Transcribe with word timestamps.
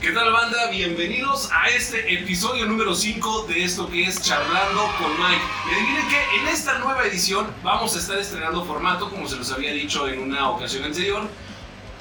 ¿Qué 0.00 0.12
tal 0.12 0.32
banda? 0.32 0.70
Bienvenidos 0.70 1.50
a 1.52 1.68
este 1.68 2.14
episodio 2.14 2.64
número 2.64 2.94
5 2.94 3.44
de 3.48 3.64
esto 3.64 3.86
que 3.90 4.04
es 4.04 4.22
Charlando 4.22 4.90
con 4.98 5.10
Mike. 5.10 5.42
Y 5.68 5.74
adivinen 5.74 6.08
que 6.08 6.38
en 6.38 6.48
esta 6.48 6.78
nueva 6.78 7.04
edición 7.04 7.46
vamos 7.62 7.94
a 7.94 7.98
estar 7.98 8.16
estrenando 8.16 8.64
formato 8.64 9.10
como 9.10 9.28
se 9.28 9.36
los 9.36 9.52
había 9.52 9.74
dicho 9.74 10.08
en 10.08 10.20
una 10.20 10.48
ocasión 10.48 10.84
anterior. 10.84 11.28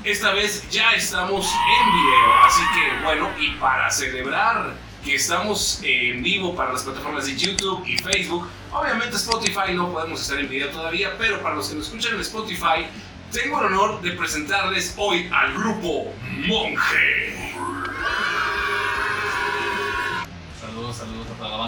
Esta 0.06 0.32
vez 0.32 0.70
ya 0.70 0.94
estamos 0.94 1.46
en 1.46 1.92
video, 1.92 2.34
así 2.46 2.62
que 2.74 3.04
bueno, 3.04 3.32
y 3.38 3.50
para 3.60 3.92
celebrar 3.92 4.76
que 5.04 5.16
estamos 5.16 5.82
en 5.84 6.24
vivo 6.24 6.56
para 6.56 6.72
las 6.72 6.84
plataformas 6.84 7.26
de 7.26 7.36
YouTube 7.36 7.86
y 7.86 7.98
Facebook, 7.98 8.48
obviamente 8.72 9.18
Spotify 9.18 9.74
no 9.74 9.92
podemos 9.92 10.22
estar 10.22 10.40
en 10.40 10.48
video 10.48 10.70
todavía, 10.70 11.18
pero 11.18 11.42
para 11.42 11.56
los 11.56 11.68
que 11.68 11.76
nos 11.76 11.88
escuchan 11.88 12.16
en 12.16 12.22
Spotify, 12.22 12.88
tengo 13.34 13.60
el 13.60 13.66
honor 13.66 14.02
de 14.02 14.12
presentarles 14.14 14.94
hoy 14.98 15.30
al 15.34 15.54
grupo 15.54 16.14
Monje. 16.48 17.29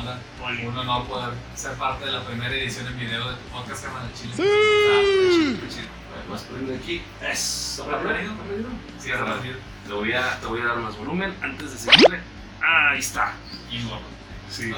Saludos 0.02 0.20
a 0.20 0.38
toda 0.38 0.52
la 0.52 0.62
banda. 0.62 0.68
Un 0.68 0.78
honor 0.78 1.08
poder 1.08 1.34
ser 1.55 1.73
parte 1.73 2.05
de 2.05 2.12
la 2.12 2.23
primera 2.23 2.54
edición 2.54 2.88
en 2.88 3.00
video 3.00 3.30
de 3.30 3.36
tu 3.36 3.44
podcast, 3.50 3.86
Cámara 3.86 4.08
de 4.08 4.14
Chile. 4.14 4.34
¡Sí! 4.36 5.88
Vas 6.30 6.44
poniendo 6.44 6.76
aquí. 6.76 7.02
Eso. 7.22 7.84
¿Está 7.84 8.02
perdido? 8.02 8.34
Sí, 9.00 9.12
está 9.12 9.26
perdido. 9.26 9.58
Te 9.88 9.94
voy, 9.94 10.14
a, 10.14 10.40
te 10.40 10.46
voy 10.46 10.62
a 10.62 10.66
dar 10.66 10.77
más 10.77 10.98
volumen 10.98 11.36
antes 11.41 11.72
de 11.72 11.77
seguirle. 11.77 12.20
Ahí 12.62 13.00
está. 13.00 13.34
Y. 13.72 13.80
Sí, 14.50 14.72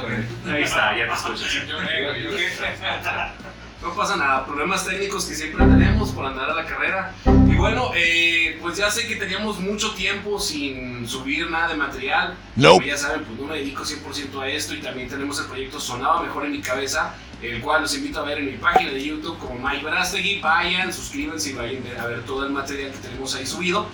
ahí 0.48 0.64
está, 0.64 0.96
ya 0.96 1.08
te 1.08 1.14
escuchas. 1.14 1.52
Yo 1.52 1.64
yo. 1.66 1.78
No 3.84 3.94
pasa 3.94 4.16
nada, 4.16 4.46
problemas 4.46 4.86
técnicos 4.86 5.26
que 5.26 5.36
siempre 5.36 5.66
tenemos 5.66 6.12
por 6.12 6.26
andar 6.26 6.50
a 6.50 6.54
la 6.54 6.66
carrera. 6.66 7.14
Y 7.26 7.56
bueno, 7.56 7.92
eh, 7.94 8.58
pues 8.62 8.78
ya 8.78 8.90
sé 8.90 9.08
que 9.08 9.18
teníamos 9.18 9.60
mucho 9.60 9.94
tiempo 9.94 10.40
sin 10.40 11.06
subir 11.06 11.52
nada 11.52 11.68
de 11.68 11.76
material. 11.76 12.38
Como 12.56 12.82
ya 12.82 12.96
saben, 12.96 13.26
pues 13.26 13.38
no 13.38 13.48
me 13.48 13.58
dedico 13.58 13.84
100% 13.84 14.42
a 14.42 14.48
esto 14.48 14.74
y 14.74 14.80
también 14.80 15.10
tenemos 15.10 15.38
el 15.42 15.48
proyecto 15.48 15.82
Sonaba 15.82 16.24
Mejor 16.24 16.46
en 16.46 16.54
mi 16.54 16.62
cabeza, 16.62 17.14
el 17.42 17.60
cual 17.60 17.82
los 17.82 17.94
invito 17.94 18.22
a 18.22 18.24
ver 18.24 18.38
en 18.38 18.46
mi 18.46 18.58
página 18.58 18.90
de 18.90 19.04
YouTube 19.04 19.38
como 19.38 19.60
Mike 19.60 19.84
Verástegui. 19.84 20.40
Vayan, 20.40 20.94
suscríbanse 20.94 21.50
y 21.50 21.54
vayan 21.54 21.84
a 22.00 22.06
ver 22.06 22.24
todo 22.24 22.46
el 22.46 22.54
material 22.54 22.90
que 22.92 23.00
tenemos 23.00 23.36
ahí 23.36 23.46
subido. 23.46 23.86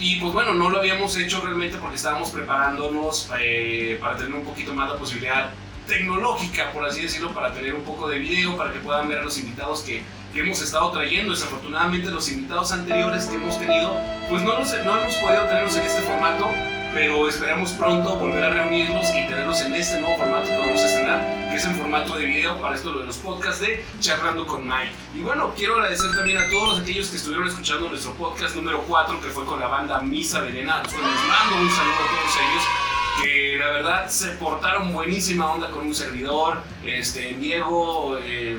Y 0.00 0.20
pues 0.20 0.32
bueno, 0.32 0.54
no 0.54 0.70
lo 0.70 0.78
habíamos 0.78 1.16
hecho 1.16 1.40
realmente 1.40 1.78
porque 1.78 1.96
estábamos 1.96 2.30
preparándonos 2.30 3.30
eh, 3.38 3.96
para 4.00 4.16
tener 4.16 4.34
un 4.34 4.44
poquito 4.44 4.74
más 4.74 4.90
la 4.90 4.98
posibilidad 4.98 5.52
tecnológica, 5.86 6.72
por 6.72 6.84
así 6.84 7.02
decirlo, 7.02 7.32
para 7.32 7.52
tener 7.52 7.74
un 7.74 7.82
poco 7.82 8.08
de 8.08 8.18
video, 8.18 8.56
para 8.56 8.72
que 8.72 8.80
puedan 8.80 9.08
ver 9.08 9.18
a 9.18 9.22
los 9.22 9.38
invitados 9.38 9.80
que, 9.80 10.02
que 10.32 10.40
hemos 10.40 10.60
estado 10.60 10.90
trayendo. 10.90 11.32
Desafortunadamente 11.32 12.10
los 12.10 12.30
invitados 12.30 12.72
anteriores 12.72 13.26
que 13.26 13.36
hemos 13.36 13.58
tenido, 13.58 13.96
pues 14.28 14.42
no, 14.42 14.58
los, 14.58 14.68
no 14.84 14.98
hemos 14.98 15.14
podido 15.16 15.44
tenerlos 15.44 15.76
en 15.76 15.82
este 15.86 16.02
formato, 16.02 16.50
pero 16.92 17.28
esperamos 17.28 17.72
pronto 17.72 18.16
volver 18.16 18.44
a 18.44 18.50
reunirlos 18.50 19.08
y 19.10 19.26
tenerlos 19.26 19.60
en 19.60 19.74
este 19.74 20.00
nuevo 20.00 20.16
formato 20.16 20.46
que 20.46 20.58
vamos 20.58 20.80
a 20.80 20.86
estrenar, 20.86 21.50
que 21.50 21.56
es 21.56 21.64
en 21.64 21.74
formato 21.76 22.16
de 22.16 22.24
video 22.24 22.60
para 22.60 22.74
esto 22.74 22.92
de 22.92 23.04
los 23.04 23.16
podcasts 23.18 23.60
de 23.60 23.84
Charlando 24.00 24.46
con 24.46 24.66
Mike. 24.66 24.92
Y 25.14 25.20
bueno, 25.20 25.52
quiero 25.56 25.74
agradecer 25.74 26.14
también 26.14 26.38
a 26.38 26.48
todos 26.50 26.80
aquellos 26.80 27.08
que 27.08 27.16
estuvieron 27.16 27.46
escuchando 27.46 27.88
nuestro 27.88 28.12
podcast 28.14 28.56
número 28.56 28.82
4, 28.88 29.20
que 29.20 29.28
fue 29.28 29.44
con 29.44 29.60
la 29.60 29.68
banda 29.68 30.00
Misa 30.00 30.40
Venena. 30.40 30.82
Les 30.82 30.94
mando 30.94 31.56
un 31.60 31.70
saludo 31.70 31.94
a 31.94 32.20
todos 32.20 32.36
ellos 32.36 32.85
que 33.22 33.56
la 33.58 33.70
verdad 33.70 34.08
se 34.08 34.28
portaron 34.32 34.92
buenísima 34.92 35.52
onda 35.52 35.70
con 35.70 35.86
un 35.86 35.94
servidor, 35.94 36.62
este, 36.84 37.34
Diego, 37.34 38.18
eh, 38.22 38.58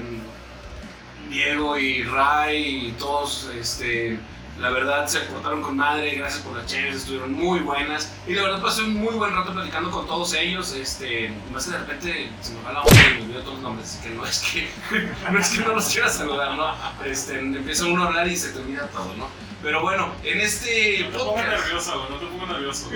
Diego 1.30 1.78
y 1.78 2.04
Ray 2.04 2.88
y 2.88 2.92
todos, 2.94 3.50
este, 3.60 4.20
la 4.60 4.72
verdad 4.72 5.08
se 5.08 5.20
portaron 5.22 5.62
con 5.62 5.78
madre, 5.78 6.16
gracias 6.16 6.42
por 6.42 6.56
las 6.58 6.66
chéveres, 6.66 6.98
estuvieron 6.98 7.34
muy 7.34 7.60
buenas 7.60 8.12
y 8.28 8.34
la 8.34 8.44
verdad 8.44 8.62
pasé 8.62 8.82
un 8.84 8.96
muy 8.96 9.14
buen 9.14 9.36
rato 9.36 9.54
platicando 9.54 9.92
con 9.92 10.08
todos 10.08 10.34
ellos, 10.34 10.74
este, 10.74 11.32
más 11.54 11.66
que 11.66 11.72
de 11.72 11.78
repente 11.78 12.32
se 12.42 12.54
me 12.54 12.64
va 12.64 12.74
la 12.74 12.82
onda 12.82 13.00
y 13.12 13.14
me 13.14 13.24
olvido 13.26 13.42
todos 13.42 13.54
los 13.56 13.64
nombres, 13.64 13.94
así 13.94 14.10
que 14.10 14.16
no 14.16 14.26
es 14.26 14.40
que 14.40 14.70
no, 15.32 15.40
es 15.40 15.50
que 15.50 15.60
no 15.62 15.76
los 15.76 15.88
quiera 15.90 16.10
saludar, 16.10 16.56
¿no? 16.56 16.74
Este, 17.06 17.40
empieza 17.40 17.86
uno 17.86 18.04
a 18.04 18.08
hablar 18.08 18.28
y 18.28 18.36
se 18.36 18.50
te 18.50 18.60
olvida 18.60 18.88
todo, 18.88 19.14
¿no? 19.16 19.47
Pero 19.64 19.82
bueno, 19.82 20.14
en 20.24 20.40
este 20.40 21.08
No 21.12 21.18
te 21.18 21.24
podcast... 21.26 21.48
nervioso, 21.50 22.00
güey, 22.00 22.10
no 22.12 22.18
te 22.18 22.26
pongas 22.28 22.50
nervioso. 22.50 22.90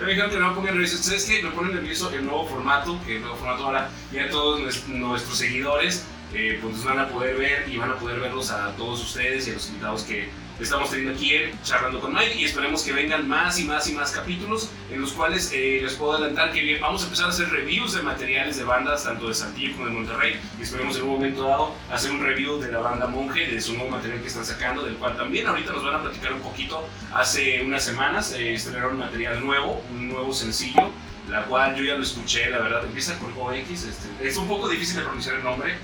Me 0.00 0.06
dijeron 0.08 0.30
que 0.32 0.38
no 0.38 0.48
me 0.48 0.54
pongan 0.54 0.74
nervioso. 0.74 0.96
¿Sabes 1.02 1.24
qué? 1.24 1.42
Me 1.42 1.50
pone 1.50 1.72
nervioso 1.74 2.10
el 2.12 2.24
nuevo 2.24 2.46
formato, 2.46 2.98
que 3.06 3.16
el 3.16 3.22
nuevo 3.22 3.36
formato 3.36 3.64
ahora 3.64 3.90
ya 4.12 4.28
todos 4.28 4.60
nues- 4.60 4.86
nuestros 4.88 5.38
seguidores 5.38 6.04
eh, 6.34 6.58
pues 6.60 6.74
nos 6.76 6.84
van 6.84 6.98
a 6.98 7.08
poder 7.08 7.36
ver 7.36 7.68
y 7.68 7.76
van 7.76 7.92
a 7.92 7.94
poder 7.96 8.18
verlos 8.20 8.50
a 8.50 8.72
todos 8.76 9.00
ustedes 9.00 9.46
y 9.46 9.50
a 9.52 9.54
los 9.54 9.68
invitados 9.68 10.02
que 10.02 10.28
estamos 10.60 10.90
teniendo 10.90 11.14
aquí 11.14 11.34
en 11.34 11.62
Charlando 11.62 12.00
con 12.00 12.14
Mike 12.14 12.36
y 12.36 12.44
esperemos 12.44 12.82
que 12.82 12.92
vengan 12.92 13.28
más 13.28 13.58
y 13.58 13.64
más 13.64 13.88
y 13.88 13.92
más 13.92 14.10
capítulos 14.12 14.70
en 14.90 15.00
los 15.00 15.12
cuales 15.12 15.50
eh, 15.52 15.80
les 15.82 15.94
puedo 15.94 16.12
adelantar 16.12 16.52
que 16.52 16.78
vamos 16.78 17.02
a 17.02 17.04
empezar 17.04 17.26
a 17.26 17.28
hacer 17.28 17.48
reviews 17.50 17.94
de 17.94 18.02
materiales 18.02 18.56
de 18.56 18.64
bandas 18.64 19.04
tanto 19.04 19.28
de 19.28 19.34
Saltillo 19.34 19.74
como 19.74 19.86
de 19.86 19.92
Monterrey 19.92 20.40
y 20.58 20.62
esperemos 20.62 20.96
en 20.96 21.02
un 21.02 21.10
momento 21.10 21.42
dado 21.44 21.74
hacer 21.92 22.10
un 22.10 22.22
review 22.22 22.58
de 22.58 22.72
la 22.72 22.78
banda 22.78 23.06
Monje, 23.06 23.46
de 23.46 23.60
su 23.60 23.74
nuevo 23.74 23.90
material 23.90 24.20
que 24.20 24.28
están 24.28 24.44
sacando, 24.44 24.82
del 24.82 24.96
cual 24.96 25.16
también 25.16 25.46
ahorita 25.46 25.72
nos 25.72 25.84
van 25.84 25.96
a 25.96 26.02
platicar 26.02 26.32
un 26.32 26.40
poquito 26.40 26.86
Hace 27.14 27.62
unas 27.62 27.84
semanas 27.84 28.32
eh, 28.32 28.54
estrenaron 28.54 28.98
material 28.98 29.44
nuevo, 29.44 29.82
un 29.90 30.08
nuevo 30.08 30.32
sencillo, 30.32 30.90
la 31.28 31.44
cual 31.44 31.74
yo 31.74 31.84
ya 31.84 31.94
lo 31.94 32.02
escuché, 32.02 32.50
la 32.50 32.58
verdad, 32.58 32.84
empieza 32.84 33.18
con 33.18 33.32
OX, 33.32 33.84
este, 33.84 34.08
es 34.28 34.36
un 34.36 34.48
poco 34.48 34.68
difícil 34.68 34.96
de 34.96 35.02
pronunciar 35.02 35.36
el 35.36 35.44
nombre. 35.44 35.76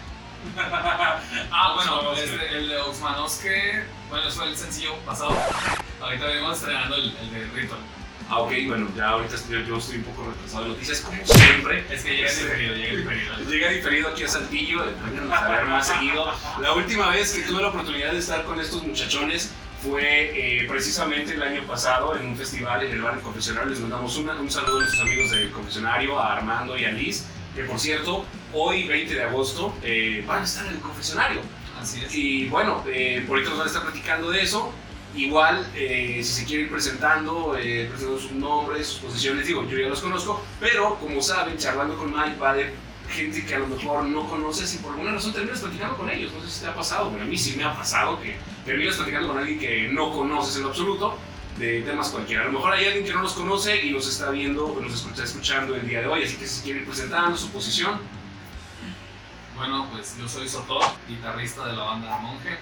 Ah, 1.54 1.74
bueno, 1.74 2.12
este, 2.14 2.56
el 2.58 2.68
de 2.68 2.76
Oxmanoske, 2.78 3.84
bueno, 4.08 4.26
eso 4.28 4.36
fue 4.38 4.48
el 4.48 4.56
sencillo 4.56 4.96
pasado. 5.06 5.36
Ahorita 6.00 6.26
venimos 6.26 6.58
estrenando 6.58 6.96
el, 6.96 7.16
el 7.16 7.30
de 7.32 7.44
Ritual. 7.60 7.80
Ah, 8.28 8.38
ok, 8.38 8.52
bueno, 8.66 8.88
ya 8.96 9.10
ahorita 9.10 9.34
estoy, 9.34 9.66
yo 9.66 9.76
estoy 9.76 9.96
un 9.98 10.04
poco 10.04 10.30
retrasado 10.30 10.64
de 10.64 10.68
noticias, 10.70 11.00
como 11.00 11.24
siempre. 11.24 11.84
Es 11.90 12.02
que 12.02 12.16
llega 12.16 12.28
Este, 12.28 12.44
diferido, 12.44 12.74
llega 12.74 12.96
diferido. 12.96 13.36
Llega 13.50 13.68
diferido 13.68 14.08
aquí 14.08 14.22
a 14.24 14.28
Saltillo, 14.28 14.84
ver 14.84 15.64
más 15.66 15.86
seguido. 15.86 16.32
La 16.60 16.72
última 16.72 17.10
vez 17.10 17.32
que 17.32 17.42
tuve 17.42 17.60
la 17.62 17.68
oportunidad 17.68 18.12
de 18.12 18.18
estar 18.18 18.42
con 18.44 18.58
estos 18.60 18.82
muchachones 18.82 19.52
fue 19.82 20.60
eh, 20.62 20.66
precisamente 20.68 21.34
el 21.34 21.42
año 21.42 21.62
pasado 21.64 22.16
en 22.16 22.26
un 22.28 22.36
festival 22.36 22.82
en 22.84 22.92
el 22.92 23.02
bar 23.02 23.14
del 23.16 23.22
confesionario. 23.22 23.70
Les 23.70 23.80
mandamos 23.80 24.16
una- 24.16 24.34
un 24.34 24.50
saludo 24.50 24.76
a 24.76 24.80
nuestros 24.80 25.02
amigos 25.02 25.30
del 25.32 25.50
confesionario, 25.50 26.18
a 26.18 26.32
Armando 26.34 26.78
y 26.78 26.84
a 26.86 26.90
Liz, 26.92 27.26
que 27.54 27.64
por 27.64 27.78
cierto, 27.78 28.24
hoy 28.52 28.86
20 28.86 29.14
de 29.14 29.22
agosto 29.22 29.74
eh, 29.82 30.24
van 30.26 30.40
a 30.40 30.44
estar 30.44 30.66
en 30.66 30.74
el 30.74 30.80
confesionario. 30.80 31.40
Así 31.80 32.02
es. 32.04 32.14
Y 32.14 32.46
bueno, 32.46 32.82
eh, 32.86 33.24
por 33.26 33.36
ahorita 33.36 33.50
nos 33.50 33.58
van 33.58 33.66
a 33.66 33.70
estar 33.70 33.82
platicando 33.82 34.30
de 34.30 34.42
eso. 34.42 34.72
Igual, 35.14 35.66
eh, 35.74 36.20
si 36.24 36.32
se 36.32 36.44
quieren 36.46 36.66
ir 36.66 36.72
presentando, 36.72 37.54
eh, 37.58 37.86
presentando 37.90 38.18
sus 38.18 38.32
nombres, 38.32 38.86
sus 38.86 39.00
posiciones, 39.00 39.46
digo, 39.46 39.68
yo 39.68 39.78
ya 39.78 39.88
los 39.88 40.00
conozco, 40.00 40.42
pero 40.58 40.98
como 40.98 41.20
saben, 41.20 41.58
charlando 41.58 41.98
con 41.98 42.10
Mike 42.10 42.38
va 42.40 42.54
de 42.54 42.72
gente 43.10 43.44
que 43.44 43.54
a 43.54 43.58
lo 43.58 43.66
mejor 43.66 44.04
no 44.04 44.26
conoces 44.26 44.74
y 44.74 44.78
por 44.78 44.92
alguna 44.92 45.12
razón 45.12 45.34
terminas 45.34 45.60
platicando 45.60 45.98
con 45.98 46.08
ellos. 46.08 46.32
No 46.32 46.42
sé 46.42 46.50
si 46.50 46.60
te 46.62 46.66
ha 46.68 46.74
pasado, 46.74 47.10
pero 47.10 47.24
a 47.24 47.26
mí 47.26 47.36
sí 47.36 47.56
me 47.58 47.64
ha 47.64 47.76
pasado 47.76 48.18
que 48.22 48.36
terminas 48.64 48.96
platicando 48.96 49.28
con 49.28 49.38
alguien 49.38 49.58
que 49.58 49.88
no 49.92 50.12
conoces 50.12 50.56
en 50.56 50.62
lo 50.62 50.68
absoluto 50.70 51.18
de 51.58 51.82
temas 51.82 52.08
cualquiera. 52.10 52.42
A 52.42 52.46
lo 52.46 52.52
mejor 52.52 52.72
hay 52.72 52.86
alguien 52.86 53.04
que 53.04 53.12
no 53.12 53.22
los 53.22 53.32
conoce 53.34 53.84
y 53.84 53.90
nos 53.90 54.08
está 54.08 54.30
viendo 54.30 54.66
o 54.66 54.80
nos 54.80 55.04
está 55.06 55.24
escuchando 55.24 55.74
el 55.74 55.86
día 55.86 56.00
de 56.00 56.06
hoy, 56.06 56.24
así 56.24 56.36
que 56.36 56.46
si 56.46 56.56
se 56.56 56.62
quiere 56.62 56.80
ir 56.80 56.86
presentando 56.86 57.36
su 57.36 57.50
posición, 57.50 58.00
Bueno, 59.54 59.86
pues 59.92 60.16
yo 60.18 60.26
soy 60.28 60.48
Sotor, 60.48 60.82
guitarrista 61.06 61.66
de 61.66 61.74
la 61.74 61.84
banda 61.84 62.16
Monje. 62.18 62.58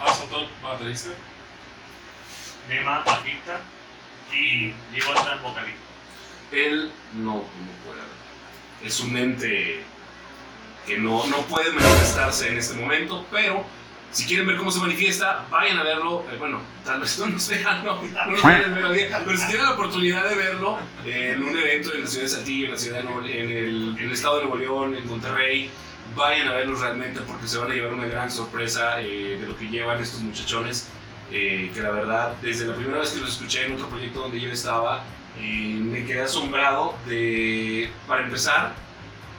Ah, 0.00 0.12
Sotón, 0.12 0.46
baterista. 0.62 1.10
Nema, 2.68 3.00
bajista 3.04 3.60
y 4.32 4.72
Diego 4.90 5.12
Altan, 5.14 5.42
vocalista. 5.42 5.80
él 6.50 6.90
no, 7.14 7.34
no 7.34 7.72
puede. 7.84 8.00
Es 8.82 9.00
un 9.00 9.16
ente 9.16 9.84
que 10.86 10.98
no, 10.98 11.26
no 11.26 11.36
puede 11.42 11.70
manifestarse 11.72 12.48
en 12.48 12.58
este 12.58 12.74
momento, 12.74 13.24
pero 13.30 13.64
si 14.14 14.24
quieren 14.26 14.46
ver 14.46 14.56
cómo 14.56 14.70
se 14.70 14.80
manifiesta, 14.80 15.44
vayan 15.50 15.76
a 15.78 15.82
verlo. 15.82 16.24
Eh, 16.32 16.36
bueno, 16.38 16.60
tal 16.84 17.00
vez 17.00 17.18
no 17.20 17.26
nos 17.26 17.48
vean, 17.48 17.84
no, 17.84 18.00
no 18.02 18.26
nos 18.30 18.42
vean 18.44 18.74
melodía, 18.74 19.20
pero 19.24 19.36
si 19.36 19.46
tienen 19.48 19.66
la 19.66 19.72
oportunidad 19.72 20.28
de 20.28 20.34
verlo 20.36 20.78
eh, 21.04 21.32
en 21.36 21.42
un 21.42 21.56
evento 21.58 21.92
en 21.94 22.00
la 22.02 22.06
ciudad 22.06 22.24
de 22.24 22.30
Saltillo, 22.30 22.64
en 22.66 22.72
la 22.72 22.78
ciudad 22.78 22.98
de 22.98 23.04
Nuevo- 23.04 23.24
en 23.26 23.50
el, 23.50 23.96
en 23.98 24.04
el 24.06 24.12
estado 24.12 24.38
de 24.38 24.44
Nuevo 24.46 24.56
León, 24.58 24.94
en 24.96 25.06
Monterrey, 25.06 25.68
vayan 26.16 26.48
a 26.48 26.52
verlos 26.52 26.80
realmente 26.80 27.20
porque 27.22 27.46
se 27.48 27.58
van 27.58 27.70
a 27.70 27.74
llevar 27.74 27.92
una 27.94 28.06
gran 28.06 28.30
sorpresa 28.30 29.00
eh, 29.02 29.36
de 29.40 29.46
lo 29.46 29.56
que 29.58 29.68
llevan 29.68 30.00
estos 30.00 30.20
muchachones. 30.20 30.88
eh, 31.32 31.70
que 31.74 31.80
la 31.80 31.90
verdad, 31.90 32.34
desde 32.42 32.66
la 32.66 32.74
primera 32.76 33.00
vez 33.00 33.10
que 33.10 33.20
los 33.20 33.30
escuché 33.30 33.66
en 33.66 33.72
otro 33.74 33.88
proyecto 33.88 34.20
donde 34.20 34.40
yo 34.40 34.50
estaba, 34.50 35.02
eh, 35.40 35.78
me 35.80 36.04
quedé 36.04 36.20
asombrado 36.22 36.96
de, 37.06 37.90
para 38.06 38.22
empezar, 38.24 38.74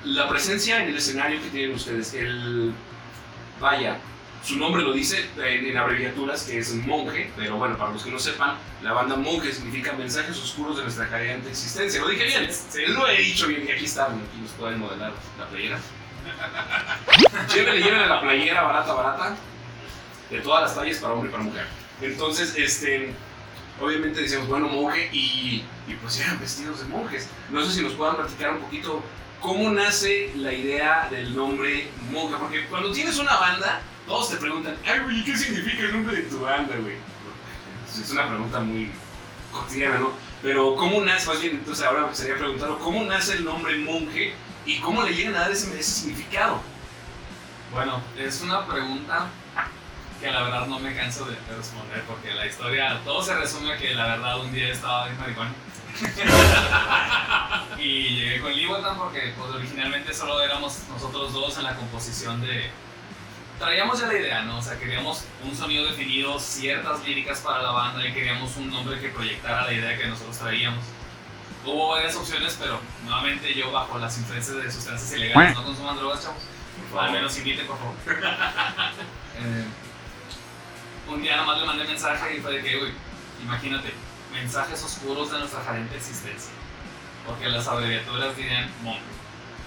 la 0.03 0.27
presencia 0.27 0.83
en 0.83 0.89
el 0.89 0.97
escenario 0.97 1.41
que 1.41 1.49
tienen 1.49 1.75
ustedes. 1.75 2.13
El, 2.13 2.73
vaya, 3.61 3.97
su 4.45 4.59
nombre 4.59 4.83
lo 4.83 4.93
dice 4.93 5.27
en, 5.37 5.65
en 5.65 5.77
abreviaturas, 5.77 6.43
que 6.43 6.59
es 6.59 6.73
monje, 6.75 7.31
pero 7.35 7.57
bueno, 7.57 7.77
para 7.77 7.91
los 7.91 8.03
que 8.03 8.11
no 8.11 8.19
sepan, 8.19 8.57
la 8.83 8.93
banda 8.93 9.15
monje 9.15 9.51
significa 9.51 9.93
mensajes 9.93 10.37
oscuros 10.37 10.77
de 10.77 10.83
nuestra 10.83 11.09
caída 11.09 11.33
existencia. 11.49 11.99
Lo 11.99 12.09
dije 12.09 12.25
bien, 12.25 12.49
lo 12.93 13.07
he 13.07 13.17
dicho 13.17 13.47
bien, 13.47 13.65
y 13.67 13.71
aquí 13.71 13.85
están, 13.85 14.13
aquí 14.13 14.37
nos 14.39 14.51
pueden 14.51 14.79
modelar 14.79 15.13
la 15.39 15.47
playera. 15.47 15.79
llévenle, 17.55 17.81
llévenle 17.81 18.05
la 18.05 18.21
playera 18.21 18.61
barata, 18.61 18.93
barata, 18.93 19.35
de 20.29 20.39
todas 20.41 20.61
las 20.61 20.75
tallas 20.75 20.97
para 20.97 21.13
hombre 21.15 21.29
y 21.29 21.31
para 21.31 21.43
mujer. 21.43 21.65
Entonces, 22.01 22.53
este, 22.55 23.15
obviamente 23.81 24.21
decíamos, 24.21 24.47
bueno, 24.47 24.67
monje, 24.67 25.09
y, 25.11 25.63
y 25.87 25.93
pues 26.01 26.19
eran 26.19 26.39
vestidos 26.39 26.81
de 26.81 26.85
monjes. 26.85 27.29
No 27.49 27.65
sé 27.65 27.71
si 27.71 27.81
nos 27.81 27.93
puedan 27.93 28.15
platicar 28.17 28.51
un 28.51 28.59
poquito 28.59 29.01
cómo 29.41 29.71
nace 29.71 30.31
la 30.35 30.53
idea 30.53 31.07
del 31.09 31.35
nombre 31.35 31.89
monje, 32.11 32.35
porque 32.39 32.65
cuando 32.67 32.91
tienes 32.91 33.17
una 33.17 33.37
banda, 33.37 33.81
todos 34.07 34.29
te 34.29 34.37
preguntan, 34.37 34.77
ay, 34.85 34.99
güey, 34.99 35.23
¿qué 35.23 35.35
significa 35.37 35.83
el 35.83 35.93
nombre 35.93 36.17
de 36.17 36.23
tu 36.23 36.39
banda, 36.41 36.75
güey? 36.77 36.95
Es 37.87 38.11
una 38.11 38.27
pregunta 38.27 38.59
muy 38.59 38.91
cotidiana, 39.51 39.99
¿no? 39.99 40.11
Pero 40.41 40.75
¿cómo 40.75 41.01
nace, 41.01 41.27
más 41.27 41.41
bien, 41.41 41.55
entonces 41.55 41.85
ahora 41.85 42.07
me 42.07 42.15
sería 42.15 42.37
preguntarlo, 42.37 42.77
¿cómo 42.79 43.03
nace 43.03 43.33
el 43.33 43.45
nombre 43.45 43.77
monje 43.77 44.33
y 44.65 44.79
cómo 44.79 45.01
le 45.03 45.13
llegan 45.13 45.35
a 45.35 45.39
dar 45.39 45.51
ese, 45.51 45.81
significado? 45.81 46.61
Bueno, 47.73 48.01
es 48.17 48.41
una 48.41 48.65
pregunta 48.67 49.27
que 50.21 50.31
la 50.31 50.43
verdad 50.43 50.67
no 50.67 50.79
me 50.79 50.95
canso 50.95 51.25
de 51.25 51.35
responder 51.57 52.03
porque 52.03 52.33
la 52.33 52.45
historia, 52.45 52.99
todo 53.03 53.23
se 53.23 53.35
resume 53.35 53.75
que 53.77 53.95
la 53.95 54.05
verdad 54.07 54.39
un 54.39 54.53
día 54.53 54.71
estaba 54.71 55.09
en 55.09 55.19
maricón 55.19 55.47
y 57.79 58.09
llegué 58.09 58.41
con 58.41 58.53
Libotan 58.53 58.97
porque 58.97 59.33
pues, 59.37 59.51
originalmente 59.51 60.13
solo 60.13 60.41
éramos 60.41 60.79
nosotros 60.89 61.33
dos 61.33 61.57
en 61.57 61.63
la 61.63 61.75
composición 61.75 62.41
de... 62.41 62.69
Traíamos 63.59 63.99
ya 63.99 64.07
la 64.07 64.13
idea, 64.13 64.41
¿no? 64.43 64.57
O 64.57 64.61
sea, 64.61 64.77
queríamos 64.77 65.23
un 65.43 65.55
sonido 65.55 65.85
definido, 65.85 66.39
ciertas 66.39 67.05
líricas 67.05 67.39
para 67.39 67.61
la 67.61 67.71
banda 67.71 68.05
y 68.05 68.13
queríamos 68.13 68.55
un 68.57 68.69
nombre 68.69 68.99
que 68.99 69.09
proyectara 69.09 69.65
la 69.65 69.73
idea 69.73 69.97
que 69.97 70.07
nosotros 70.07 70.37
traíamos. 70.37 70.83
Hubo 71.65 71.89
varias 71.89 72.15
opciones, 72.15 72.57
pero 72.59 72.79
nuevamente 73.05 73.53
yo 73.53 73.71
bajo 73.71 73.97
las 73.97 74.17
influencias 74.17 74.57
de 74.57 74.71
sustancias 74.71 75.13
ilegales, 75.13 75.55
no 75.55 75.63
consuman 75.63 75.95
drogas, 75.95 76.23
chavos. 76.23 76.43
Al 76.97 77.11
menos 77.11 77.37
inviten, 77.37 77.67
por 77.67 77.77
favor. 77.77 77.95
Eh, 79.37 79.65
un 81.09 81.21
día 81.21 81.35
nomás 81.35 81.59
le 81.59 81.65
mandé 81.65 81.83
mensaje 81.83 82.37
y 82.37 82.39
fue 82.39 82.53
de 82.53 82.63
que, 82.63 82.77
güey, 82.77 82.93
imagínate, 83.43 83.93
mensajes 84.31 84.81
oscuros 84.81 85.29
de 85.29 85.39
nuestra 85.39 85.61
carente 85.61 85.97
existencia. 85.97 86.53
Porque 87.25 87.49
las 87.49 87.67
abreviaturas 87.67 88.37
dirían 88.37 88.71
monje. 88.81 89.01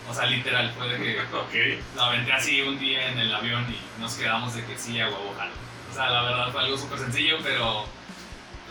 O 0.09 0.15
sea, 0.15 0.27
literal, 0.27 0.73
fue 0.77 0.89
de 0.89 0.99
que 0.99 1.21
Ok. 1.37 1.85
la 1.97 2.07
aventé 2.07 2.33
así 2.33 2.63
un 2.63 2.79
día 2.79 3.11
en 3.11 3.19
el 3.19 3.35
avión 3.35 3.67
y 3.69 4.01
nos 4.01 4.15
quedamos 4.15 4.55
de 4.55 4.65
que 4.65 4.79
sí, 4.79 5.01
a 5.01 5.07
huevo, 5.07 5.35
jalo. 5.37 5.53
O 5.91 5.95
sea, 5.95 6.11
la 6.11 6.23
verdad 6.23 6.53
fue 6.53 6.63
algo 6.63 6.79
súper 6.79 6.99
sencillo, 6.99 7.39
pero 7.43 7.85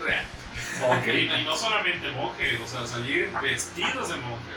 real. 0.04 0.26
Ok. 0.90 1.08
Y, 1.08 1.44
no 1.44 1.56
solamente 1.56 2.12
monje, 2.12 2.60
o 2.64 2.68
sea, 2.68 2.86
salir 2.86 3.30
vestidos 3.42 4.10
de 4.10 4.16
monje. 4.18 4.54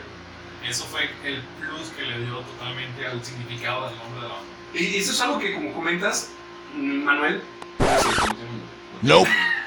Eso 0.67 0.85
fue 0.85 1.09
el 1.23 1.41
plus 1.59 1.89
que 1.89 2.03
le 2.03 2.19
dio 2.19 2.39
totalmente 2.39 3.05
al 3.05 3.23
significado 3.23 3.89
del 3.89 3.97
nombre 3.97 4.21
de 4.21 4.27
la 4.27 4.33
banda. 4.35 4.51
Y 4.73 4.97
eso 4.97 5.11
es 5.11 5.21
algo 5.21 5.39
que, 5.39 5.53
como 5.53 5.73
comentas, 5.73 6.31
Manuel. 6.75 7.41
No, 9.01 9.23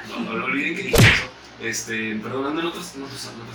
no, 0.08 0.20
no 0.20 0.44
olviden 0.44 0.76
que 0.76 0.82
dije 0.84 0.96
eso. 0.96 1.33
Este, 1.64 2.16
perdón, 2.16 2.58
en 2.58 2.66
otras, 2.66 2.92
cosas. 2.92 3.32
Me 3.36 3.52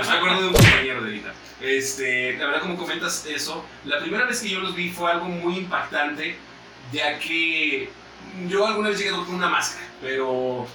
estoy 0.00 0.16
acordando 0.16 0.42
de 0.42 0.48
un 0.48 0.54
compañero 0.54 1.02
de 1.02 1.10
vida. 1.10 1.34
Este, 1.60 2.36
la 2.38 2.46
verdad, 2.46 2.60
como 2.60 2.76
comentas 2.76 3.26
eso, 3.26 3.64
la 3.84 3.98
primera 3.98 4.26
vez 4.26 4.40
que 4.40 4.48
yo 4.48 4.60
los 4.60 4.76
vi 4.76 4.90
fue 4.90 5.10
algo 5.10 5.26
muy 5.26 5.58
impactante, 5.58 6.36
ya 6.92 7.18
que 7.18 7.90
yo 8.48 8.66
alguna 8.66 8.90
vez 8.90 8.98
llegué 8.98 9.10
con 9.10 9.34
una 9.34 9.48
máscara, 9.48 9.84
pero 10.00 10.68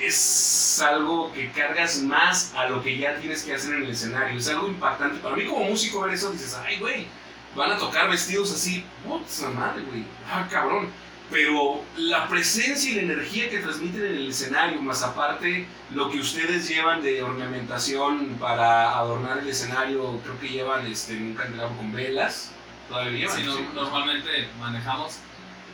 es 0.00 0.82
algo 0.84 1.32
que 1.32 1.52
cargas 1.52 1.98
más 1.98 2.52
a 2.56 2.68
lo 2.68 2.82
que 2.82 2.98
ya 2.98 3.16
tienes 3.16 3.44
que 3.44 3.54
hacer 3.54 3.74
en 3.74 3.84
el 3.84 3.90
escenario. 3.90 4.38
Es 4.38 4.48
algo 4.48 4.66
impactante. 4.66 5.20
Para 5.20 5.36
mí, 5.36 5.46
como 5.46 5.64
músico, 5.66 6.00
ver 6.00 6.14
eso, 6.14 6.32
dices, 6.32 6.58
ay, 6.66 6.78
güey, 6.80 7.06
van 7.54 7.70
a 7.70 7.78
tocar 7.78 8.10
vestidos 8.10 8.52
así. 8.52 8.84
Puta 9.04 9.50
madre, 9.50 9.82
güey. 9.82 10.04
Ah, 10.28 10.48
cabrón. 10.50 10.88
Pero 11.32 11.82
la 11.96 12.28
presencia 12.28 12.90
y 12.92 12.94
la 12.96 13.02
energía 13.02 13.48
que 13.48 13.58
transmiten 13.58 14.02
en 14.04 14.14
el 14.16 14.28
escenario, 14.28 14.82
más 14.82 15.02
aparte 15.02 15.66
lo 15.94 16.10
que 16.10 16.18
ustedes 16.20 16.68
llevan 16.68 17.02
de 17.02 17.22
ornamentación 17.22 18.36
para 18.38 18.98
adornar 18.98 19.38
el 19.38 19.48
escenario, 19.48 20.20
creo 20.22 20.38
que 20.38 20.48
llevan 20.50 20.86
este, 20.86 21.16
un 21.16 21.34
candelabro 21.34 21.74
con 21.78 21.90
velas. 21.92 22.52
Todavía 22.88 23.20
llevan. 23.20 23.36
Sí, 23.36 23.42
no- 23.44 23.56
sí. 23.56 23.64
normalmente 23.74 24.48
manejamos. 24.60 25.18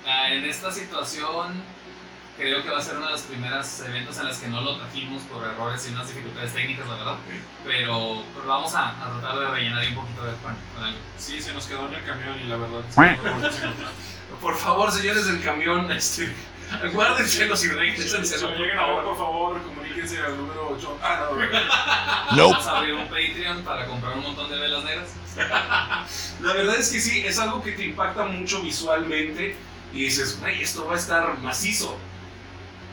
Ah, 0.07 0.31
en 0.33 0.45
esta 0.45 0.71
situación, 0.71 1.53
creo 2.39 2.63
que 2.63 2.71
va 2.71 2.79
a 2.79 2.83
ser 2.83 2.97
uno 2.97 3.07
de 3.07 3.13
los 3.13 3.23
primeros 3.23 3.81
eventos 3.81 4.17
en 4.19 4.27
los 4.29 4.37
que 4.39 4.49
no 4.49 4.61
lo 4.63 4.77
trajimos 4.79 5.23
por 5.25 5.45
errores 5.47 5.87
y 5.89 5.93
unas 5.93 6.09
dificultades 6.09 6.53
técnicas, 6.55 6.87
la 6.89 6.95
verdad. 6.95 7.17
Pero, 7.65 8.23
pero 8.35 8.47
vamos 8.47 8.75
a, 8.75 8.91
a 8.91 9.11
tratar 9.21 9.39
de 9.41 9.47
rellenar 9.51 9.79
ahí 9.81 9.89
un 9.89 9.97
poquito 9.97 10.25
de 10.25 10.33
pan 10.35 10.57
con 10.75 10.85
algo. 10.85 10.99
Sí, 11.19 11.43
se 11.43 11.53
nos 11.53 11.67
quedó 11.67 11.89
en 11.89 11.95
el 11.95 12.05
camión 12.05 12.39
y 12.41 12.45
la 12.49 12.57
verdad. 12.57 12.81
no. 12.97 14.39
Por 14.41 14.57
favor, 14.57 14.91
señores 14.93 15.27
del 15.27 15.43
camión, 15.43 15.91
este, 15.91 16.33
guárdenselos 16.93 17.65
y 17.65 17.69
Si 17.69 17.75
regrésenselos. 17.75 18.43
lo 18.43 18.57
llegan 18.57 18.79
a 18.79 18.87
ver, 18.87 19.05
por 19.05 19.17
favor, 19.17 19.63
comuníquense 19.63 20.19
al 20.21 20.37
número 20.37 20.69
8. 20.77 20.99
Ah, 21.03 21.27
no, 21.31 22.37
Nope. 22.37 22.53
Vamos 22.53 22.67
a 22.67 22.79
abrir 22.79 22.95
un 22.95 23.05
Patreon 23.09 23.63
para 23.63 23.87
comprar 23.87 24.17
un 24.17 24.23
montón 24.23 24.51
de 24.51 24.59
velas 24.59 24.85
negras. 24.85 25.09
La 26.41 26.53
verdad 26.53 26.77
es 26.77 26.91
que 26.91 27.01
sí, 27.01 27.25
es 27.27 27.39
algo 27.39 27.63
que 27.63 27.73
te 27.73 27.85
impacta 27.85 28.25
mucho 28.25 28.61
visualmente 28.63 29.57
y 29.93 30.05
dices, 30.05 30.39
güey, 30.41 30.63
esto 30.63 30.87
va 30.87 30.95
a 30.95 30.99
estar 30.99 31.39
macizo. 31.39 31.97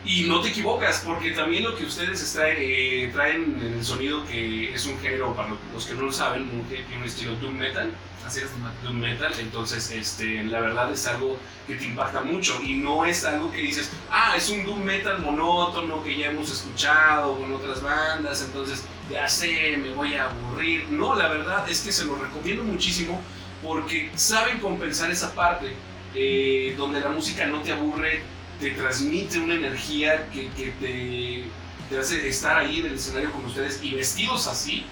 Y 0.06 0.24
no 0.24 0.42
te 0.42 0.50
equivocas, 0.50 1.02
porque 1.06 1.32
también 1.32 1.64
lo 1.64 1.76
que 1.76 1.86
ustedes 1.86 2.32
traen, 2.34 2.58
eh, 2.60 3.10
traen 3.12 3.58
en 3.60 3.74
el 3.74 3.84
sonido, 3.84 4.26
que 4.28 4.74
es 4.74 4.86
un 4.86 5.00
género, 5.00 5.36
para 5.36 5.50
los 5.74 5.86
que 5.86 5.96
no 5.96 6.04
lo 6.04 6.12
saben, 6.12 6.48
tiene 6.70 6.98
un 6.98 7.04
estilo 7.04 7.36
doom 7.38 7.58
metal, 7.58 7.92
Así 8.26 8.40
es, 8.40 8.50
doom 8.84 8.98
metal, 8.98 9.32
entonces 9.40 9.92
este, 9.92 10.44
la 10.46 10.60
verdad 10.60 10.92
es 10.92 11.06
algo 11.06 11.38
que 11.68 11.76
te 11.76 11.86
impacta 11.86 12.22
mucho 12.22 12.60
y 12.64 12.74
no 12.74 13.06
es 13.06 13.24
algo 13.24 13.52
que 13.52 13.60
dices, 13.60 13.92
ah, 14.10 14.34
es 14.36 14.50
un 14.50 14.66
doom 14.66 14.84
metal 14.84 15.20
monótono 15.20 16.04
que 16.04 16.18
ya 16.18 16.32
hemos 16.32 16.52
escuchado 16.52 17.38
con 17.38 17.54
otras 17.54 17.84
bandas, 17.84 18.42
entonces 18.42 18.84
ya 19.12 19.30
sé, 19.30 19.78
me 19.78 19.92
voy 19.92 20.16
a 20.16 20.26
aburrir. 20.26 20.88
No, 20.90 21.14
la 21.14 21.28
verdad 21.28 21.70
es 21.70 21.82
que 21.82 21.92
se 21.92 22.06
lo 22.06 22.16
recomiendo 22.16 22.64
muchísimo 22.64 23.22
porque 23.62 24.10
saben 24.16 24.58
compensar 24.58 25.12
esa 25.12 25.36
parte 25.36 25.76
eh, 26.16 26.74
donde 26.76 27.02
la 27.02 27.10
música 27.10 27.46
no 27.46 27.62
te 27.62 27.74
aburre, 27.74 28.24
te 28.60 28.72
transmite 28.72 29.40
una 29.40 29.56
energía 29.56 30.28
que, 30.30 30.50
que 30.52 30.72
te, 30.80 31.46
te 31.90 32.00
hace 32.00 32.28
estar 32.28 32.58
ahí 32.58 32.80
en 32.80 32.86
el 32.88 32.94
escenario 32.96 33.32
con 33.32 33.46
ustedes 33.46 33.80
y 33.84 33.96
vestidos 33.96 34.48
así. 34.48 34.86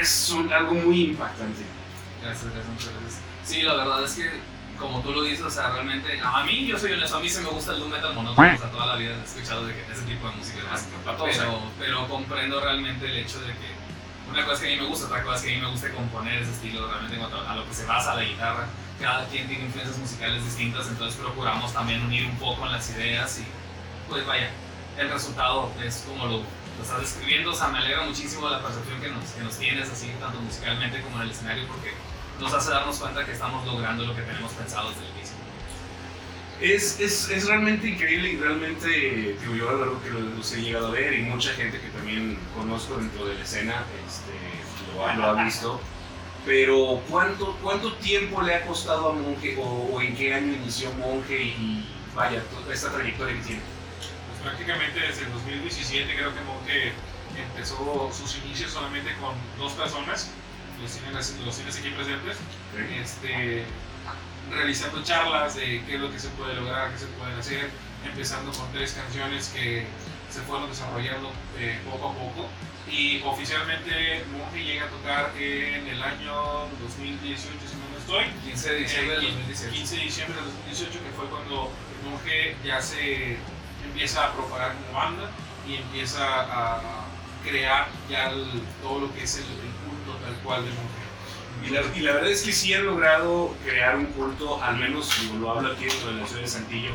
Es 0.00 0.30
un- 0.30 0.52
algo 0.52 0.74
muy 0.74 1.02
impactante. 1.10 1.62
Gracias, 2.22 2.44
gracias, 2.44 2.66
muchas 2.66 2.90
gracias. 3.00 3.20
Sí, 3.44 3.62
la 3.62 3.74
verdad 3.74 4.04
es 4.04 4.12
que, 4.14 4.30
como 4.78 5.00
tú 5.02 5.12
lo 5.12 5.22
dices, 5.22 5.44
o 5.44 5.50
sea, 5.50 5.70
realmente, 5.70 6.20
a 6.22 6.44
mí, 6.44 6.66
yo 6.66 6.78
soy 6.78 6.92
honesto, 6.92 7.16
a 7.16 7.20
mí 7.20 7.28
se 7.28 7.40
me 7.40 7.48
gusta 7.48 7.72
el 7.72 7.80
doom 7.80 7.90
metal 7.90 8.14
monótono, 8.14 8.54
o 8.54 8.58
sea, 8.58 8.70
toda 8.70 8.86
la 8.86 8.96
vida 8.96 9.16
he 9.16 9.24
escuchado 9.24 9.66
de 9.66 9.74
que 9.74 9.80
ese 9.92 10.02
tipo 10.02 10.28
de 10.28 10.36
música. 10.36 10.58
Para 11.04 11.16
todos, 11.16 11.30
¿eh? 11.30 11.38
Pero, 11.38 11.62
pero 11.78 12.08
comprendo 12.08 12.60
realmente 12.60 13.06
el 13.06 13.16
hecho 13.18 13.40
de 13.40 13.46
que 13.52 13.78
una 14.30 14.42
cosa 14.44 14.54
es 14.54 14.60
que 14.60 14.66
a 14.66 14.70
mí 14.76 14.82
me 14.82 14.88
gusta, 14.88 15.06
otra 15.06 15.22
cosa 15.22 15.36
es 15.36 15.42
que 15.42 15.50
a 15.52 15.54
mí 15.56 15.60
me 15.62 15.70
gusta 15.70 15.90
componer 15.92 16.42
ese 16.42 16.50
estilo 16.52 16.86
realmente 16.86 17.14
en 17.14 17.20
cuanto 17.20 17.48
a 17.48 17.56
lo 17.56 17.66
que 17.66 17.74
se 17.74 17.86
basa 17.86 18.14
la 18.14 18.22
guitarra. 18.24 18.66
Cada 19.00 19.26
quien 19.28 19.46
tiene 19.46 19.64
influencias 19.66 19.96
musicales 19.98 20.44
distintas, 20.44 20.88
entonces 20.88 21.18
procuramos 21.20 21.72
también 21.72 22.02
unir 22.02 22.26
un 22.26 22.36
poco 22.36 22.66
en 22.66 22.72
las 22.72 22.90
ideas 22.90 23.38
y 23.40 23.44
pues 24.08 24.26
vaya, 24.26 24.50
el 24.98 25.08
resultado 25.10 25.70
es 25.84 26.04
como 26.08 26.26
lo, 26.26 26.38
lo 26.38 26.82
estás 26.82 27.00
describiendo, 27.00 27.52
o 27.52 27.54
sea, 27.54 27.68
me 27.68 27.78
alegra 27.78 28.02
muchísimo 28.04 28.48
la 28.48 28.60
percepción 28.60 29.00
que 29.00 29.08
nos, 29.10 29.24
que 29.30 29.42
nos 29.42 29.56
tienes, 29.56 29.88
así 29.88 30.10
tanto 30.20 30.40
musicalmente 30.40 31.00
como 31.02 31.16
en 31.18 31.22
el 31.22 31.30
escenario, 31.30 31.64
porque 31.68 31.92
nos 32.40 32.52
hace 32.52 32.70
darnos 32.70 32.98
cuenta 32.98 33.24
que 33.24 33.32
estamos 33.32 33.64
logrando 33.66 34.04
lo 34.04 34.16
que 34.16 34.22
tenemos 34.22 34.50
pensado 34.52 34.88
desde 34.90 35.02
el 35.04 35.10
inicio. 35.16 35.34
Es, 36.60 36.98
es, 36.98 37.30
es 37.30 37.46
realmente 37.46 37.86
increíble 37.88 38.30
y 38.32 38.36
realmente, 38.36 39.36
digo, 39.40 39.54
yo 39.54 39.68
a 39.68 39.72
lo 39.74 39.78
largo 39.80 40.02
que 40.02 40.10
lo- 40.10 40.20
los 40.20 40.52
he 40.52 40.60
llegado 40.62 40.88
a 40.88 40.90
ver 40.90 41.14
y 41.14 41.22
mucha 41.22 41.52
gente 41.52 41.80
que 41.80 41.86
también 41.90 42.36
conozco 42.56 42.96
dentro 42.96 43.26
de 43.26 43.34
la 43.36 43.44
escena 43.44 43.84
este, 44.08 44.32
lo, 44.96 45.06
lo 45.16 45.26
ha 45.38 45.44
visto. 45.44 45.80
Pero 46.48 47.02
¿cuánto, 47.10 47.54
¿cuánto 47.62 47.92
tiempo 47.96 48.40
le 48.40 48.54
ha 48.54 48.64
costado 48.64 49.10
a 49.10 49.12
Monje 49.12 49.54
o, 49.58 49.90
o 49.92 50.00
en 50.00 50.16
qué 50.16 50.32
año 50.32 50.54
inició 50.54 50.90
Monje 50.94 51.42
y 51.42 51.86
vaya, 52.14 52.42
toda 52.44 52.72
esta 52.72 52.90
trayectoria 52.90 53.36
que 53.36 53.42
tiene? 53.42 53.62
Pues 54.00 54.40
prácticamente 54.42 54.98
desde 54.98 55.26
el 55.26 55.32
2017 55.32 56.16
creo 56.16 56.34
que 56.34 56.40
Monje 56.40 56.92
empezó 57.36 58.10
sus 58.14 58.38
inicios 58.38 58.72
solamente 58.72 59.14
con 59.20 59.34
dos 59.58 59.74
personas, 59.74 60.30
los 60.80 60.90
tienes, 60.90 61.36
los 61.44 61.54
tienes 61.54 61.78
aquí 61.80 61.90
presentes, 61.90 62.38
este, 62.98 63.64
realizando 64.50 65.04
charlas 65.04 65.54
de 65.54 65.84
qué 65.84 65.96
es 65.96 66.00
lo 66.00 66.10
que 66.10 66.18
se 66.18 66.28
puede 66.30 66.54
lograr, 66.54 66.90
qué 66.92 66.98
se 66.98 67.06
puede 67.08 67.34
hacer, 67.34 67.68
empezando 68.06 68.52
con 68.52 68.72
tres 68.72 68.92
canciones 68.92 69.48
que 69.48 69.84
se 70.30 70.40
fueron 70.40 70.70
desarrollando 70.70 71.30
eh, 71.58 71.78
poco 71.84 72.08
a 72.08 72.14
poco 72.14 72.48
y 72.90 73.22
oficialmente 73.24 74.24
Monje 74.32 74.64
llega 74.64 74.84
a 74.84 74.88
tocar 74.88 75.32
en 75.38 75.86
el 75.86 76.02
año 76.02 76.34
2018 76.82 77.40
si 77.68 77.76
no 77.76 77.88
me 77.92 77.98
estoy 77.98 78.24
15 78.50 78.72
de 78.72 78.78
diciembre 78.80 79.14
Eh, 79.16 79.20
2018. 79.22 79.72
15 79.74 79.96
de 79.96 80.02
diciembre 80.02 80.36
de 80.40 80.44
2018, 80.46 80.92
que 80.92 81.10
fue 81.16 81.26
cuando 81.26 81.70
monje 82.04 82.56
ya 82.64 82.80
se 82.80 83.36
empieza 83.84 84.24
a 84.26 84.32
propagar 84.32 84.74
como 84.74 84.98
banda 84.98 85.30
y 85.68 85.74
empieza 85.76 86.24
a 86.24 87.04
crear 87.44 87.88
ya 88.08 88.30
el- 88.30 88.62
todo 88.82 89.00
lo 89.00 89.14
que 89.14 89.22
es 89.24 89.36
el, 89.36 89.44
el 89.44 89.72
culto 89.84 90.18
tal 90.24 90.34
cual 90.42 90.64
del 90.64 90.74
monje. 90.74 90.98
Y 91.66 91.70
la, 91.70 91.82
y 91.96 92.00
la 92.00 92.12
verdad 92.14 92.30
es 92.30 92.42
que 92.42 92.52
sí 92.52 92.72
han 92.72 92.86
logrado 92.86 93.54
crear 93.64 93.96
un 93.96 94.06
culto, 94.06 94.62
al 94.62 94.76
menos 94.76 95.10
digo, 95.20 95.38
lo 95.38 95.50
hablo 95.50 95.72
aquí 95.72 95.86
dentro 95.86 96.10
de 96.14 96.20
la 96.20 96.26
ciudad 96.26 96.42
de 96.42 96.48
Santillo, 96.48 96.92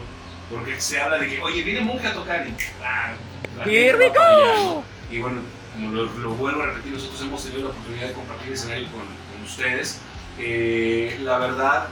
porque 0.49 0.79
se 0.79 1.01
habla 1.01 1.17
de 1.17 1.27
que, 1.29 1.41
oye, 1.41 1.63
viene 1.63 1.81
monje 1.81 2.07
a 2.07 2.13
tocar 2.13 2.47
y... 2.47 2.53
ah, 2.83 3.13
go. 4.09 4.45
¿no? 4.55 4.83
Y 5.11 5.19
bueno, 5.19 5.41
como 5.73 5.91
lo, 5.91 6.05
lo 6.05 6.29
vuelvo 6.35 6.63
a 6.63 6.67
repetir, 6.67 6.93
nosotros 6.93 7.21
hemos 7.21 7.43
tenido 7.43 7.63
la 7.63 7.69
oportunidad 7.69 8.07
de 8.07 8.13
compartir 8.13 8.53
escenario 8.53 8.87
con, 8.91 9.01
con 9.01 9.43
ustedes. 9.43 9.99
Eh, 10.39 11.19
la 11.23 11.37
verdad 11.37 11.87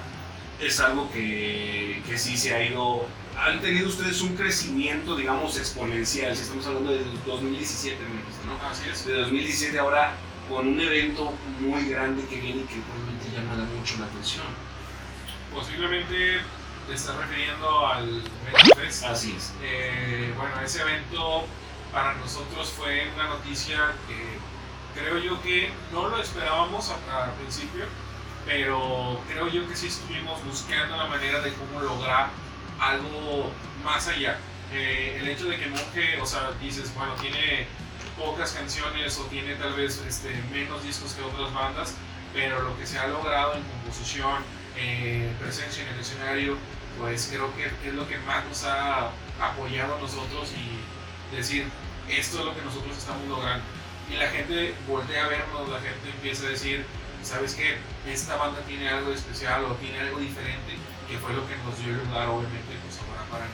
es 0.60 0.80
algo 0.80 1.12
que, 1.12 2.02
que 2.08 2.18
sí 2.18 2.38
se 2.38 2.54
ha 2.54 2.64
ido... 2.64 3.06
Han 3.38 3.60
tenido 3.62 3.88
ustedes 3.88 4.22
un 4.22 4.36
crecimiento, 4.36 5.16
digamos, 5.16 5.58
exponencial. 5.58 6.36
Si 6.36 6.44
estamos 6.44 6.66
hablando 6.68 6.92
de 6.92 7.04
2017, 7.26 7.98
me 8.04 8.22
dijiste, 8.22 8.46
¿no? 8.46 8.70
Así 8.70 8.84
es. 8.90 9.06
de 9.06 9.14
2017 9.14 9.80
ahora 9.80 10.14
con 10.48 10.68
un 10.68 10.80
evento 10.80 11.34
muy 11.60 11.86
grande 11.90 12.24
que 12.28 12.36
viene 12.36 12.62
y 12.62 12.66
que 12.66 12.76
realmente 12.76 13.32
llama 13.34 13.66
mucho 13.76 13.98
la 14.00 14.06
atención. 14.06 14.46
Posiblemente 15.54 16.40
te 16.88 16.94
estás 16.94 17.16
refiriendo 17.16 17.88
al 17.88 18.22
Metal 18.46 18.84
Fest. 18.84 19.06
Así 19.06 19.34
es. 19.36 19.54
Eh, 19.64 20.34
bueno, 20.38 20.60
ese 20.62 20.82
evento 20.82 21.46
para 21.92 22.14
nosotros 22.16 22.70
fue 22.70 23.10
una 23.16 23.28
noticia 23.28 23.94
que 24.08 25.00
creo 25.00 25.18
yo 25.18 25.42
que 25.42 25.72
no 25.92 26.08
lo 26.08 26.22
esperábamos 26.22 26.90
al 26.90 27.32
principio, 27.34 27.86
pero 28.46 29.20
creo 29.28 29.48
yo 29.48 29.68
que 29.68 29.76
sí 29.76 29.88
estuvimos 29.88 30.44
buscando 30.46 30.96
la 30.96 31.06
manera 31.06 31.42
de 31.42 31.54
cómo 31.54 31.82
lograr 31.82 32.30
algo 32.80 33.52
más 33.84 34.08
allá. 34.08 34.38
Eh, 34.74 35.18
el 35.20 35.28
hecho 35.28 35.46
de 35.46 35.58
que 35.58 35.68
Monje, 35.68 36.22
o 36.22 36.26
sea, 36.26 36.52
dices, 36.62 36.94
bueno, 36.96 37.14
tiene 37.16 37.68
pocas 38.18 38.54
canciones 38.54 39.18
o 39.20 39.26
tiene 39.26 39.56
tal 39.56 39.74
vez 39.74 40.02
este, 40.08 40.34
menos 40.52 40.84
discos 40.84 41.14
que 41.14 41.24
otras 41.24 41.54
bandas, 41.54 41.96
pero 42.34 42.62
lo 42.62 42.78
que 42.78 42.88
se 42.88 42.98
ha 42.98 43.08
logrado 43.08 43.54
en 43.56 43.64
composición, 43.64 44.44
eh, 44.78 45.32
presencia 45.40 45.84
en 45.84 45.90
el 45.90 46.00
escenario, 46.00 46.58
pues 46.98 47.30
creo 47.32 47.54
que 47.56 47.66
es 47.66 47.94
lo 47.94 48.08
que 48.08 48.18
más 48.20 48.46
nos 48.46 48.64
ha 48.64 49.12
apoyado 49.42 49.96
a 49.96 50.00
nosotros 50.00 50.52
y 50.54 50.80
decir, 51.38 51.66
esto 52.10 52.40
es 52.40 52.46
lo 52.46 52.56
que 52.56 52.62
nosotros 52.62 52.98
estamos 52.98 53.28
logrando. 53.28 53.64
Y 54.12 54.18
la 54.18 54.28
gente 54.30 54.74
voltea 54.88 55.26
a 55.26 55.28
vernos, 55.30 55.70
la 55.70 55.80
gente 55.80 56.10
empieza 56.14 56.46
a 56.46 56.50
decir, 56.50 56.86
¿sabes 57.24 57.56
qué? 57.56 57.78
Esta 58.12 58.36
banda 58.36 58.60
tiene 58.68 58.90
algo 58.90 59.12
especial 59.12 59.66
o 59.66 59.76
tiene 59.76 60.00
algo 60.00 60.20
diferente, 60.20 60.74
que 61.10 61.18
fue 61.18 61.34
lo 61.34 61.48
que 61.48 61.56
nos 61.58 61.78
dio 61.80 61.94
el 61.94 62.00
lugar, 62.06 62.28
obviamente, 62.28 62.76
pues 62.84 63.00
ahora 63.00 63.24
para 63.30 63.46
el. 63.46 63.52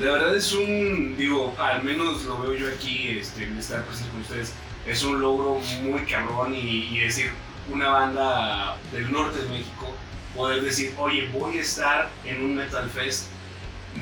La 0.00 0.12
verdad 0.12 0.34
es 0.34 0.52
un, 0.52 1.16
digo, 1.18 1.54
al 1.58 1.82
menos 1.82 2.24
lo 2.24 2.38
veo 2.38 2.54
yo 2.54 2.68
aquí, 2.68 3.18
este, 3.18 3.44
estar 3.58 3.84
presente 3.84 4.10
con 4.12 4.22
ustedes, 4.22 4.54
es 4.86 5.02
un 5.02 5.20
logro 5.20 5.60
muy 5.82 6.00
cabrón 6.06 6.54
y, 6.54 6.88
y 6.96 7.00
decir, 7.00 7.30
una 7.70 7.88
banda 7.88 8.76
del 8.90 9.12
norte 9.12 9.38
de 9.42 9.48
México, 9.50 9.94
poder 10.34 10.62
decir, 10.62 10.94
oye, 10.98 11.28
voy 11.32 11.58
a 11.58 11.60
estar 11.60 12.10
en 12.24 12.42
un 12.42 12.56
Metal 12.56 12.88
Fest. 12.90 13.26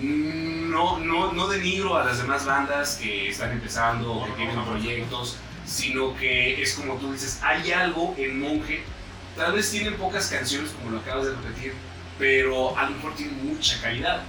No, 0.00 0.98
no, 0.98 1.32
no 1.32 1.48
denigro 1.48 1.96
a 1.96 2.04
las 2.04 2.18
demás 2.18 2.46
bandas 2.46 2.96
que 2.96 3.28
están 3.28 3.50
empezando 3.52 4.12
o 4.12 4.24
que 4.24 4.32
tienen 4.32 4.64
proyectos, 4.64 5.36
sino 5.66 6.16
que 6.16 6.62
es 6.62 6.74
como 6.74 6.94
tú 6.94 7.12
dices, 7.12 7.40
hay 7.42 7.72
algo 7.72 8.14
en 8.16 8.40
Monje, 8.40 8.82
tal 9.36 9.52
vez 9.52 9.70
tienen 9.70 9.94
pocas 9.96 10.28
canciones 10.28 10.70
como 10.70 10.92
lo 10.92 11.00
acabas 11.00 11.26
de 11.26 11.32
repetir, 11.32 11.74
pero 12.18 12.76
a 12.78 12.84
lo 12.84 12.90
mejor 12.96 13.14
tienen 13.14 13.46
mucha 13.46 13.80
calidad 13.80 14.22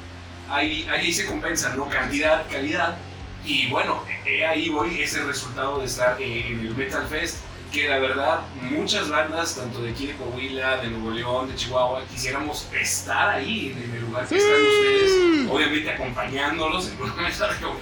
ahí, 0.51 0.87
ahí 0.91 1.11
se 1.11 1.25
compensa, 1.25 1.73
¿no? 1.75 1.89
Cantidad, 1.89 2.45
calidad. 2.49 2.97
Y 3.43 3.67
bueno, 3.69 4.03
he 4.25 4.45
ahí 4.45 4.69
voy 4.69 5.01
ese 5.01 5.23
resultado 5.23 5.79
de 5.79 5.85
estar 5.85 6.21
eh, 6.21 6.47
en 6.47 6.59
el 6.59 6.75
Metal 6.75 7.07
Fest, 7.07 7.37
que 7.71 7.87
la 7.87 7.99
verdad 7.99 8.41
muchas 8.61 9.09
bandas, 9.09 9.55
tanto 9.55 9.81
de 9.81 9.91
aquí 9.91 10.07
de 10.07 10.13
Coahuila, 10.15 10.77
de 10.77 10.89
Nuevo 10.89 11.11
León, 11.11 11.47
de 11.47 11.55
Chihuahua, 11.55 12.03
quisiéramos 12.11 12.67
estar 12.73 13.29
ahí, 13.29 13.75
en 13.75 13.95
el 13.95 14.01
lugar 14.01 14.27
que 14.27 14.37
están 14.37 14.61
ustedes, 14.61 15.49
obviamente 15.49 15.89
acompañándolos, 15.89 16.89
en 16.89 17.01
una 17.01 17.15
mesa 17.15 17.49
no, 17.61 17.75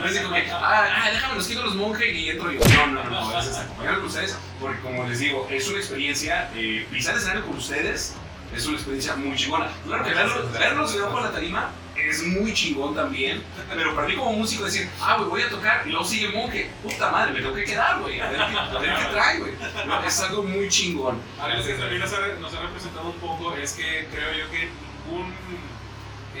no 0.00 0.06
es 0.06 0.20
como 0.20 0.34
que, 0.34 0.50
ah, 0.50 1.04
ah, 1.04 1.10
déjame 1.10 1.36
los 1.36 1.46
quito 1.46 1.62
los 1.62 1.74
monjes 1.76 2.14
y 2.14 2.30
entro 2.30 2.50
yo. 2.50 2.60
No, 2.60 2.86
no, 2.88 3.04
no, 3.04 3.32
no, 3.32 3.40
es 3.40 3.56
acompañarlos 3.56 4.06
ustedes, 4.06 4.36
porque 4.60 4.80
como 4.80 5.04
les 5.08 5.20
digo, 5.20 5.46
es 5.50 5.68
una 5.68 5.78
experiencia, 5.78 6.50
eh, 6.56 6.86
pisar 6.90 7.16
escenario 7.16 7.46
con 7.46 7.56
ustedes 7.56 8.14
es 8.54 8.66
una 8.66 8.76
experiencia 8.76 9.16
muy 9.16 9.36
chingona. 9.36 9.68
Claro 9.84 10.04
que 10.04 10.14
verlos, 10.14 10.52
verlos 10.52 10.94
debajo 10.94 11.16
de 11.16 11.22
la 11.22 11.32
tarima 11.32 11.70
es 11.96 12.22
muy 12.24 12.52
chingón 12.52 12.94
también, 12.94 13.42
pero 13.72 13.94
para 13.94 14.08
mí 14.08 14.14
como 14.14 14.32
músico 14.32 14.64
decir, 14.64 14.88
ah, 15.00 15.16
voy 15.16 15.42
a 15.42 15.48
tocar 15.48 15.86
y 15.86 15.90
luego 15.90 16.04
sigue 16.04 16.28
monje, 16.28 16.70
puta 16.82 17.10
madre, 17.10 17.32
me 17.32 17.40
tengo 17.40 17.54
que 17.54 17.64
quedar, 17.64 18.00
güey, 18.00 18.20
a 18.20 18.28
ver 18.28 18.38
qué, 18.38 18.58
a 18.58 18.78
ver 18.78 18.94
qué 18.96 19.04
trae, 19.12 19.38
güey. 19.38 19.52
No, 19.86 20.04
es 20.04 20.20
algo 20.20 20.42
muy 20.42 20.68
chingón. 20.68 21.20
Algo 21.40 21.64
que 21.64 21.74
también 21.74 22.00
nos 22.00 22.12
ha, 22.12 22.26
nos 22.40 22.54
ha 22.54 22.60
representado 22.62 23.06
un 23.06 23.18
poco 23.18 23.54
es 23.54 23.72
que 23.72 24.08
creo 24.12 24.32
yo 24.32 24.50
que 24.50 24.68
ningún 25.06 25.34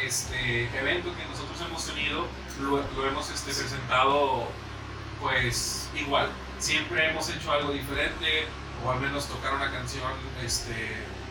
este, 0.00 0.64
evento 0.78 1.14
que 1.16 1.24
nosotros 1.26 1.58
hemos 1.66 1.86
tenido 1.86 2.26
lo, 2.60 2.76
lo 2.96 3.08
hemos 3.08 3.30
este, 3.30 3.52
presentado 3.52 4.48
pues 5.20 5.88
igual. 5.96 6.28
Siempre 6.58 7.10
hemos 7.10 7.28
hecho 7.28 7.52
algo 7.52 7.72
diferente 7.72 8.46
o 8.84 8.90
al 8.90 9.00
menos 9.00 9.26
tocar 9.26 9.54
una 9.54 9.70
canción 9.70 10.12
este, 10.44 10.74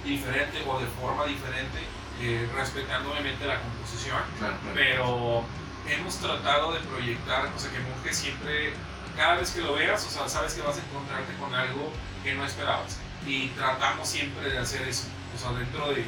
diferente 0.03 0.63
o 0.67 0.79
de 0.79 0.87
forma 0.99 1.25
diferente, 1.25 1.79
eh, 2.21 2.47
respetando 2.55 3.11
obviamente 3.11 3.45
la 3.45 3.59
composición 3.59 4.17
Claro, 4.39 4.55
claro. 4.61 4.75
pero 4.75 5.43
hemos 5.89 6.17
tratado 6.17 6.73
de 6.73 6.79
proyectar, 6.81 7.47
o 7.55 7.59
sea, 7.59 7.71
que 7.71 7.79
Monje 7.79 8.13
siempre, 8.13 8.73
cada 9.17 9.35
vez 9.35 9.51
que 9.51 9.61
lo 9.61 9.73
veas, 9.73 10.05
o 10.05 10.09
sea, 10.09 10.29
sabes 10.29 10.53
que 10.53 10.61
vas 10.61 10.77
a 10.77 10.81
encontrarte 10.81 11.33
con 11.35 11.53
algo 11.53 11.91
que 12.23 12.33
no 12.33 12.45
esperabas. 12.45 12.97
Y 13.25 13.49
tratamos 13.49 14.07
siempre 14.07 14.49
de 14.49 14.57
hacer 14.57 14.87
eso, 14.87 15.05
o 15.35 15.39
sea, 15.39 15.57
dentro 15.57 15.89
de, 15.89 16.05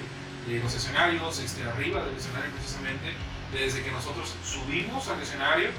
de 0.47 0.59
los 0.63 0.73
escenarios, 0.73 1.39
este, 1.39 1.63
arriba 1.63 2.03
del 2.03 2.15
escenario 2.15 2.51
precisamente, 2.51 3.13
desde 3.51 3.83
que 3.83 3.91
nosotros 3.91 4.33
subimos 4.43 5.07
al 5.07 5.21
escenario 5.21 5.69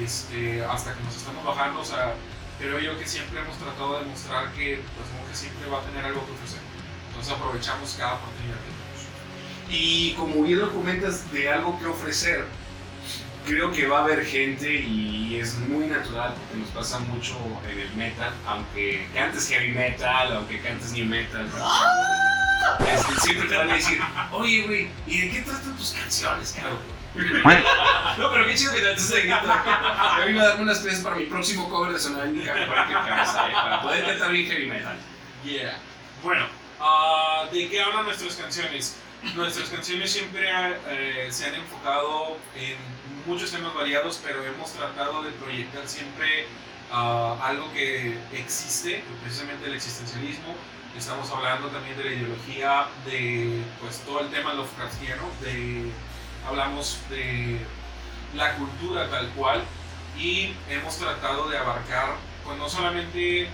este, 0.00 0.64
hasta 0.64 0.94
que 0.94 1.02
nos 1.02 1.16
estamos 1.16 1.44
bajando, 1.44 1.80
o 1.80 1.84
sea, 1.84 2.14
creo 2.58 2.78
yo 2.78 2.98
que 2.98 3.06
siempre 3.06 3.40
hemos 3.40 3.56
tratado 3.58 4.00
de 4.00 4.06
mostrar 4.06 4.50
que 4.52 4.80
pues, 4.96 5.08
Monje 5.18 5.34
siempre 5.34 5.68
va 5.68 5.78
a 5.78 5.82
tener 5.82 6.04
algo 6.04 6.24
que 6.26 6.32
ofrecer. 6.32 6.60
Entonces 7.08 7.32
aprovechamos 7.32 7.94
cada 7.98 8.14
oportunidad 8.14 8.56
que 8.56 8.70
tenemos. 8.72 8.83
Y 9.76 10.12
como 10.12 10.44
bien 10.44 10.60
lo 10.60 10.72
comentas 10.72 11.30
de 11.32 11.50
algo 11.50 11.76
que 11.80 11.86
ofrecer, 11.86 12.44
creo 13.44 13.72
que 13.72 13.88
va 13.88 13.98
a 13.98 14.04
haber 14.04 14.24
gente 14.24 14.72
y 14.72 15.36
es 15.40 15.58
muy 15.58 15.88
natural 15.88 16.32
porque 16.38 16.56
nos 16.58 16.68
pasa 16.68 17.00
mucho 17.00 17.36
en 17.68 17.80
el 17.80 17.92
metal, 17.96 18.32
aunque 18.46 19.08
cantes 19.12 19.48
heavy 19.48 19.72
metal, 19.72 20.36
aunque 20.36 20.60
cantes 20.60 20.92
new 20.92 21.04
metal. 21.04 21.50
este, 22.86 23.20
siempre 23.20 23.48
te 23.48 23.56
van 23.56 23.70
a 23.70 23.74
decir, 23.74 24.00
oye, 24.30 24.62
güey, 24.62 24.88
¿y 25.08 25.22
de 25.22 25.30
qué 25.30 25.40
tratan 25.42 25.76
tus 25.76 25.90
canciones, 25.90 26.56
cabrón? 26.56 26.78
no, 28.18 28.32
pero 28.32 28.46
qué 28.46 28.54
chido 28.54 28.74
que 28.74 28.80
te 28.80 28.90
antes 28.90 29.08
de 29.08 29.22
guitarra. 29.22 30.18
Yo 30.18 30.30
iba 30.30 30.42
a 30.42 30.46
darme 30.46 30.62
unas 30.62 30.78
clases 30.78 31.00
para 31.00 31.16
mi 31.16 31.26
próximo 31.26 31.68
cover 31.68 31.92
de 31.92 31.98
Sonar 31.98 32.28
en 32.28 32.44
cabeza, 32.44 33.48
eh, 33.48 33.52
para 33.52 33.82
poder 33.82 34.06
cantar 34.06 34.30
bien 34.30 34.46
heavy 34.46 34.66
metal. 34.66 34.96
Yeah. 35.44 35.78
Bueno, 36.22 36.46
ah, 36.80 37.46
¿de 37.52 37.68
qué 37.68 37.82
hablan 37.82 38.04
nuestras 38.04 38.36
canciones? 38.36 38.96
Nuestras 39.32 39.68
canciones 39.68 40.12
siempre 40.12 40.48
eh, 40.88 41.28
se 41.30 41.46
han 41.46 41.54
enfocado 41.54 42.36
en 42.54 42.76
muchos 43.26 43.50
temas 43.50 43.74
variados, 43.74 44.20
pero 44.22 44.44
hemos 44.44 44.72
tratado 44.72 45.22
de 45.22 45.30
proyectar 45.32 45.88
siempre 45.88 46.46
ah, 46.92 47.36
algo 47.42 47.72
que 47.72 48.16
existe, 48.32 49.02
precisamente 49.22 49.66
el 49.66 49.74
existencialismo. 49.74 50.54
Estamos 50.96 51.28
hablando 51.30 51.68
también 51.68 51.96
de 51.96 52.04
la 52.04 52.12
ideología, 52.12 52.86
de 53.06 53.60
pues, 53.80 53.98
todo 54.00 54.20
el 54.20 54.30
tema 54.30 54.54
Lovecraftiano, 54.54 55.24
de, 55.40 55.90
hablamos 56.46 56.98
de 57.10 57.58
la 58.34 58.54
cultura 58.54 59.08
tal 59.10 59.28
cual 59.30 59.64
y 60.16 60.52
hemos 60.68 60.96
tratado 60.96 61.48
de 61.48 61.58
abarcar 61.58 62.16
pues, 62.44 62.56
no 62.58 62.68
solamente 62.68 63.48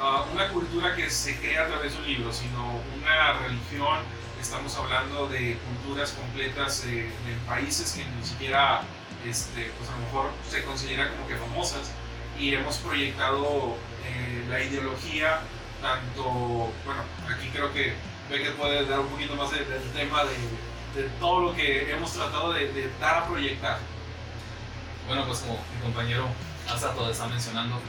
ah, 0.00 0.24
una 0.32 0.48
cultura 0.50 0.94
que 0.94 1.10
se 1.10 1.40
crea 1.40 1.64
a 1.64 1.66
través 1.66 1.94
de 1.94 1.98
un 1.98 2.06
libro, 2.06 2.32
sino 2.32 2.80
una 2.96 3.32
religión. 3.40 3.98
Estamos 4.44 4.76
hablando 4.76 5.26
de 5.28 5.56
culturas 5.56 6.10
completas 6.12 6.84
eh, 6.84 7.10
en 7.26 7.38
países 7.46 7.92
que 7.92 8.04
ni 8.04 8.22
siquiera, 8.26 8.82
este, 9.26 9.72
pues 9.78 9.88
a 9.88 9.92
lo 9.96 9.98
mejor 10.04 10.30
se 10.50 10.62
consideran 10.64 11.08
como 11.14 11.26
que 11.26 11.36
famosas. 11.36 11.90
Y 12.38 12.52
hemos 12.52 12.76
proyectado 12.76 13.74
eh, 14.04 14.44
la 14.50 14.62
ideología, 14.62 15.40
tanto, 15.80 16.22
bueno, 16.84 17.02
aquí 17.34 17.48
creo 17.54 17.72
que 17.72 17.94
Becker 18.28 18.52
puede 18.56 18.84
dar 18.84 19.00
un 19.00 19.08
poquito 19.08 19.34
más 19.34 19.50
de- 19.50 19.64
del 19.64 19.90
tema 19.92 20.24
de, 20.24 21.08
todo 21.18 21.40
lo 21.40 21.54
que 21.56 21.90
hemos 21.90 22.12
tratado 22.12 22.52
de, 22.52 22.70
de 22.70 22.90
dar 23.00 23.22
a 23.22 23.26
proyectar. 23.26 23.78
Bueno, 25.06 25.24
pues 25.26 25.38
como 25.40 25.54
mi 25.54 25.80
compañero 25.82 26.28
Asato 26.68 27.10
está 27.10 27.26
mencionando, 27.28 27.80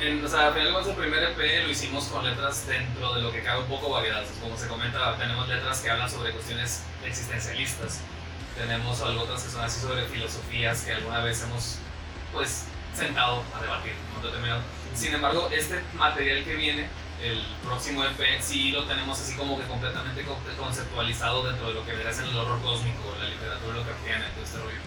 en, 0.00 0.24
o 0.24 0.28
sea, 0.28 0.48
al 0.48 0.54
final 0.54 0.74
el 0.86 0.94
primer 0.94 1.22
EP 1.22 1.64
lo 1.64 1.70
hicimos 1.70 2.04
con 2.04 2.24
letras 2.24 2.66
dentro 2.66 3.14
de 3.14 3.22
lo 3.22 3.32
que 3.32 3.42
cabe 3.42 3.60
un 3.60 3.68
poco 3.68 3.90
variadas. 3.90 4.28
Como 4.40 4.56
se 4.56 4.66
comenta, 4.68 5.16
tenemos 5.16 5.48
letras 5.48 5.80
que 5.80 5.90
hablan 5.90 6.10
sobre 6.10 6.32
cuestiones 6.32 6.82
existencialistas. 7.04 8.00
Tenemos 8.56 9.00
algo 9.02 9.22
otras 9.22 9.42
que 9.42 9.50
son 9.50 9.62
así 9.64 9.80
sobre 9.80 10.04
filosofías 10.06 10.82
que 10.82 10.92
alguna 10.92 11.20
vez 11.20 11.42
hemos 11.42 11.78
pues 12.32 12.64
sentado 12.94 13.42
a 13.56 13.60
debatir. 13.62 13.92
¿no? 14.22 14.28
Sin 14.94 15.14
embargo, 15.14 15.48
este 15.52 15.80
material 15.94 16.44
que 16.44 16.54
viene 16.56 16.88
el 17.22 17.42
próximo 17.64 18.02
EP 18.04 18.40
sí 18.40 18.72
lo 18.72 18.84
tenemos 18.84 19.18
así 19.20 19.34
como 19.36 19.58
que 19.58 19.66
completamente 19.66 20.22
co- 20.24 20.38
conceptualizado 20.58 21.46
dentro 21.46 21.68
de 21.68 21.74
lo 21.74 21.84
que 21.86 21.92
verás 21.92 22.18
en 22.18 22.24
el 22.26 22.36
horror 22.36 22.60
cósmico, 22.62 23.14
la 23.20 23.28
literatura 23.28 23.76
locafriana 23.76 24.26
y 24.28 24.32
todo 24.32 24.44
este 24.44 24.58
rollo. 24.58 24.78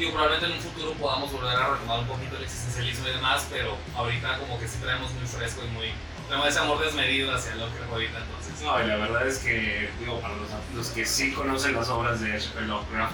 Digo, 0.00 0.12
probablemente 0.12 0.46
en 0.46 0.52
un 0.52 0.60
futuro 0.60 0.92
podamos 0.94 1.30
volver 1.30 1.54
a 1.54 1.74
retomar 1.74 1.98
un 2.00 2.06
poquito 2.06 2.34
el 2.38 2.44
existencialismo 2.44 3.06
y 3.06 3.10
demás, 3.10 3.46
pero 3.50 3.76
ahorita 3.94 4.38
como 4.38 4.58
que 4.58 4.66
sí 4.66 4.78
traemos 4.80 5.12
muy 5.12 5.26
fresco 5.26 5.60
y 5.62 5.68
muy... 5.74 5.92
Tenemos 6.26 6.48
ese 6.48 6.58
amor 6.58 6.82
desmedido 6.82 7.34
hacia 7.34 7.54
lo 7.56 7.66
que 7.66 7.84
ahorita, 7.84 8.16
entonces... 8.16 8.62
No, 8.62 8.82
y 8.82 8.86
la 8.86 8.96
verdad 8.96 9.28
es 9.28 9.40
que, 9.40 9.90
digo, 10.00 10.18
para 10.22 10.36
los, 10.36 10.48
los 10.74 10.88
que 10.88 11.04
sí 11.04 11.32
conocen 11.32 11.74
las 11.74 11.90
obras 11.90 12.18
de 12.22 12.32
H.P. 12.32 12.62
Lovecraft, 12.62 13.12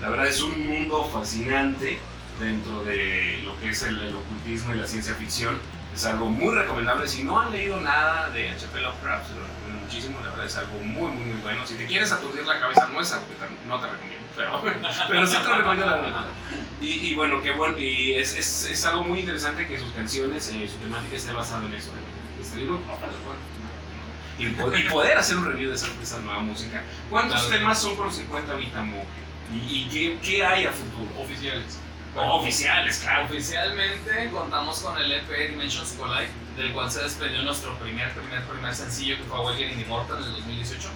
la 0.00 0.10
verdad 0.10 0.28
es 0.28 0.40
un 0.40 0.64
mundo 0.64 1.10
fascinante 1.12 1.98
dentro 2.38 2.84
de 2.84 3.40
lo 3.44 3.58
que 3.58 3.70
es 3.70 3.82
el, 3.82 4.00
el 4.00 4.14
ocultismo 4.14 4.76
y 4.76 4.78
la 4.78 4.86
ciencia 4.86 5.14
ficción. 5.16 5.58
Es 5.92 6.04
algo 6.04 6.26
muy 6.26 6.54
recomendable. 6.54 7.08
Si 7.08 7.24
no 7.24 7.40
han 7.40 7.50
leído 7.50 7.80
nada 7.80 8.30
de 8.30 8.50
H.P. 8.50 8.80
Lovecraft, 8.80 9.26
se 9.26 9.34
lo 9.34 9.40
recomiendo 9.40 9.84
muchísimo. 9.84 10.20
La 10.20 10.30
verdad 10.30 10.46
es 10.46 10.56
algo 10.56 10.78
muy, 10.84 11.10
muy, 11.10 11.24
muy 11.24 11.40
bueno. 11.42 11.66
Si 11.66 11.74
te 11.74 11.86
quieres 11.86 12.12
aturdir 12.12 12.46
la 12.46 12.60
cabeza, 12.60 12.88
no 12.92 13.00
es 13.00 13.12
no 13.66 13.80
te 13.80 13.86
recomiendo, 13.88 14.17
pero, 14.38 14.62
pero 15.08 15.26
sí 15.26 15.36
te 15.36 15.52
recomiendo 15.54 15.86
la 15.86 15.96
verdad. 15.96 16.26
Y, 16.80 16.86
y 17.10 17.14
bueno, 17.14 17.42
qué 17.42 17.50
bueno. 17.52 17.76
Y 17.78 18.14
es, 18.14 18.34
es, 18.36 18.64
es 18.70 18.84
algo 18.86 19.04
muy 19.04 19.18
interesante 19.20 19.66
que 19.66 19.78
sus 19.78 19.90
canciones, 19.92 20.48
eh, 20.54 20.66
su 20.66 20.76
temática 20.78 21.16
esté 21.16 21.32
basada 21.32 21.66
en 21.66 21.74
eso. 21.74 21.90
en 21.90 22.42
este 22.42 22.56
libro. 22.58 22.80
Y, 24.38 24.46
po- 24.50 24.72
y 24.74 24.82
poder 24.84 25.18
hacer 25.18 25.36
un 25.36 25.46
review 25.46 25.70
de 25.70 25.74
esa, 25.76 25.88
de 25.88 26.02
esa 26.02 26.20
nueva 26.20 26.40
música. 26.40 26.82
¿Cuántos 27.10 27.40
Claro. 27.42 27.58
temas 27.58 27.82
son 27.82 27.96
con 27.96 28.06
los 28.06 28.16
que 28.16 28.24
cuenta 28.26 28.54
Monje? 28.54 29.04
¿Y, 29.52 29.56
y 29.56 29.88
qué, 29.90 30.18
qué 30.22 30.44
hay 30.46 30.66
a 30.66 30.72
futuro? 30.72 31.10
Oficiales. 31.20 31.78
oficiales, 32.14 32.98
claro. 32.98 33.24
Oficialmente 33.24 34.30
contamos 34.30 34.78
con 34.80 34.96
el 34.98 35.10
EP 35.10 35.50
Dimensions 35.50 35.92
Collide, 35.98 36.28
del 36.56 36.72
cual 36.72 36.90
se 36.90 37.02
desprendió 37.02 37.42
nuestro 37.42 37.74
primer, 37.78 38.12
primer, 38.12 38.42
primer 38.44 38.74
sencillo 38.74 39.16
que 39.16 39.24
fue 39.24 39.38
Awakening 39.38 39.80
Immortal 39.80 40.18
en 40.18 40.24
el 40.24 40.32
2018. 40.34 40.88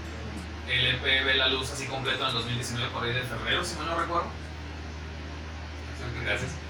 El 0.72 0.86
EP 0.86 1.02
ve 1.02 1.34
la 1.34 1.48
luz 1.48 1.70
así 1.70 1.86
completo 1.86 2.22
en 2.22 2.28
el 2.28 2.34
2019 2.34 2.90
por 2.92 3.04
ahí 3.04 3.12
de 3.12 3.22
febrero, 3.22 3.62
si 3.64 3.76
mal 3.76 3.86
no 3.86 3.98
recuerdo. 4.00 4.28
Gracias. 6.24 6.50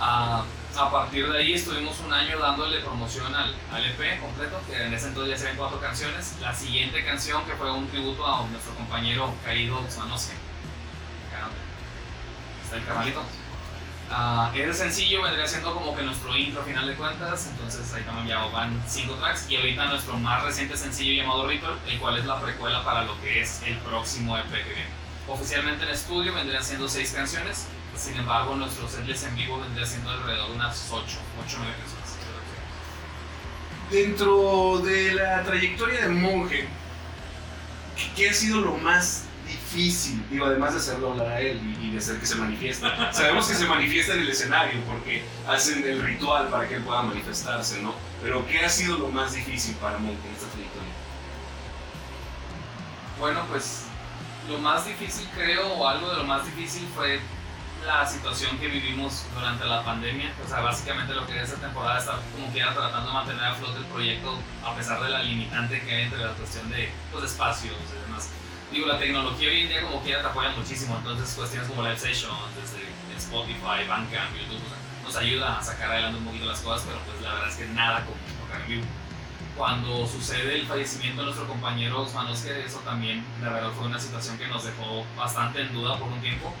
Ah, 0.00 0.44
a 0.76 0.90
partir 0.90 1.30
de 1.30 1.38
ahí 1.38 1.54
estuvimos 1.54 2.00
un 2.00 2.12
año 2.12 2.36
dándole 2.36 2.80
promoción 2.80 3.32
al, 3.32 3.54
al 3.72 3.84
EP 3.86 4.20
completo, 4.20 4.60
que 4.66 4.74
en 4.84 4.92
ese 4.92 5.06
entonces 5.06 5.30
ya 5.30 5.38
serían 5.38 5.56
cuatro 5.56 5.80
canciones. 5.80 6.34
La 6.40 6.52
siguiente 6.52 7.04
canción, 7.04 7.44
que 7.46 7.52
fue 7.52 7.70
un 7.70 7.86
tributo 7.86 8.26
a 8.26 8.44
nuestro 8.48 8.74
compañero 8.74 9.32
caído 9.44 9.80
Xmanosque. 9.88 10.34
Está 12.64 12.76
el 12.76 12.84
carnalito. 12.84 13.22
Ah, 14.10 14.52
ese 14.54 14.74
sencillo 14.74 15.22
vendría 15.22 15.46
siendo 15.46 15.74
como 15.74 15.96
que 15.96 16.02
nuestro 16.02 16.36
intro 16.36 16.60
a 16.60 16.64
final 16.64 16.86
de 16.86 16.94
cuentas, 16.94 17.48
entonces 17.50 17.92
ahí 17.94 18.02
también 18.04 18.28
ya 18.28 18.44
van 18.46 18.80
cinco 18.86 19.14
tracks 19.14 19.50
y 19.50 19.56
ahorita 19.56 19.86
nuestro 19.86 20.16
más 20.18 20.42
reciente 20.44 20.76
sencillo 20.76 21.20
llamado 21.20 21.48
Ritual, 21.48 21.78
el 21.88 21.98
cual 21.98 22.18
es 22.18 22.24
la 22.26 22.40
precuela 22.40 22.84
para 22.84 23.02
lo 23.04 23.20
que 23.20 23.40
es 23.40 23.62
el 23.66 23.76
próximo 23.78 24.36
EP 24.38 24.50
que 24.50 24.62
viene. 24.62 24.86
Oficialmente 25.26 25.84
en 25.84 25.90
estudio 25.90 26.32
vendrían 26.34 26.62
siendo 26.62 26.88
seis 26.88 27.12
canciones, 27.12 27.66
sin 27.96 28.14
embargo 28.16 28.54
nuestro 28.54 28.88
setlist 28.88 29.24
en 29.26 29.36
vivo 29.36 29.58
vendría 29.60 29.86
siendo 29.86 30.10
alrededor 30.10 30.48
de 30.50 30.54
unas 30.56 30.86
ocho, 30.92 31.18
ocho 31.44 31.56
o 31.56 31.60
nueve 31.60 31.74
canciones. 31.80 32.04
Dentro 33.90 34.78
de 34.84 35.14
la 35.14 35.42
trayectoria 35.44 36.02
de 36.02 36.08
Monje, 36.08 36.68
¿qué- 37.96 38.10
¿qué 38.16 38.30
ha 38.30 38.34
sido 38.34 38.60
lo 38.60 38.76
más 38.78 39.24
difícil? 39.74 40.24
Digo, 40.30 40.46
además 40.46 40.72
de 40.72 40.78
hacerlo 40.78 41.12
hablar 41.12 41.28
a 41.28 41.40
él 41.40 41.60
y, 41.82 41.90
de 41.90 41.98
hacer 41.98 42.18
que 42.18 42.26
se 42.26 42.36
manifiesta. 42.36 43.12
Sabemos 43.12 43.46
que 43.48 43.54
se 43.54 43.66
manifiesta 43.66 44.14
en 44.14 44.20
el 44.20 44.28
escenario 44.28 44.80
porque 44.86 45.24
hacen 45.46 45.84
el 45.84 46.02
ritual 46.02 46.48
para 46.48 46.68
que 46.68 46.76
él 46.76 46.82
pueda 46.82 47.02
manifestarse, 47.02 47.82
¿no? 47.82 47.94
Pero 48.22 48.46
¿qué 48.46 48.64
ha 48.64 48.68
sido 48.68 48.98
lo 48.98 49.08
más 49.08 49.34
difícil 49.34 49.74
para 49.76 49.98
Monje 49.98 50.26
en 50.26 50.34
esta 50.34 50.46
trayectoria? 50.48 50.92
Bueno, 53.18 53.44
pues 53.50 53.84
lo 54.48 54.58
más 54.58 54.86
difícil 54.86 55.28
creo, 55.34 55.66
o 55.74 55.88
algo 55.88 56.08
de 56.10 56.16
lo 56.16 56.24
más 56.24 56.44
difícil 56.44 56.86
fue 56.94 57.20
la 57.84 58.06
situación 58.06 58.58
que 58.58 58.68
vivimos 58.68 59.24
durante 59.34 59.64
la 59.64 59.84
pandemia. 59.84 60.32
O 60.44 60.48
sea, 60.48 60.60
básicamente 60.60 61.14
lo 61.14 61.26
que 61.26 61.36
es 61.36 61.50
esta 61.50 61.60
temporada 61.60 61.98
estar 61.98 62.16
como 62.34 62.50
quiera 62.52 62.72
tratando 62.74 63.08
de 63.08 63.14
mantener 63.14 63.44
a 63.44 63.54
flote 63.54 63.78
el 63.78 63.84
proyecto 63.86 64.38
a 64.64 64.74
pesar 64.74 65.02
de 65.02 65.10
la 65.10 65.22
limitante 65.22 65.80
que 65.82 65.94
hay 65.94 66.02
entre 66.04 66.24
la 66.24 66.32
cuestión 66.32 66.70
de 66.70 66.90
pues, 67.12 67.24
espacios 67.24 67.74
y 67.74 68.06
demás. 68.06 68.30
Digo, 68.74 68.88
la 68.88 68.98
tecnología 68.98 69.48
hoy 69.48 69.60
en 69.62 69.68
día 69.68 69.82
como 69.82 70.02
quiera 70.02 70.20
te 70.20 70.26
apoya 70.26 70.50
muchísimo, 70.50 70.96
entonces 70.98 71.32
cuestiones 71.34 71.68
como 71.68 71.82
Live 71.84 71.96
Session, 71.96 72.32
desde 72.60 72.82
Spotify, 73.16 73.86
Bandcamp, 73.88 74.34
YouTube, 74.34 74.60
nos 75.04 75.14
ayuda 75.14 75.58
a 75.58 75.62
sacar 75.62 75.92
adelante 75.92 76.18
un 76.18 76.24
poquito 76.24 76.46
las 76.46 76.58
cosas, 76.58 76.84
pero 76.84 76.98
pues 77.06 77.22
la 77.22 77.34
verdad 77.34 77.48
es 77.50 77.54
que 77.54 77.66
nada 77.66 78.04
como 78.04 78.16
tocar 78.44 78.60
en 78.62 78.66
vivo 78.66 78.84
cuando 79.56 80.06
sucede 80.06 80.56
el 80.56 80.66
fallecimiento 80.66 81.20
de 81.20 81.26
nuestro 81.26 81.46
compañero 81.46 82.02
Osmanoske, 82.02 82.64
eso 82.64 82.78
también, 82.80 83.24
la 83.40 83.50
verdad, 83.50 83.70
fue 83.70 83.86
una 83.86 84.00
situación 84.00 84.36
que 84.38 84.48
nos 84.48 84.64
dejó 84.64 85.06
bastante 85.16 85.62
en 85.62 85.72
duda 85.72 85.96
por 85.96 86.08
un 86.08 86.20
tiempo. 86.20 86.52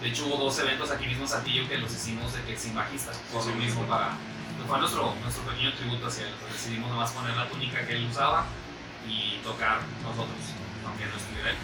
De 0.00 0.08
hecho, 0.08 0.26
hubo 0.26 0.38
dos 0.44 0.58
eventos 0.60 0.90
aquí 0.90 1.06
mismo 1.06 1.24
en 1.24 1.28
Saltillo 1.28 1.68
que 1.68 1.76
los 1.76 1.92
hicimos 1.92 2.32
de 2.32 2.42
que 2.44 2.56
sin 2.56 2.74
bajista, 2.74 3.12
por 3.30 3.44
lo 3.44 3.54
mismo, 3.56 3.82
para. 3.84 4.16
Fue 4.66 4.78
nuestro, 4.78 5.14
nuestro 5.22 5.42
pequeño 5.44 5.72
tributo 5.74 6.06
hacia 6.06 6.26
él. 6.26 6.34
Pues 6.40 6.52
decidimos 6.52 6.90
nomás 6.90 7.10
poner 7.12 7.36
la 7.36 7.48
túnica 7.48 7.86
que 7.86 7.96
él 7.96 8.06
usaba 8.10 8.46
y 9.06 9.38
tocar 9.42 9.80
nosotros, 10.02 10.36
aunque 10.86 11.04
no 11.06 11.18
él. 11.46 11.56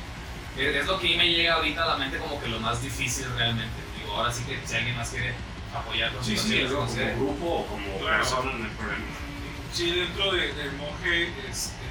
Es 0.57 0.77
es 0.77 0.87
lo 0.87 0.99
que 0.99 1.07
a 1.07 1.11
mí 1.11 1.17
me 1.17 1.29
llega 1.29 1.55
ahorita 1.55 1.83
a 1.85 1.87
la 1.87 1.97
mente 1.99 2.19
como 2.19 2.41
que 2.41 2.49
lo 2.49 2.59
más 2.61 2.81
difícil 2.83 3.27
realmente. 3.37 3.75
Digo, 3.99 4.15
ahora 4.17 4.33
sí 4.33 4.43
que 4.45 4.59
si 4.67 4.75
alguien 4.77 4.97
más 4.97 5.11
quiere 5.11 5.35
apoyar 5.75 6.13
con 6.13 6.25
Sí, 6.25 6.37
sí, 6.37 6.65
como 6.71 6.87
grupo 7.17 7.47
o 7.47 7.67
como 7.67 7.99
Claro. 7.99 8.17
persona 8.17 8.53
en 8.53 8.63
el 8.65 8.71
programa. 8.71 9.05
Sí, 9.73 9.91
dentro 9.91 10.33
de- 10.33 10.53
del 10.55 10.73
monje, 10.73 11.29
este, 11.51 11.85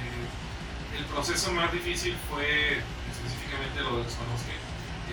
el 0.98 1.04
proceso 1.04 1.52
más 1.52 1.70
difícil 1.72 2.16
fue 2.28 2.78
específicamente 3.12 3.80
lo 3.82 3.98
de 3.98 4.04
Desconozque. 4.04 4.56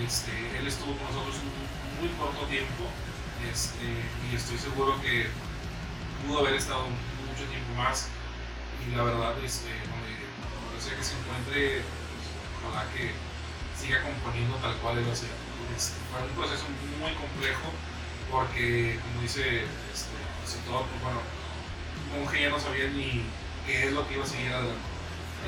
Este, 0.04 0.58
él 0.58 0.66
estuvo 0.68 0.96
con 0.98 1.06
nosotros 1.06 1.36
un 1.36 2.00
muy 2.02 2.10
corto 2.18 2.46
tiempo 2.48 2.90
este, 3.52 3.86
y 4.32 4.36
estoy 4.36 4.58
seguro 4.58 5.00
que 5.02 5.28
pudo 6.26 6.40
haber 6.40 6.56
estado 6.56 6.88
mucho 6.88 7.44
tiempo 7.52 7.76
más. 7.78 8.08
Y 8.88 8.96
la 8.96 9.04
verdad, 9.04 9.34
este, 9.44 9.70
sea 10.80 10.98
que 10.98 11.04
se 11.04 11.14
encuentre, 11.16 11.82
que 12.96 13.12
siga 13.80 14.02
componiendo 14.02 14.56
tal 14.58 14.76
cual 14.78 14.98
él 14.98 15.12
hacía. 15.12 15.30
Fue 16.12 16.22
un 16.22 16.36
proceso 16.36 16.66
muy 17.00 17.12
complejo 17.14 17.68
porque, 18.32 19.00
como 19.02 19.22
dice 19.22 19.66
este, 19.94 20.16
el 20.42 20.48
sector, 20.48 20.86
pues 20.88 21.02
bueno, 21.02 21.22
ya 22.40 22.50
no 22.50 22.60
sabía 22.60 22.88
ni 22.90 23.26
qué 23.66 23.88
es 23.88 23.92
lo 23.94 24.08
que 24.08 24.16
iba 24.16 24.24
a 24.24 24.28
seguir 24.28 24.52
adelante. 24.54 24.94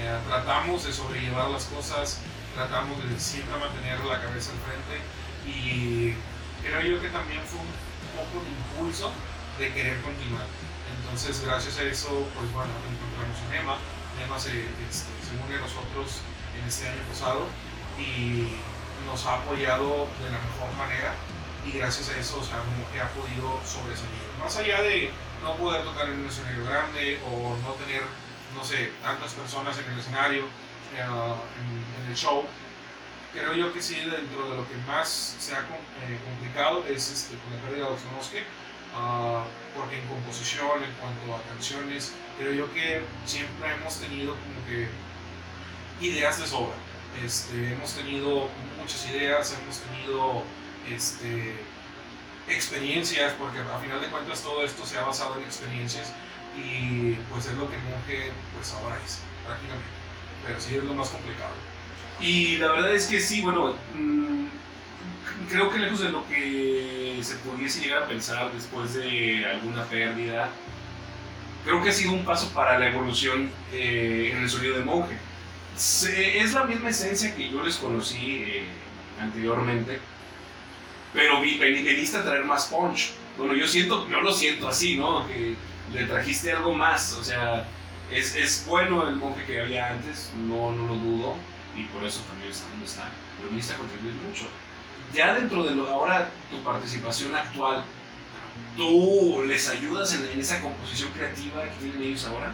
Eh, 0.02 0.20
tratamos 0.28 0.84
de 0.84 0.92
sobrellevar 0.92 1.50
las 1.50 1.66
cosas, 1.66 2.20
tratamos 2.54 2.98
de 3.04 3.20
siempre 3.20 3.58
mantener 3.58 4.04
la 4.04 4.22
cabeza 4.22 4.52
al 4.52 4.60
frente 4.66 4.96
y 5.48 6.16
creo 6.62 6.82
yo 6.82 7.02
que 7.02 7.10
también 7.10 7.42
fue 7.46 7.60
un 7.60 7.72
poco 8.18 8.44
de 8.44 8.50
impulso 8.52 9.12
de 9.60 9.72
querer 9.74 10.02
continuar. 10.02 10.46
Entonces, 11.00 11.42
gracias 11.46 11.78
a 11.78 11.84
eso, 11.84 12.28
pues 12.36 12.52
bueno, 12.52 12.74
encontramos 12.84 13.40
a 13.40 13.54
Nema. 13.54 13.78
Nema 14.20 14.40
se, 14.40 14.52
este, 14.90 15.12
se 15.24 15.32
une 15.36 15.56
a 15.56 15.62
nosotros 15.62 16.22
en 16.60 16.68
este 16.68 16.88
año 16.88 17.02
pasado 17.10 17.48
y 17.98 18.56
nos 19.06 19.26
ha 19.26 19.36
apoyado 19.36 20.08
de 20.22 20.30
la 20.32 20.40
mejor 20.40 20.74
manera 20.78 21.14
y 21.66 21.78
gracias 21.78 22.10
a 22.10 22.20
eso, 22.20 22.40
o 22.40 22.44
sea, 22.44 22.58
Monje 22.58 23.02
ha 23.02 23.10
podido 23.10 23.60
sobresalir. 23.66 24.22
Más 24.40 24.56
allá 24.58 24.82
de 24.82 25.10
no 25.42 25.56
poder 25.56 25.84
tocar 25.84 26.08
en 26.10 26.20
un 26.20 26.28
escenario 26.28 26.64
grande 26.66 27.20
o 27.26 27.58
no 27.66 27.74
tener, 27.74 28.04
no 28.56 28.64
sé, 28.64 28.92
tantas 29.02 29.34
personas 29.34 29.78
en 29.80 29.92
el 29.92 30.00
escenario, 30.00 30.44
eh, 30.96 31.02
en, 31.02 32.04
en 32.04 32.12
el 32.12 32.16
show, 32.16 32.46
creo 33.36 33.54
yo 33.54 33.74
que 33.74 33.82
sí, 33.82 33.96
dentro 33.96 34.50
de 34.50 34.58
lo 34.58 34.68
que 34.68 34.76
más 34.88 35.36
se 35.40 35.54
ha 35.54 35.60
eh, 35.60 36.20
complicado 36.24 36.86
es 36.88 37.12
este, 37.12 37.36
con 37.38 37.54
la 37.54 37.62
pérdida 37.62 37.86
de 37.88 37.92
Oxmonosque, 37.92 38.44
ah, 38.96 39.44
porque 39.76 40.00
en 40.00 40.08
composición, 40.08 40.84
en 40.84 40.92
cuanto 40.94 41.36
a 41.36 41.42
canciones, 41.50 42.14
creo 42.40 42.54
yo 42.54 42.74
que 42.74 43.02
siempre 43.26 43.74
hemos 43.74 44.00
tenido 44.00 44.36
como 44.36 44.66
que 44.68 44.88
ideas 46.02 46.40
de 46.40 46.48
sobra. 46.48 46.76
Este, 47.24 47.74
hemos 47.74 47.94
tenido 47.94 48.50
muchas 48.80 49.10
ideas, 49.10 49.56
hemos 49.62 49.80
tenido 49.80 50.44
este, 50.90 51.56
experiencias, 52.48 53.34
porque 53.34 53.60
a 53.60 53.80
final 53.80 54.02
de 54.02 54.08
cuentas 54.08 54.42
todo 54.42 54.64
esto 54.64 54.86
se 54.86 54.98
ha 54.98 55.04
basado 55.04 55.38
en 55.38 55.44
experiencias 55.44 56.14
y 56.58 57.14
pues 57.30 57.46
es 57.46 57.54
lo 57.54 57.70
que 57.70 57.78
Monje 57.78 58.32
pues 58.56 58.74
ahora 58.74 58.98
es, 59.06 59.20
prácticamente. 59.46 59.90
Pero 60.46 60.60
sí 60.60 60.76
es 60.76 60.84
lo 60.84 60.94
más 60.94 61.10
complicado. 61.10 61.54
Y 62.20 62.58
la 62.58 62.72
verdad 62.72 62.94
es 62.94 63.08
que 63.08 63.20
sí, 63.20 63.42
bueno, 63.42 63.76
mm, 63.94 64.46
creo 65.50 65.70
que 65.70 65.80
lejos 65.80 66.00
de 66.00 66.10
lo 66.10 66.28
que 66.28 67.20
se 67.22 67.36
pudiese 67.38 67.82
llegar 67.82 68.04
a 68.04 68.08
pensar 68.08 68.52
después 68.54 68.94
de 68.94 69.46
alguna 69.46 69.84
pérdida, 69.86 70.50
creo 71.64 71.82
que 71.82 71.90
ha 71.90 71.94
sido 71.94 72.14
un 72.14 72.24
paso 72.24 72.50
para 72.54 72.80
la 72.80 72.90
evolución 72.90 73.50
eh, 73.74 74.32
en 74.34 74.44
el 74.44 74.50
sonido 74.50 74.78
de 74.78 74.86
monje. 74.86 75.18
Se- 75.76 76.40
es 76.40 76.54
la 76.54 76.64
misma 76.64 76.90
esencia 76.90 77.36
que 77.36 77.50
yo 77.50 77.64
les 77.64 77.76
conocí 77.78 78.44
eh, 78.46 78.64
anteriormente, 79.22 80.00
pero 81.14 81.42
veniste 81.42 82.18
a 82.18 82.24
traer 82.24 82.46
más 82.46 82.66
punch. 82.68 83.12
Bueno, 83.38 83.54
yo 83.54 83.68
siento, 83.68 84.08
yo 84.10 84.22
lo 84.22 84.32
siento 84.34 84.68
así, 84.70 84.98
¿no? 84.98 85.28
Que 85.28 85.56
le 85.94 86.06
trajiste 86.06 86.52
algo 86.54 86.74
más, 86.74 87.14
o 87.14 87.24
sea, 87.24 87.68
Es, 88.12 88.36
es 88.36 88.66
bueno 88.68 89.08
el 89.10 89.16
monje 89.16 89.44
que 89.46 89.60
había 89.62 89.90
antes, 89.90 90.32
no, 90.38 90.72
no 90.72 90.86
lo 90.88 90.94
dudo, 90.96 91.36
y 91.76 91.86
por 91.86 92.04
eso 92.06 92.22
también 92.30 92.52
está 92.52 92.70
donde 92.70 92.86
está, 92.86 93.10
pero 93.38 93.52
necesita 93.52 93.80
contribuir 93.80 94.14
mucho. 94.28 94.46
Ya 95.12 95.34
dentro 95.34 95.64
de 95.64 95.74
lo, 95.74 95.88
ahora 95.90 96.30
tu 96.52 96.62
participación 96.64 97.34
actual, 97.36 97.84
¿tú 98.78 99.44
les 99.48 99.68
ayudas 99.70 100.14
en, 100.14 100.24
en 100.34 100.40
esa 100.40 100.62
composición 100.62 101.10
creativa 101.14 101.64
que 101.64 101.70
tienen 101.82 102.04
ellos 102.04 102.26
ahora? 102.28 102.54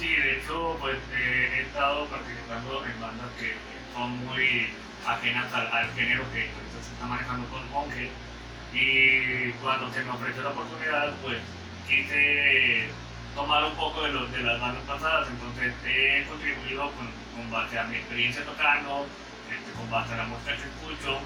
Sí, 0.00 0.16
de 0.16 0.38
hecho, 0.38 0.78
pues 0.80 0.96
eh, 1.12 1.58
he 1.58 1.60
estado 1.60 2.06
participando 2.06 2.82
en 2.86 3.00
bandas 3.02 3.28
que 3.38 3.52
son 3.92 4.16
muy 4.24 4.72
ajenas 5.06 5.52
al, 5.52 5.66
al 5.70 5.92
género 5.92 6.24
que 6.32 6.48
pues, 6.48 6.86
se 6.86 6.92
está 6.94 7.04
manejando 7.04 7.46
con 7.50 7.70
Monje. 7.70 8.08
Y 8.72 9.52
cuando 9.60 9.92
se 9.92 10.02
me 10.02 10.12
ofreció 10.12 10.42
la 10.42 10.56
oportunidad, 10.56 11.12
pues 11.20 11.36
quise 11.86 12.88
tomar 13.34 13.62
un 13.64 13.76
poco 13.76 14.00
de, 14.04 14.12
los, 14.12 14.32
de 14.32 14.40
las 14.40 14.58
bandas 14.58 14.82
pasadas. 14.84 15.28
Entonces 15.28 15.74
he 15.84 16.24
contribuido 16.24 16.90
con, 16.92 17.12
con 17.36 17.50
base 17.50 17.78
a 17.78 17.84
mi 17.84 17.96
experiencia 17.96 18.42
tocando, 18.46 19.04
este, 19.52 19.70
con 19.76 19.90
base 19.90 20.14
a 20.14 20.16
la 20.16 20.24
música 20.24 20.56
que 20.56 20.64
escucho. 20.64 21.20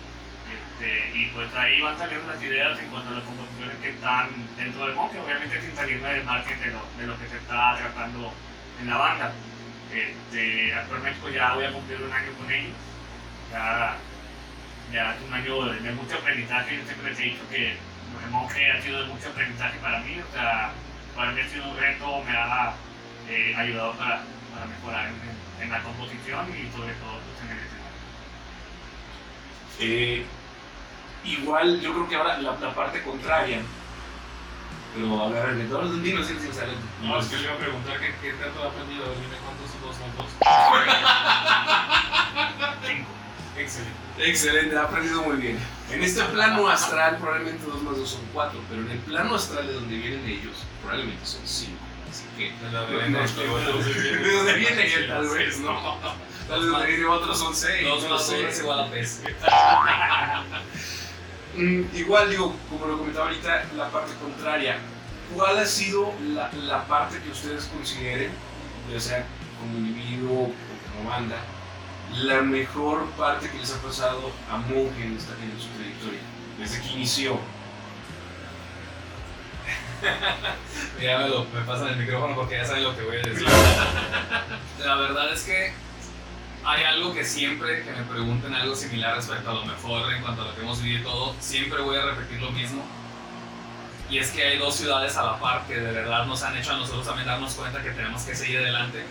Este, 0.51 1.17
y 1.17 1.27
pues 1.27 1.47
ahí 1.55 1.81
van 1.81 1.97
saliendo 1.97 2.27
las 2.27 2.43
ideas 2.43 2.77
en 2.81 2.91
cuanto 2.91 3.11
a 3.11 3.15
las 3.15 3.23
composiciones 3.23 3.77
que 3.79 3.91
están 3.91 4.31
dentro 4.57 4.85
del 4.85 4.97
Monje, 4.97 5.21
obviamente 5.21 5.61
sin 5.61 5.77
salirme 5.77 6.09
del 6.09 6.25
margen 6.25 6.59
de 6.59 6.73
lo, 6.73 6.83
de 6.99 7.07
lo 7.07 7.17
que 7.21 7.29
se 7.29 7.37
está 7.37 7.77
tratando 7.79 8.35
en 8.81 8.91
la 8.91 8.97
banda. 8.97 9.33
Este, 9.93 10.75
actualmente 10.75 11.19
pues 11.21 11.35
ya 11.35 11.55
voy 11.55 11.65
a 11.65 11.73
cumplir 11.73 12.03
un 12.03 12.13
año 12.13 12.33
con 12.33 12.51
ellos. 12.51 12.77
Ya, 13.53 13.97
ya 14.93 15.15
es 15.15 15.23
un 15.23 15.33
año 15.33 15.65
de, 15.67 15.81
de 15.81 15.93
mucho 15.93 16.17
aprendizaje. 16.17 16.77
Yo 16.79 16.85
siempre 16.85 17.11
les 17.11 17.19
he 17.21 17.23
dicho 17.23 17.49
que 17.51 17.71
el 17.73 18.31
monje 18.31 18.71
ha 18.71 18.83
sido 18.83 19.03
de 19.03 19.09
mucho 19.09 19.29
aprendizaje 19.29 19.79
para 19.79 20.01
mí. 20.01 20.21
O 20.21 20.33
sea, 20.33 20.73
para 21.15 21.33
mí 21.33 21.41
ha 21.41 21.49
sido 21.49 21.69
un 21.71 21.77
reto, 21.77 22.23
me 22.25 22.37
ha 22.37 22.75
eh, 23.29 23.55
ayudado 23.57 23.93
para, 23.95 24.23
para 24.53 24.67
mejorar 24.67 25.09
en, 25.09 25.63
en 25.63 25.71
la 25.71 25.83
composición 25.83 26.49
y 26.51 26.71
sobre 26.73 26.95
todo 26.95 27.21
pues, 27.21 27.41
en 27.43 27.51
el 27.51 27.59
escenario. 27.65 27.95
Eh, 29.81 30.27
igual, 31.25 31.81
yo 31.81 31.93
creo 31.93 32.09
que 32.09 32.17
ahora 32.17 32.39
la, 32.39 32.53
la 32.53 32.75
parte 32.75 33.03
contraria, 33.03 33.61
pero 34.95 35.23
a 35.25 35.29
ver, 35.29 35.55
de 35.57 35.65
todos 35.65 35.85
los 35.91 36.03
dinos 36.03 36.27
sin 36.27 36.39
salen. 36.55 36.77
No, 37.03 37.19
es 37.19 37.27
que 37.27 37.37
le 37.37 37.43
iba 37.43 37.53
a 37.55 37.57
preguntar 37.59 37.99
qué, 38.01 38.15
qué 38.23 38.33
tanto 38.35 38.63
ha 38.63 38.69
aprendido. 38.69 39.05
Dime 39.15 39.37
cuántos 39.45 39.71
son 39.71 39.81
dos 39.83 39.97
son 39.97 40.11
dos. 40.17 40.29
Cinco. 42.87 43.09
Excelente. 43.57 43.95
Excelente, 44.19 44.77
ha 44.77 44.83
aprendido 44.83 45.23
muy 45.23 45.37
bien. 45.37 45.59
En 45.91 46.03
este 46.03 46.23
plano 46.25 46.69
astral 46.69 47.19
probablemente 47.19 47.65
2 47.67 47.83
más 47.83 47.97
2 47.97 48.09
son 48.09 48.21
4, 48.33 48.61
pero 48.69 48.83
en 48.83 48.91
el 48.93 48.99
plano 48.99 49.35
astral 49.35 49.67
de 49.67 49.73
donde 49.75 49.97
vienen 49.97 50.25
ellos 50.29 50.57
probablemente 50.83 51.25
son 51.27 51.41
5. 51.45 51.73
Así 52.11 52.25
que... 52.37 52.53
De 52.53 52.71
de- 52.71 53.11
de- 54.19 54.19
¿De 54.25 54.33
dónde 54.33 54.53
viene 54.55 54.95
él? 54.95 55.09
Tal 55.09 55.29
vez, 55.29 55.59
no. 55.59 55.99
Tal 56.49 56.61
vez 56.61 56.69
donde 56.71 56.87
viene 56.87 57.05
otros 57.07 57.39
son 57.39 57.55
6. 57.55 57.89
Dos 57.89 58.09
más 58.09 58.31
es 58.31 58.61
igual 58.61 58.81
a 58.81 58.91
pez. 58.91 59.23
Mm, 61.57 61.83
igual 61.95 62.31
digo, 62.31 62.55
como 62.69 62.87
lo 62.87 62.99
comentaba 62.99 63.27
ahorita, 63.27 63.65
la 63.77 63.89
parte 63.91 64.13
contraria. 64.21 64.79
¿Cuál 65.35 65.59
ha 65.59 65.67
sido 65.67 66.13
la, 66.35 66.51
la 66.53 66.85
parte 66.87 67.19
que 67.21 67.31
ustedes 67.31 67.65
consideren, 67.67 68.31
ya 68.93 69.01
sea 69.01 69.27
como 69.61 69.79
individuo 69.79 70.45
o 70.45 70.53
como 70.97 71.11
banda, 71.11 71.37
la 72.13 72.43
mejor 72.43 73.07
parte 73.11 73.49
que 73.49 73.59
les 73.59 73.73
ha 73.73 73.81
pasado 73.81 74.31
a 74.51 74.57
Monje 74.59 75.05
en, 75.05 75.17
esta, 75.17 75.33
en 75.35 75.61
su 75.61 75.69
trayectoria? 75.69 76.21
Desde 76.59 76.81
que 76.81 76.89
inició. 76.95 77.39
Ya 81.01 81.19
me, 81.19 81.29
lo, 81.29 81.45
me 81.47 81.61
pasan 81.63 81.89
el 81.89 81.97
micrófono 81.97 82.35
porque 82.35 82.57
ya 82.57 82.65
saben 82.65 82.85
lo 82.85 82.95
que 82.97 83.03
voy 83.03 83.17
a 83.17 83.23
decir. 83.23 83.47
La 84.85 84.97
verdad 84.97 85.33
es 85.33 85.43
que 85.45 85.73
hay 86.67 86.85
algo 86.85 87.13
que 87.13 87.25
siempre 87.25 87.83
que 87.83 87.93
me 87.93 88.03
pregunten 88.05 88.55
algo 88.55 88.75
similar 88.75 89.17
respecto 89.17 89.51
a 89.51 89.55
lo 89.55 89.65
mejor 89.67 90.13
en 90.13 90.23
cuanto 90.23 90.43
a 90.43 90.47
lo 90.47 90.55
que 90.55 90.63
hemos 90.63 90.83
vivido 90.83 91.11
todo, 91.11 91.37
siempre 91.39 91.81
voy 91.83 91.97
a 91.97 92.03
repetir 92.03 92.41
lo 92.41 92.51
mismo. 92.51 92.83
Y 94.11 94.19
es 94.19 94.31
que 94.31 94.45
hay 94.45 94.59
dos 94.59 94.75
ciudades 94.75 95.17
a 95.17 95.25
la 95.25 95.39
par 95.39 95.67
que 95.67 95.77
de 95.77 95.93
verdad 95.93 96.27
nos 96.27 96.43
han 96.43 96.57
hecho 96.57 96.73
a 96.73 96.77
nosotros 96.77 97.07
también 97.07 97.27
darnos 97.27 97.55
cuenta 97.55 97.83
que 97.83 97.91
tenemos 97.91 98.23
que 98.23 98.35
seguir 98.35 98.59
adelante. 98.59 99.05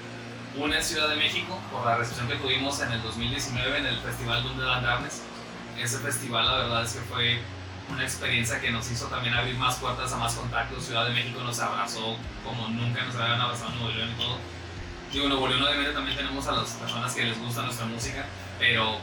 Una 0.55 0.77
es 0.77 0.87
Ciudad 0.87 1.09
de 1.09 1.15
México, 1.15 1.59
por 1.71 1.85
la 1.85 1.97
recepción 1.97 2.27
que 2.27 2.35
tuvimos 2.35 2.79
en 2.79 2.91
el 2.91 3.01
2019 3.01 3.77
en 3.79 3.85
el 3.87 3.97
Festival 3.99 4.43
Dunde 4.43 4.63
Darnes. 4.63 5.23
Ese 5.79 5.97
festival 5.97 6.45
la 6.45 6.57
verdad 6.57 6.83
es 6.83 6.93
que 6.93 7.01
fue 7.01 7.39
una 7.89 8.03
experiencia 8.03 8.61
que 8.61 8.71
nos 8.71 8.89
hizo 8.91 9.07
también 9.07 9.33
abrir 9.33 9.55
más 9.57 9.75
puertas 9.75 10.13
a 10.13 10.17
más 10.17 10.35
contactos. 10.35 10.85
Ciudad 10.85 11.05
de 11.05 11.13
México 11.13 11.41
nos 11.43 11.59
abrazó 11.59 12.15
como 12.43 12.67
nunca 12.67 13.03
nos 13.03 13.15
habían 13.15 13.41
abrazado 13.41 13.73
en 13.73 13.79
Nuevo 13.79 13.95
León 13.95 14.09
y 14.11 14.21
todo. 14.21 14.37
Digo, 15.13 15.25
en 15.25 15.29
Nuevo 15.29 15.47
León 15.47 15.61
obviamente 15.61 15.93
también 15.93 16.17
tenemos 16.17 16.47
a 16.47 16.53
las 16.53 16.71
personas 16.71 17.13
que 17.13 17.23
les 17.23 17.37
gusta 17.37 17.61
nuestra 17.61 17.85
música, 17.85 18.25
pero 18.57 18.97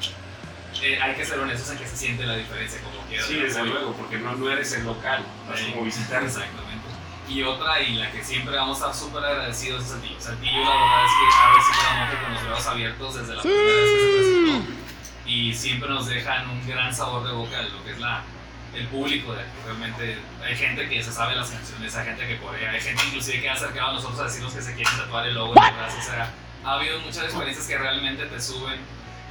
eh, 0.82 0.98
hay 1.00 1.14
que 1.14 1.24
ser 1.24 1.38
honestos 1.38 1.70
en 1.70 1.78
que 1.78 1.86
se 1.86 1.96
siente 1.96 2.26
la 2.26 2.34
diferencia 2.34 2.80
como 2.82 3.00
quiera. 3.06 3.24
Sí, 3.24 3.36
desde 3.36 3.64
luego, 3.64 3.92
porque 3.92 4.18
no, 4.18 4.34
no 4.34 4.50
eres 4.50 4.72
el 4.72 4.84
local, 4.84 5.24
vas 5.48 5.60
como 5.60 5.84
visitante. 5.84 6.26
Exactamente. 6.26 6.88
Y 7.28 7.44
otra, 7.44 7.80
y 7.80 7.94
la 7.94 8.10
que 8.10 8.24
siempre 8.24 8.56
vamos 8.56 8.82
a 8.82 8.90
estar 8.90 8.94
súper 9.02 9.24
agradecidos 9.24 9.84
es 9.84 9.90
Saltillo. 9.90 10.20
Saltillo, 10.20 10.64
la 10.64 10.70
verdad 10.70 11.04
es 11.04 11.12
que 11.12 11.36
ha 11.38 11.54
recibido 11.54 11.88
a 11.88 11.94
Monje 11.94 12.24
con 12.24 12.34
los 12.34 12.44
brazos 12.44 12.66
abiertos 12.66 13.14
desde 13.14 13.34
la 13.36 13.42
primera 13.42 13.62
vez 13.62 13.84
que 13.84 14.00
se 14.00 14.50
presentó. 14.50 14.72
Y 15.26 15.54
siempre 15.54 15.88
nos 15.90 16.06
dejan 16.06 16.50
un 16.50 16.66
gran 16.66 16.92
sabor 16.92 17.24
de 17.24 17.32
boca 17.32 17.58
de 17.58 17.70
lo 17.70 17.84
que 17.84 17.92
es 17.92 18.00
la, 18.00 18.24
el 18.74 18.86
público 18.88 19.34
de 19.34 19.42
aquí. 19.42 19.50
Realmente 19.64 20.18
hay 20.44 20.56
gente 20.56 20.88
que 20.88 21.02
se 21.02 21.12
sabe 21.12 21.34
las 21.34 21.50
canciones, 21.50 21.94
hay 21.94 22.06
gente 22.06 22.26
que 22.26 22.38
corea, 22.38 22.70
hay 22.70 22.80
gente 22.80 23.02
inclusive 23.06 23.40
que 23.40 23.50
ha 23.50 23.54
acercado 23.54 23.90
a 23.90 23.92
nosotros 23.94 24.20
a 24.20 24.24
decirnos 24.24 24.54
que 24.54 24.62
se 24.62 24.74
quieren 24.74 24.96
tatuar 24.96 25.26
el 25.26 25.34
logo 25.34 25.54
en 25.56 25.64
el 25.64 25.74
brazo. 25.74 25.98
O 25.98 26.02
sea, 26.02 26.30
ha 26.64 26.72
habido 26.74 27.00
muchas 27.00 27.24
experiencias 27.24 27.66
que 27.66 27.78
realmente 27.78 28.26
te 28.26 28.40
suben. 28.40 28.80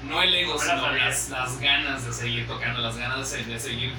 No 0.04 0.22
el 0.22 0.34
ego, 0.34 0.58
sino 0.58 0.92
las, 0.92 1.30
las 1.30 1.60
ganas 1.60 2.06
de 2.06 2.14
seguir 2.14 2.48
tocando, 2.48 2.80
las 2.80 2.98
ganas 2.98 3.30
de, 3.32 3.44
de 3.44 3.60
seguir. 3.60 3.94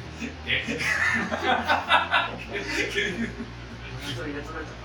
¿Qué? 0.46 0.80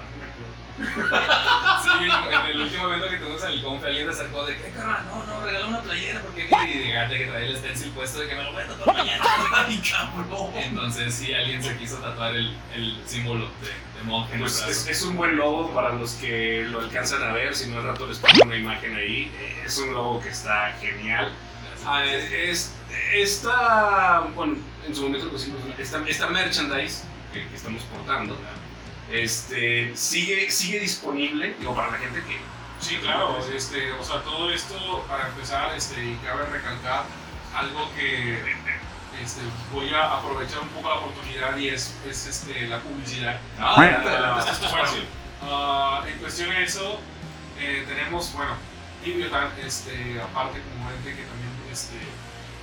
Sí, 0.78 1.90
en 2.32 2.46
el 2.52 2.62
último 2.62 2.88
evento 2.88 3.10
que 3.10 3.18
tuvimos 3.18 3.44
en 3.44 3.50
el 3.52 3.64
confe, 3.64 3.88
alguien 3.88 4.06
se 4.08 4.12
acercó 4.12 4.46
de 4.46 4.58
que, 4.58 4.70
carnal, 4.72 5.06
no, 5.08 5.24
no, 5.26 5.46
regala 5.46 5.68
una 5.68 5.82
playera, 5.82 6.22
porque 6.22 6.46
y 6.46 6.84
fíjate 6.84 7.18
que 7.18 7.26
trae 7.28 7.46
el 7.48 7.58
stencil 7.58 7.92
puesto 7.92 8.20
de 8.20 8.28
que 8.28 8.36
me 8.36 8.44
lo 8.44 8.52
voy 8.52 8.64
a 8.64 8.68
tatuar 8.68 8.96
mañana. 8.98 9.24
Entonces, 10.56 11.14
sí, 11.14 11.34
alguien 11.34 11.64
se 11.64 11.78
quiso 11.78 11.96
tatuar 11.98 12.36
el, 12.36 12.56
el 12.74 13.02
símbolo 13.06 13.46
de, 13.62 13.68
de 14.00 14.04
monje 14.04 14.30
en 14.34 14.36
el 14.36 14.42
Pues 14.42 14.58
brazo. 14.58 14.72
es, 14.72 14.88
es 14.88 15.02
un 15.04 15.16
buen 15.16 15.38
logo 15.38 15.74
para 15.74 15.94
los 15.94 16.12
que 16.14 16.66
lo 16.70 16.80
alcanzan 16.82 17.24
a 17.24 17.32
ver, 17.32 17.56
si 17.56 17.70
no 17.70 17.78
al 17.78 17.86
rato 17.86 18.08
les 18.08 18.18
pongo 18.18 18.44
una 18.46 18.58
imagen 18.58 18.96
ahí. 18.96 19.32
Eh, 19.40 19.64
Es 19.66 19.78
un 19.78 19.94
logo 19.94 20.22
que 20.22 20.30
está 20.30 20.74
genial. 20.82 21.32
Ah, 21.86 22.04
es, 22.04 22.74
esta, 23.14 24.22
bueno, 24.36 24.56
en 24.88 24.96
su 24.96 25.04
momento 25.04 25.26
lo 25.28 25.32
pusimos, 25.32 25.60
esta, 25.78 26.02
esta 26.08 26.28
merchandise 26.28 27.04
que, 27.32 27.48
que 27.48 27.56
estamos 27.56 27.84
portando, 27.84 28.38
este, 29.12 29.96
sigue, 29.96 30.50
sigue 30.52 30.80
disponible, 30.80 31.56
digo, 31.60 31.76
para 31.76 31.91
la 31.91 31.98
gente 31.98 32.22
que... 32.24 32.39
Sí, 32.80 32.98
claro, 32.98 33.38
este, 33.56 33.94
o 33.94 34.04
sea, 34.04 34.22
todo 34.22 34.52
esto 34.52 35.06
para 35.08 35.28
empezar, 35.30 35.74
este, 35.76 36.04
y 36.04 36.20
cabe 36.24 36.46
recalcar 36.48 37.06
algo 37.56 37.89
que 37.96 38.38
este, 39.24 39.41
voy 39.72 39.94
a 39.94 40.18
aprovechar 40.18 40.60
un 40.60 40.68
poco 40.70 40.89
la 40.89 40.96
oportunidad 40.96 41.58
y 41.58 41.70
es, 41.70 41.96
es 42.08 42.28
este, 42.28 42.68
la 42.68 42.80
publicidad. 42.80 43.39
Ah, 43.60 43.86
es. 43.86 45.04
Ah, 45.41 46.04
en 46.08 46.18
cuestión 46.20 46.50
de 46.50 46.63
eso, 46.63 47.00
eh, 47.60 47.86
tenemos, 47.88 48.34
bueno, 48.34 48.54
Ibiotan, 49.06 49.52
este, 49.63 50.20
aparte 50.20 50.60
como 50.62 50.89
ente 50.91 51.15
que 51.15 51.24
también 51.24 51.52
este, 51.72 51.98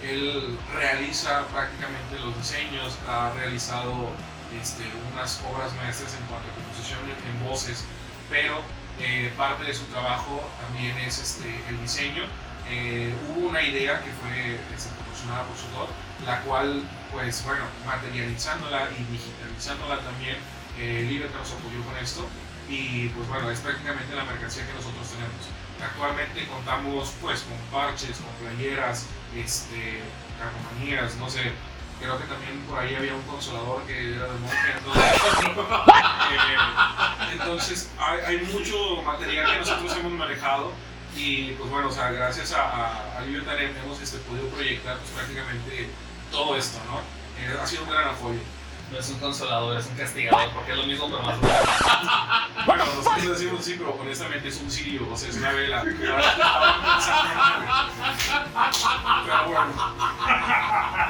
él 0.02 0.58
realiza 0.74 1.46
prácticamente 1.46 2.18
los 2.18 2.36
diseños, 2.36 2.98
ha 3.08 3.32
realizado 3.36 4.10
este, 4.60 4.84
unas 5.12 5.40
obras 5.50 5.72
maestras 5.76 6.14
en 6.14 6.24
cuanto 6.26 6.50
a 6.50 6.54
composición 6.54 7.00
en, 7.06 7.48
voces, 7.48 7.84
pero 8.30 8.60
eh, 9.00 9.32
parte 9.36 9.64
de 9.64 9.74
su 9.74 9.84
trabajo 9.86 10.42
también 10.60 10.96
es 10.98 11.18
este, 11.18 11.48
el 11.68 11.80
diseño. 11.80 12.24
Eh, 12.70 13.12
hubo 13.28 13.48
una 13.48 13.62
idea 13.62 14.00
que 14.02 14.10
fue 14.22 14.58
proporcionada 14.96 15.44
por 15.44 15.56
Sudor, 15.56 15.88
la 16.24 16.40
cual, 16.42 16.82
pues 17.12 17.44
bueno, 17.44 17.64
materializándola 17.84 18.88
y 18.96 19.04
digitalizándola 19.12 19.98
también, 20.00 20.36
eh, 20.78 21.28
nos 21.34 21.52
apoyó 21.52 21.82
con 21.84 21.96
esto 21.98 22.26
y 22.68 23.08
pues 23.08 23.28
bueno, 23.28 23.50
es 23.50 23.60
prácticamente 23.60 24.14
la 24.14 24.24
mercancía 24.24 24.66
que 24.66 24.72
nosotros 24.72 25.08
tenemos. 25.08 25.44
Actualmente 25.82 26.46
contamos 26.46 27.12
pues 27.20 27.42
con 27.42 27.58
parches, 27.70 28.16
con 28.18 28.32
playeras, 28.40 29.06
este, 29.36 30.00
calcomanías, 30.38 31.16
no 31.16 31.28
sé, 31.28 31.52
creo 32.02 32.18
que 32.18 32.24
también 32.24 32.58
por 32.68 32.78
ahí 32.78 32.94
había 32.94 33.14
un 33.14 33.22
consolador 33.22 33.82
que 33.84 34.14
era 34.14 34.26
de 34.26 34.38
monje, 34.40 34.72
entonces, 34.76 35.12
eh, 36.32 37.32
entonces 37.32 37.90
hay, 37.98 38.20
hay 38.26 38.38
mucho 38.52 39.02
material 39.02 39.52
que 39.52 39.58
nosotros 39.58 39.96
hemos 39.96 40.12
manejado 40.12 40.72
y 41.16 41.52
pues 41.52 41.70
bueno, 41.70 41.88
o 41.88 41.92
sea, 41.92 42.10
gracias 42.10 42.52
a, 42.52 43.18
a, 43.18 43.20
Libertad 43.22 43.54
hemos 43.60 44.00
este, 44.00 44.18
podido 44.18 44.48
proyectar 44.48 44.98
pues, 44.98 45.10
prácticamente 45.10 45.88
todo 46.30 46.56
esto, 46.56 46.78
¿no? 46.90 46.98
Eh, 47.40 47.56
ha 47.60 47.66
sido 47.66 47.84
un 47.84 47.90
gran 47.90 48.08
apoyo. 48.08 48.40
No 48.92 48.98
es 48.98 49.08
un 49.08 49.18
consolador, 49.20 49.78
es 49.78 49.86
un 49.86 49.94
castigador, 49.94 50.50
porque 50.52 50.72
es 50.72 50.76
lo 50.76 50.84
mismo 50.84 51.08
pero 51.08 51.22
más 51.22 51.40
duro. 51.40 51.52
Bueno, 52.66 52.84
nosotros 52.84 53.38
decimos 53.38 53.60
así, 53.60 53.76
pero 53.78 53.96
honestamente 53.98 54.48
es 54.48 54.60
un 54.60 54.70
cirio, 54.70 55.08
o 55.10 55.16
sea, 55.16 55.30
es 55.30 55.36
una 55.36 55.50
vela. 55.52 55.82
Pero 59.24 59.44
bueno, 59.46 59.72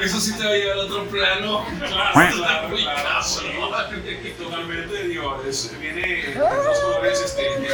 Eso 0.00 0.20
sí 0.20 0.36
te 0.36 0.44
va 0.44 0.50
a 0.50 0.54
llevar 0.54 0.78
a 0.78 0.80
otro 0.82 1.04
plano. 1.06 1.66
claro, 1.78 2.12
claro, 2.12 2.76
claro, 2.76 3.22
sí, 3.22 3.46
totalmente, 4.38 5.08
digo, 5.08 5.42
es, 5.46 5.78
viene 5.80 6.32
en 6.32 6.38
dos 6.38 6.78
colores, 6.80 7.20
este, 7.20 7.42
eh, 7.42 7.66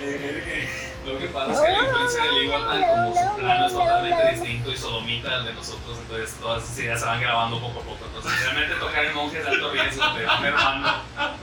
eh, 0.00 0.44
eh, 0.46 0.81
Lo 1.06 1.18
que 1.18 1.26
pasa 1.26 1.52
es 1.52 1.60
que 1.60 1.70
la 1.72 1.78
influencia 1.78 2.24
del 2.24 2.44
Iguatan, 2.44 2.82
como 2.82 3.14
su 3.14 3.36
plano 3.36 3.66
es 3.66 3.72
totalmente 3.72 4.30
distinto 4.30 4.72
y 4.72 4.76
sodomita 4.76 5.36
al 5.36 5.44
de 5.44 5.54
nosotros, 5.54 5.98
entonces 5.98 6.34
todas 6.40 6.64
esas 6.64 6.78
ideas 6.78 7.00
se 7.00 7.06
van 7.06 7.20
grabando 7.20 7.60
poco 7.60 7.80
a 7.80 7.82
poco. 7.82 8.04
Entonces, 8.06 8.40
realmente 8.40 8.74
tocar 8.76 9.04
en 9.04 9.14
monjes 9.14 9.44
de 9.44 9.50
alto 9.50 9.70
riesgo, 9.72 10.14
te 10.14 10.24
va 10.24 10.40
mermando, 10.40 10.88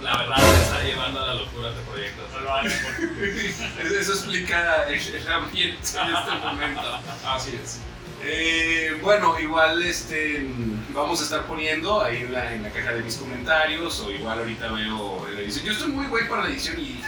la 0.02 0.18
verdad 0.18 0.36
te 0.38 0.62
está 0.62 0.84
llevando 0.84 1.24
a 1.24 1.28
la 1.28 1.34
locura 1.34 1.72
de 1.72 1.90
hagan 2.50 2.72
porque 2.84 4.00
Eso 4.00 4.14
explica 4.14 4.86
el, 4.88 5.00
el 5.00 5.28
ambiente 5.32 5.78
en 5.78 6.16
este 6.16 6.32
momento. 6.44 7.00
así 7.28 7.60
es. 7.62 7.80
Eh, 8.22 8.98
bueno, 9.02 9.40
igual 9.40 9.82
este, 9.82 10.46
vamos 10.94 11.22
a 11.22 11.24
estar 11.24 11.46
poniendo 11.46 12.02
ahí 12.02 12.18
en 12.18 12.34
la, 12.34 12.54
en 12.54 12.64
la 12.64 12.70
caja 12.70 12.94
de 12.94 13.02
mis 13.02 13.16
comentarios 13.16 14.02
o 14.02 14.12
igual 14.12 14.40
ahorita 14.40 14.72
veo 14.72 15.26
la 15.34 15.40
edición. 15.40 15.66
Yo 15.66 15.72
estoy 15.72 15.88
muy 15.90 16.06
güey 16.08 16.28
para 16.28 16.44
la 16.44 16.50
edición 16.50 16.78
y, 16.80 17.02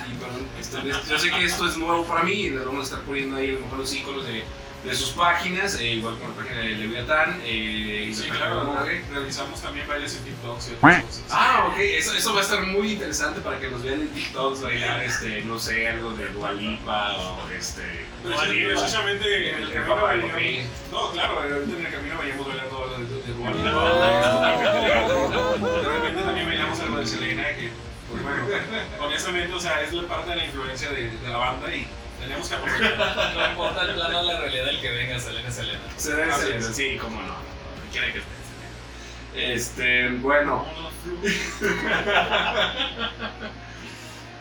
este, 0.61 0.77
yo 1.09 1.17
sé 1.19 1.31
que 1.31 1.43
esto 1.45 1.67
es 1.67 1.75
nuevo 1.77 2.05
para 2.05 2.23
mí 2.23 2.33
y 2.33 2.49
le 2.51 2.59
vamos 2.59 2.81
a 2.81 2.83
estar 2.83 2.99
poniendo 3.01 3.37
ahí 3.37 3.49
a 3.49 3.53
lo 3.53 3.59
mejor 3.61 3.79
los 3.79 3.93
iconos 3.93 4.25
de, 4.25 4.43
de 4.83 4.95
sus 4.95 5.09
páginas, 5.11 5.75
eh, 5.79 5.93
igual 5.93 6.17
con 6.17 6.29
la 6.31 6.35
página 6.37 6.59
de 6.61 6.69
Leviatán. 6.69 7.39
Eh, 7.45 8.07
y 8.09 8.13
Sí, 8.15 8.27
la 8.29 8.35
claro, 8.35 8.63
Monje. 8.63 9.03
realizamos 9.11 9.61
también 9.61 9.87
bailes 9.87 10.15
en 10.15 10.23
TikTok 10.23 10.59
y 10.59 10.73
otras 10.73 11.03
cosas. 11.03 11.23
Ah, 11.29 11.67
ok, 11.69 11.77
eso, 11.79 12.13
eso 12.15 12.33
va 12.33 12.39
a 12.39 12.43
estar 12.43 12.63
muy 12.65 12.93
interesante 12.93 13.41
para 13.41 13.59
que 13.59 13.69
nos 13.69 13.83
vean 13.83 14.01
en 14.01 14.07
TikToks 14.09 14.61
bailar, 14.61 15.03
este, 15.03 15.43
no 15.43 15.59
sé, 15.59 15.87
algo 15.87 16.13
de 16.13 16.29
Dualipa 16.29 17.15
o 17.17 17.47
este... 17.51 18.09
Precis- 18.23 18.67
Precisamente 18.67 19.49
en 19.49 19.55
el 19.63 19.71
camino 19.73 19.95
ok. 19.95 20.11
No, 20.91 21.11
claro, 21.11 21.39
ahorita 21.39 21.77
en 21.79 21.85
el 21.85 21.91
camino 21.91 22.17
veníamos 22.19 22.47
bailando 22.47 22.83
algo 22.83 22.97
de, 22.97 23.05
de, 23.05 23.15
de, 23.15 23.21
de 25.81 25.89
repente 25.89 26.21
también 26.23 26.45
bailamos 26.47 26.79
algo 26.79 26.97
de 26.99 27.05
Selena, 27.07 27.47
que, 27.49 27.69
pues 27.69 27.90
honestamente, 28.99 29.53
o 29.53 29.59
sea, 29.59 29.81
es 29.81 29.93
la 29.93 30.07
parte 30.07 30.29
de 30.31 30.35
la 30.37 30.45
influencia 30.45 30.89
de, 30.89 31.09
de 31.09 31.27
la 31.29 31.37
banda 31.37 31.73
y 31.73 31.87
tenemos 32.19 32.47
que 32.47 32.55
aprovechar. 32.55 33.33
No 33.35 33.49
importa 33.49 33.81
el 33.83 33.95
plano 33.95 34.17
de 34.19 34.33
la 34.33 34.39
realidad 34.39 34.65
del 34.65 34.81
que 34.81 34.89
venga, 34.91 35.19
Selena 35.19 35.47
es 35.49 35.55
Selena. 35.55 35.79
Se 35.97 36.15
debe 36.15 36.31
Así 36.31 36.45
ser, 36.47 36.55
es. 36.55 36.65
sí, 36.75 36.97
cómo 36.99 37.21
no. 37.21 37.35
Quiere 37.91 38.13
que 38.13 38.19
esté. 38.19 38.31
Este, 39.33 40.09
bueno, 40.17 40.65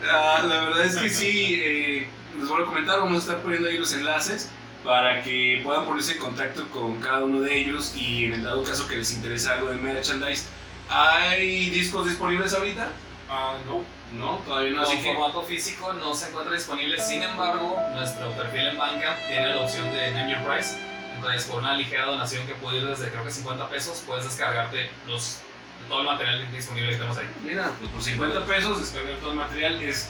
ah, 0.09 0.43
la 0.45 0.61
verdad 0.65 0.85
es 0.85 0.97
que 0.97 1.09
sí, 1.09 1.61
eh, 1.63 2.07
les 2.37 2.47
voy 2.47 2.61
a 2.61 2.65
comentar, 2.65 2.99
vamos 2.99 3.15
a 3.15 3.19
estar 3.19 3.37
poniendo 3.41 3.69
ahí 3.69 3.77
los 3.77 3.93
enlaces 3.93 4.49
para 4.83 5.21
que 5.23 5.61
puedan 5.63 5.85
ponerse 5.85 6.13
en 6.13 6.19
contacto 6.19 6.67
con 6.69 6.99
cada 6.99 7.23
uno 7.23 7.39
de 7.41 7.55
ellos 7.57 7.93
y 7.95 8.25
en 8.25 8.33
el 8.33 8.43
dado 8.43 8.63
caso 8.63 8.87
que 8.87 8.97
les 8.97 9.13
interese 9.13 9.49
algo 9.49 9.69
de 9.69 9.77
merchandise. 9.77 10.45
¿Hay 10.89 11.69
discos 11.69 12.07
disponibles 12.07 12.53
ahorita? 12.53 12.89
Ah, 13.33 13.55
no, 13.65 13.85
No, 14.11 14.39
todavía 14.39 14.71
no, 14.75 14.81
así 14.81 14.97
en 14.97 15.03
que... 15.03 15.13
formato 15.13 15.41
físico 15.43 15.93
no 15.93 16.13
se 16.13 16.27
encuentra 16.27 16.53
disponible, 16.53 16.99
sin 16.99 17.23
embargo, 17.23 17.81
nuestro 17.95 18.29
perfil 18.31 18.67
en 18.67 18.77
banca 18.77 19.17
tiene 19.25 19.55
la 19.55 19.61
opción 19.61 19.89
de 19.93 20.11
Name 20.11 20.33
Your 20.33 20.43
Price. 20.43 20.77
Entonces, 21.15 21.45
por 21.45 21.59
una 21.59 21.75
ligera 21.75 22.07
donación 22.07 22.45
que 22.45 22.55
puede 22.55 22.79
ir 22.79 22.87
desde 22.87 23.09
creo 23.09 23.23
que 23.23 23.31
50 23.31 23.69
pesos, 23.69 24.03
puedes 24.05 24.25
descargarte 24.25 24.89
los, 25.07 25.39
todo 25.87 26.01
el 26.01 26.07
material 26.07 26.51
disponible 26.51 26.89
que 26.89 26.97
tenemos 26.97 27.17
ahí. 27.17 27.29
Mira, 27.43 27.71
pues 27.79 27.89
por 27.91 28.03
50 28.03 28.45
pesos 28.45 28.79
descargar 28.81 29.17
todo 29.19 29.31
el 29.31 29.37
material 29.37 29.81
es 29.81 30.09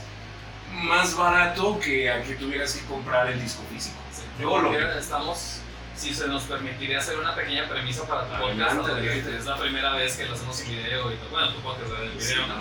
más 0.72 1.16
barato 1.16 1.80
que 1.80 2.10
a 2.10 2.24
que 2.24 2.34
tuvieras 2.36 2.74
que 2.74 2.86
comprar 2.86 3.28
el 3.28 3.40
disco 3.40 3.62
físico. 3.72 3.98
Yo 4.40 4.58
lo 4.58 4.70
Porque 4.70 4.98
estamos, 4.98 5.61
si 6.02 6.14
se 6.16 6.28
nos 6.28 6.44
permitiría 6.44 6.98
hacer 6.98 7.18
una 7.20 7.36
pequeña 7.36 7.68
premisa 7.70 8.08
para 8.08 8.26
tu 8.26 8.42
podcast, 8.42 8.76
porque 8.78 9.20
es 9.20 9.46
la 9.46 9.56
primera 9.56 9.92
vez 9.94 10.18
que 10.18 10.26
lo 10.26 10.34
hacemos 10.34 10.56
sin 10.56 10.70
video 10.76 11.12
y. 11.12 11.20
Bueno, 11.30 11.54
tu 11.54 11.60
podcast 11.62 11.90
Sí, 12.18 12.34
video. 12.34 12.48
no. 12.48 12.56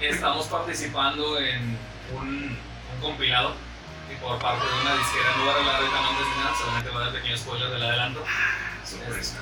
Estamos 0.00 0.46
participando 0.46 1.38
en 1.40 1.76
un, 2.16 2.56
un 2.94 3.00
compilado 3.00 3.54
y 4.10 4.14
por 4.22 4.38
parte 4.38 4.64
de 4.64 4.80
una 4.82 4.94
disquera, 4.94 5.36
no 5.36 5.42
voy 5.44 5.50
a 5.50 5.54
revelar 5.54 5.74
ahorita 5.76 6.00
nombres 6.02 6.26
ni 6.28 6.42
nada, 6.44 6.56
solamente 6.56 6.90
voy 6.90 7.02
a 7.02 7.04
dar 7.06 7.14
pequeño 7.14 7.36
spoiler 7.36 7.70
del 7.70 7.82
adelanto. 7.82 8.24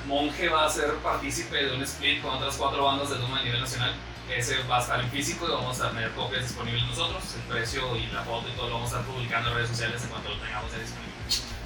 Monje 0.05 0.49
va 0.49 0.65
a 0.65 0.69
ser 0.69 0.93
partícipe 0.95 1.55
de 1.65 1.75
un 1.75 1.81
split 1.83 2.21
con 2.21 2.33
otras 2.35 2.55
cuatro 2.55 2.83
bandas 2.83 3.09
de 3.09 3.17
Doom 3.17 3.33
a 3.33 3.43
nivel 3.43 3.61
nacional. 3.61 3.93
Ese 4.29 4.61
va 4.63 4.77
a 4.77 4.81
estar 4.81 4.99
en 4.99 5.09
físico 5.09 5.47
y 5.47 5.51
vamos 5.51 5.79
a 5.81 5.89
tener 5.89 6.11
copias 6.11 6.43
disponibles 6.43 6.83
nosotros. 6.83 7.23
El 7.35 7.41
precio 7.53 7.95
y 7.95 8.07
la 8.07 8.21
foto 8.23 8.47
y 8.47 8.51
todo 8.51 8.69
lo 8.69 8.75
vamos 8.75 8.93
a 8.93 8.99
estar 8.99 9.11
publicando 9.11 9.49
en 9.49 9.55
redes 9.55 9.69
sociales 9.69 10.03
en 10.03 10.09
cuanto 10.09 10.29
lo 10.29 10.37
tengamos 10.37 10.71
ya 10.71 10.77
disponible. 10.79 11.13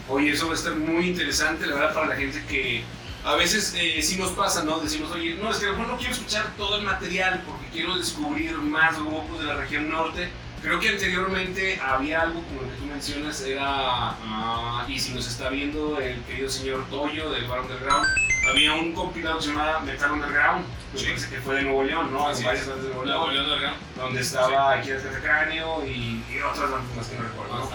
Oye, 0.10 0.32
eso 0.32 0.48
va 0.48 0.54
a 0.54 0.56
estar 0.56 0.76
muy 0.76 1.08
interesante, 1.08 1.66
la 1.66 1.76
verdad, 1.76 1.94
para 1.94 2.08
la 2.08 2.16
gente 2.16 2.44
que 2.48 2.84
a 3.24 3.36
veces 3.36 3.74
eh, 3.78 4.02
sí 4.02 4.18
nos 4.18 4.32
pasa, 4.32 4.64
¿no? 4.64 4.80
Decimos, 4.80 5.12
oye, 5.12 5.36
no, 5.36 5.50
es 5.50 5.58
que 5.58 5.66
a 5.66 5.70
lo 5.70 5.78
mejor 5.78 5.94
no 5.94 5.98
quiero 5.98 6.14
escuchar 6.14 6.46
todo 6.58 6.78
el 6.78 6.84
material 6.84 7.42
porque 7.48 7.68
quiero 7.72 7.98
descubrir 7.98 8.52
más 8.58 9.00
grupos 9.00 9.40
de 9.40 9.46
la 9.46 9.56
región 9.56 9.90
norte. 9.90 10.30
Creo 10.62 10.80
que 10.80 10.90
anteriormente 10.90 11.80
había 11.82 12.22
algo 12.22 12.42
como 12.44 12.62
lo 12.62 12.70
que 12.70 12.76
tú 12.78 12.86
mencionas, 12.86 13.42
era, 13.42 13.64
ah, 13.66 14.86
y 14.88 14.98
si 15.00 15.14
nos 15.14 15.28
está 15.28 15.50
viendo 15.50 16.00
el 16.00 16.22
querido 16.24 16.50
señor 16.50 16.86
Toyo 16.90 17.30
del 17.32 17.46
Bar 17.48 17.62
Underground, 17.62 18.08
había 18.50 18.74
un 18.74 18.94
compilado 18.94 19.38
que 19.38 19.44
se 19.44 19.50
llamaba 19.50 19.80
Metal 19.82 20.12
Underground, 20.12 20.66
me 20.94 21.00
Sí. 21.00 21.06
parece 21.08 21.30
que 21.30 21.42
fue 21.42 21.56
de 21.56 21.62
Nuevo 21.64 21.84
León, 21.84 22.12
¿no? 22.14 22.28
Así 22.28 22.44
Varias 22.46 22.68
bandas 22.68 22.84
de 22.84 22.90
Nuevo 22.94 23.06
Nuevo 23.06 23.32
León, 23.32 23.34
León 23.36 23.46
Underground. 23.46 23.78
donde 23.98 24.22
estaba 24.22 24.72
aquí 24.74 24.90
el 24.92 25.02
Cráneo 25.22 25.86
y, 25.86 26.24
y 26.32 26.40
otras 26.50 26.72
bandas 26.72 26.96
más 26.96 27.08
que 27.08 27.16
no 27.18 27.24
recuerdo, 27.24 27.58
¿no? 27.58 27.70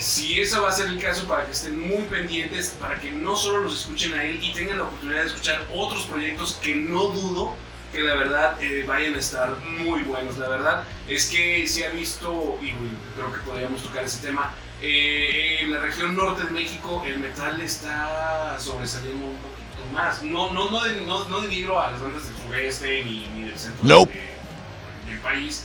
Si 0.00 0.40
ese 0.40 0.58
va 0.58 0.68
a 0.68 0.72
ser 0.72 0.86
el 0.86 0.98
caso, 1.00 1.26
para 1.26 1.44
que 1.46 1.52
estén 1.52 1.78
muy 1.78 2.02
pendientes, 2.04 2.74
para 2.80 3.00
que 3.00 3.10
no 3.10 3.36
solo 3.36 3.64
los 3.64 3.80
escuchen 3.80 4.14
a 4.14 4.24
él 4.24 4.38
y 4.42 4.52
tengan 4.52 4.78
la 4.78 4.84
oportunidad 4.84 5.20
de 5.22 5.26
escuchar 5.28 5.66
otros 5.74 6.02
proyectos 6.06 6.58
que 6.62 6.74
no 6.74 7.04
dudo 7.08 7.54
que 7.92 8.00
la 8.00 8.14
verdad 8.16 8.62
eh, 8.62 8.84
vayan 8.86 9.14
a 9.14 9.18
estar 9.18 9.56
muy 9.78 10.02
buenos. 10.02 10.36
La 10.38 10.48
verdad 10.48 10.84
es 11.08 11.26
que 11.30 11.66
se 11.66 11.86
ha 11.86 11.90
visto, 11.90 12.58
y 12.62 12.72
creo 13.16 13.32
que 13.32 13.38
podríamos 13.46 13.82
tocar 13.82 14.04
ese 14.04 14.18
tema, 14.26 14.52
eh, 14.82 15.58
en 15.62 15.72
la 15.72 15.80
región 15.80 16.14
norte 16.14 16.44
de 16.44 16.50
México 16.50 17.02
el 17.06 17.18
metal 17.18 17.60
está 17.60 18.56
sobresaliendo 18.60 19.24
un 19.26 19.36
poquito 19.36 19.92
más. 19.92 20.22
No, 20.22 20.52
no, 20.52 20.70
no, 20.70 20.84
de- 20.84 21.00
no, 21.00 21.24
no 21.28 21.40
denigro 21.40 21.80
a 21.80 21.90
las 21.90 22.00
bandas 22.00 22.24
del 22.26 22.36
sureste 22.46 23.04
ni, 23.04 23.26
ni 23.28 23.48
del 23.48 23.58
centro 23.58 23.80
Nope. 23.88 24.12
de- 24.12 25.10
del 25.10 25.20
país, 25.20 25.64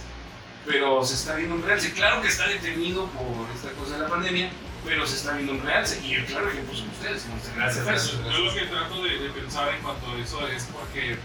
pero 0.65 1.03
se 1.05 1.15
está 1.15 1.35
viendo 1.35 1.55
un 1.55 1.63
realce. 1.63 1.91
Claro 1.93 2.21
que 2.21 2.27
está 2.27 2.47
detenido 2.47 3.07
por 3.07 3.47
esta 3.55 3.71
cosa 3.79 3.97
de 3.97 4.03
la 4.03 4.09
pandemia, 4.09 4.49
pero 4.85 5.05
se 5.05 5.17
está 5.17 5.33
viendo 5.33 5.53
un 5.53 5.61
realce. 5.61 6.05
Y 6.05 6.13
el 6.13 6.25
claro 6.25 6.49
ejemplo 6.49 6.75
son 6.75 6.89
ustedes. 6.89 7.25
Gracias, 7.55 7.85
gracias. 7.85 8.11
Yo 8.11 8.39
lo 8.39 8.53
que 8.53 8.61
trato 8.65 9.03
de, 9.03 9.17
de 9.17 9.29
pensar 9.29 9.73
en 9.73 9.81
cuanto 9.81 10.11
a 10.11 10.17
eso 10.19 10.47
es 10.47 10.63
porque 10.65 11.17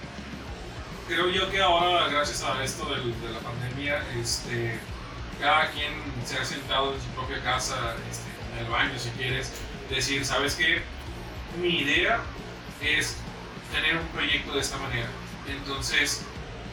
creo 1.08 1.30
yo 1.30 1.50
que 1.50 1.60
ahora, 1.60 2.08
gracias 2.08 2.42
a 2.42 2.62
esto 2.62 2.84
de 2.84 3.32
la 3.32 3.40
pandemia, 3.40 4.04
este, 4.20 4.78
cada 5.40 5.70
quien 5.70 5.94
se 6.26 6.38
ha 6.38 6.44
sentado 6.44 6.94
en 6.94 7.00
su 7.00 7.08
propia 7.08 7.42
casa, 7.42 7.94
este, 8.10 8.28
en 8.52 8.66
el 8.66 8.70
baño 8.70 8.98
si 8.98 9.08
quieres, 9.10 9.50
decir, 9.88 10.24
¿sabes 10.24 10.54
qué? 10.54 10.82
Mi 11.60 11.80
idea 11.80 12.20
es 12.82 13.16
tener 13.72 13.96
un 13.96 14.06
proyecto 14.08 14.52
de 14.52 14.60
esta 14.60 14.76
manera. 14.76 15.08
Entonces, 15.48 16.24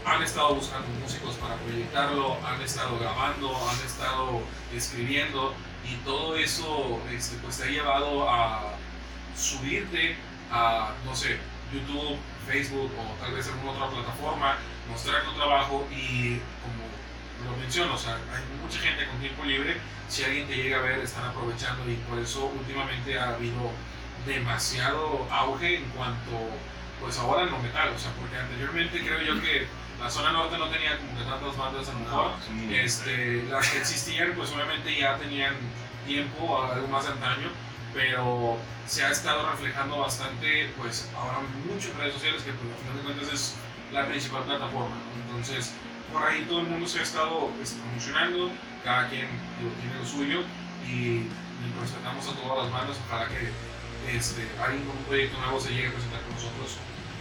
han 0.06 0.22
estado 0.22 0.56
buscando 0.56 0.88
músicos 1.02 1.36
para 1.36 1.56
proyectarlo, 1.56 2.38
han 2.46 2.62
estado 2.62 3.00
grabando, 3.00 3.56
han 3.70 3.86
estado 3.86 4.42
escribiendo 4.74 5.54
y 5.84 5.96
todo 6.06 6.36
eso 6.36 7.02
este, 7.12 7.38
pues 7.38 7.58
te 7.58 7.64
ha 7.64 7.68
llevado 7.68 8.30
a 8.30 8.76
subirte 9.36 10.16
a, 10.52 10.94
no 11.06 11.16
sé, 11.16 11.38
YouTube, 11.74 12.18
Facebook 12.48 12.92
o 13.00 13.24
tal 13.24 13.34
vez 13.34 13.48
alguna 13.48 13.72
otra 13.72 13.90
plataforma, 13.90 14.58
mostrar 14.90 15.24
tu 15.24 15.34
trabajo 15.34 15.88
y 15.92 16.40
como 16.62 17.52
lo 17.52 17.58
menciono, 17.58 17.96
o 17.96 17.98
sea, 17.98 18.14
hay 18.16 18.44
mucha 18.62 18.80
gente 18.80 19.08
con 19.08 19.20
tiempo 19.20 19.44
libre, 19.44 19.78
si 20.08 20.24
alguien 20.24 20.48
te 20.48 20.56
llega 20.56 20.78
a 20.78 20.82
ver 20.82 21.00
están 21.00 21.26
aprovechando 21.26 21.90
y 21.90 21.96
por 22.08 22.20
eso 22.20 22.46
últimamente 22.46 23.18
ha 23.20 23.30
habido 23.30 23.72
demasiado 24.26 25.28
auge 25.32 25.78
en 25.78 25.86
cuanto, 25.90 26.32
pues 27.02 27.18
ahora 27.18 27.44
en 27.44 27.52
lo 27.52 27.58
metal, 27.60 27.90
o 27.90 28.00
sea, 28.00 28.12
porque 28.20 28.38
anteriormente 28.38 29.00
creo 29.00 29.22
yo 29.22 29.42
que 29.42 29.68
la 30.00 30.10
zona 30.10 30.32
norte 30.32 30.58
no 30.58 30.68
tenía 30.68 30.98
como 30.98 31.18
que 31.18 31.24
tantas 31.24 31.58
bandas 31.58 31.90
a 31.90 31.94
lo 31.94 32.00
mejor, 32.00 32.32
este, 32.72 33.44
las 33.50 33.70
que 33.70 33.80
existían, 33.80 34.34
pues 34.36 34.52
obviamente 34.52 34.96
ya 34.98 35.18
tenían 35.18 35.56
tiempo, 36.06 36.64
algo 36.64 36.88
más 36.88 37.06
de 37.06 37.14
antaño, 37.14 37.50
pero 37.94 38.58
se 38.88 39.04
ha 39.04 39.12
estado 39.12 39.50
reflejando 39.50 39.98
bastante, 40.00 40.70
pues 40.78 41.10
ahora 41.16 41.40
mucho 41.66 41.90
en 41.92 41.98
redes 41.98 42.14
sociales, 42.14 42.44
que 42.44 42.52
pues, 42.52 42.72
al 42.72 42.80
final 42.80 42.98
de 42.98 43.04
cuentas 43.04 43.34
es 43.34 43.56
la 43.92 44.06
principal 44.06 44.44
plataforma. 44.44 44.96
¿no? 44.96 45.38
Entonces, 45.38 45.74
por 46.12 46.24
ahí 46.24 46.46
todo 46.48 46.60
el 46.60 46.68
mundo 46.68 46.88
se 46.88 47.00
ha 47.00 47.04
estado 47.04 47.50
pues, 47.58 47.72
promocionando, 47.72 48.52
cada 48.84 49.10
quien 49.10 49.28
digo, 49.60 49.72
tiene 49.82 49.98
lo 49.98 50.06
suyo 50.06 50.42
y, 50.86 51.26
y 51.26 51.72
tratamos 51.92 52.28
a 52.28 52.34
todas 52.36 52.66
las 52.66 52.72
bandas, 52.72 52.98
ojalá 53.08 53.28
que 53.30 53.50
este, 54.16 54.48
alguien 54.62 54.86
con 54.86 54.98
un 54.98 55.04
proyecto 55.06 55.40
nuevo 55.40 55.60
se 55.60 55.70
llegue 55.70 55.88
a 55.88 55.92
presentar 55.92 56.22
con 56.22 56.36
nosotros 56.36 56.78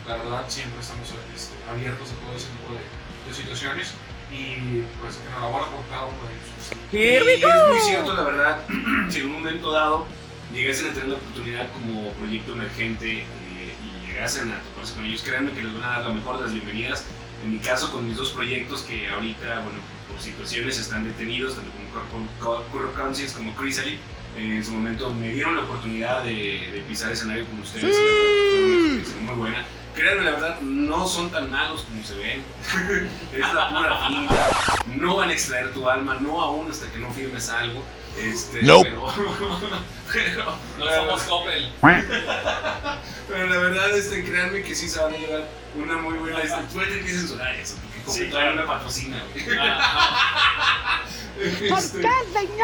la 0.06 0.16
verdad 0.16 0.44
siempre 0.48 0.80
estamos 0.80 1.08
este, 1.34 1.54
abiertos 1.68 2.10
a 2.10 2.14
todo 2.24 2.36
ese 2.36 2.48
tipo 2.48 2.74
de, 2.74 3.28
de 3.28 3.34
situaciones 3.34 3.94
y 4.30 4.82
pues 5.00 5.20
enhorabuena 5.26 5.66
por 5.68 5.86
cada 5.88 6.06
uno 6.06 6.18
de 6.28 6.34
ellos. 6.34 6.54
Y 6.92 7.44
es 7.44 7.68
muy 7.68 7.80
cierto, 7.80 8.14
la 8.14 8.24
verdad, 8.24 8.64
si 9.08 9.20
en 9.20 9.26
un 9.26 9.32
momento 9.32 9.70
dado 9.72 10.06
llegasen 10.52 10.90
a 10.90 10.92
tener 10.92 11.08
la 11.08 11.16
oportunidad 11.16 11.70
como 11.72 12.10
proyecto 12.12 12.52
emergente 12.52 13.20
eh, 13.20 13.24
y 13.24 14.06
llegasen 14.06 14.52
a 14.52 14.60
toparse 14.60 14.94
con 14.94 15.04
ellos, 15.04 15.22
créanme 15.22 15.52
que 15.52 15.62
les 15.62 15.72
van 15.74 15.84
a 15.84 15.98
dar 15.98 16.04
la 16.06 16.14
mejor 16.14 16.36
de 16.38 16.42
las 16.44 16.52
bienvenidas. 16.52 17.04
En 17.42 17.52
mi 17.52 17.58
caso, 17.58 17.92
con 17.92 18.06
mis 18.06 18.16
dos 18.16 18.30
proyectos 18.30 18.82
que 18.82 19.08
ahorita, 19.08 19.60
bueno, 19.60 19.78
por 20.10 20.20
situaciones 20.20 20.78
están 20.78 21.04
detenidos, 21.04 21.56
tanto 21.56 21.70
como 22.10 22.62
Curro 22.72 22.92
Conscience 22.94 23.36
como 23.36 23.54
Chrysalis, 23.56 23.98
eh, 24.36 24.56
en 24.56 24.64
su 24.64 24.72
momento 24.72 25.12
me 25.12 25.28
dieron 25.28 25.56
la 25.56 25.62
oportunidad 25.62 26.24
de, 26.24 26.70
de 26.72 26.84
pisar 26.88 27.12
escenario 27.12 27.46
con 27.46 27.60
ustedes. 27.60 27.84
y 27.84 27.88
la 27.88 28.96
verdad, 28.96 29.04
fue 29.04 29.20
muy 29.22 29.34
buena. 29.34 29.64
Créanme, 29.94 30.24
la 30.24 30.30
verdad, 30.32 30.60
no 30.60 31.06
son 31.06 31.30
tan 31.30 31.50
malos 31.50 31.82
como 31.82 32.02
se 32.04 32.14
ven. 32.16 32.44
es 33.32 33.54
la 33.54 33.68
pura 33.68 34.06
finta. 34.08 34.48
No 34.96 35.16
van 35.16 35.30
a 35.30 35.32
extraer 35.32 35.72
tu 35.72 35.88
alma, 35.88 36.16
no 36.20 36.40
aún 36.40 36.70
hasta 36.70 36.90
que 36.90 36.98
no 36.98 37.10
firmes 37.12 37.48
algo. 37.48 37.82
Este, 38.18 38.62
Nope. 38.62 38.90
pero, 38.90 39.06
pero, 40.12 40.44
No 40.78 40.84
somos 40.94 41.22
Coppel. 41.22 41.72
pero 43.28 43.46
la 43.48 43.58
verdad, 43.58 43.90
este, 43.96 44.24
créanme 44.24 44.62
que 44.62 44.74
sí 44.74 44.88
se 44.88 45.00
van 45.00 45.14
a 45.14 45.16
llevar 45.16 45.44
una 45.76 45.96
muy 45.98 46.18
buena. 46.18 46.38
Este, 46.40 46.56
tener 46.72 47.04
que 47.04 47.10
censurar 47.10 47.54
eso, 47.56 47.74
porque 47.82 48.00
como 48.04 48.16
Sí, 48.16 48.24
todavía 48.30 48.52
claro. 48.52 48.68
me 48.68 48.74
patrocina, 48.74 49.22
güey. 49.32 49.58
Ah, 49.58 51.02
Este, 51.40 52.08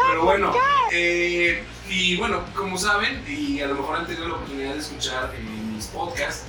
pero 0.09 0.23
bueno, 0.23 0.53
eh, 0.93 1.63
y 1.89 2.15
bueno, 2.15 2.45
como 2.55 2.77
saben, 2.77 3.21
y 3.27 3.59
a 3.61 3.67
lo 3.67 3.75
mejor 3.75 3.97
han 3.97 4.07
tenido 4.07 4.29
la 4.29 4.35
oportunidad 4.35 4.73
de 4.73 4.79
escuchar 4.79 5.33
eh, 5.35 5.39
mis 5.41 5.87
podcasts, 5.87 6.45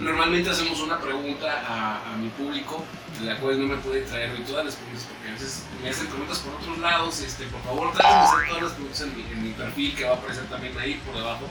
normalmente 0.00 0.50
hacemos 0.50 0.80
una 0.80 0.98
pregunta 0.98 1.64
a, 1.66 2.12
a 2.12 2.16
mi 2.16 2.28
público, 2.30 2.84
la 3.22 3.36
cual 3.38 3.60
no 3.60 3.66
me 3.66 3.76
puede 3.76 4.02
traer 4.02 4.30
todas 4.46 4.64
las 4.66 4.74
preguntas, 4.76 5.06
porque 5.12 5.28
a 5.28 5.32
veces 5.32 5.62
me 5.82 5.90
hacen 5.90 6.06
preguntas 6.06 6.38
por 6.38 6.54
otros 6.54 6.78
lados. 6.78 7.20
Este, 7.20 7.44
por 7.46 7.62
favor, 7.62 7.92
traten 7.92 8.12
de 8.12 8.24
hacer 8.26 8.48
todas 8.48 8.62
las 8.62 8.72
preguntas 8.72 9.00
en 9.02 9.16
mi, 9.16 9.22
en 9.32 9.42
mi 9.42 9.50
perfil, 9.50 9.94
que 9.96 10.04
va 10.04 10.10
a 10.10 10.14
aparecer 10.14 10.44
también 10.44 10.78
ahí 10.78 10.94
por 11.04 11.14
debajo, 11.16 11.48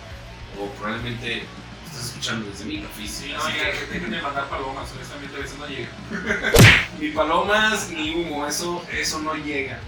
o 0.59 0.69
probablemente 0.71 1.43
estás 1.85 2.05
escuchando 2.05 2.49
desde 2.49 2.65
mi 2.65 2.77
perfil. 2.79 3.09
Sí, 3.09 3.33
no, 3.35 3.45
que- 3.45 3.93
dejen 3.93 4.11
de 4.11 4.21
mandar 4.21 4.47
palomas, 4.49 4.89
honestamente 4.95 5.35
a 5.35 5.39
veces 5.39 5.57
no 5.57 5.67
llega. 5.67 5.89
ni 6.99 7.09
palomas 7.09 7.89
ni 7.89 8.15
humo, 8.15 8.45
eso, 8.47 8.83
eso 8.91 9.19
no 9.19 9.33
llega. 9.35 9.79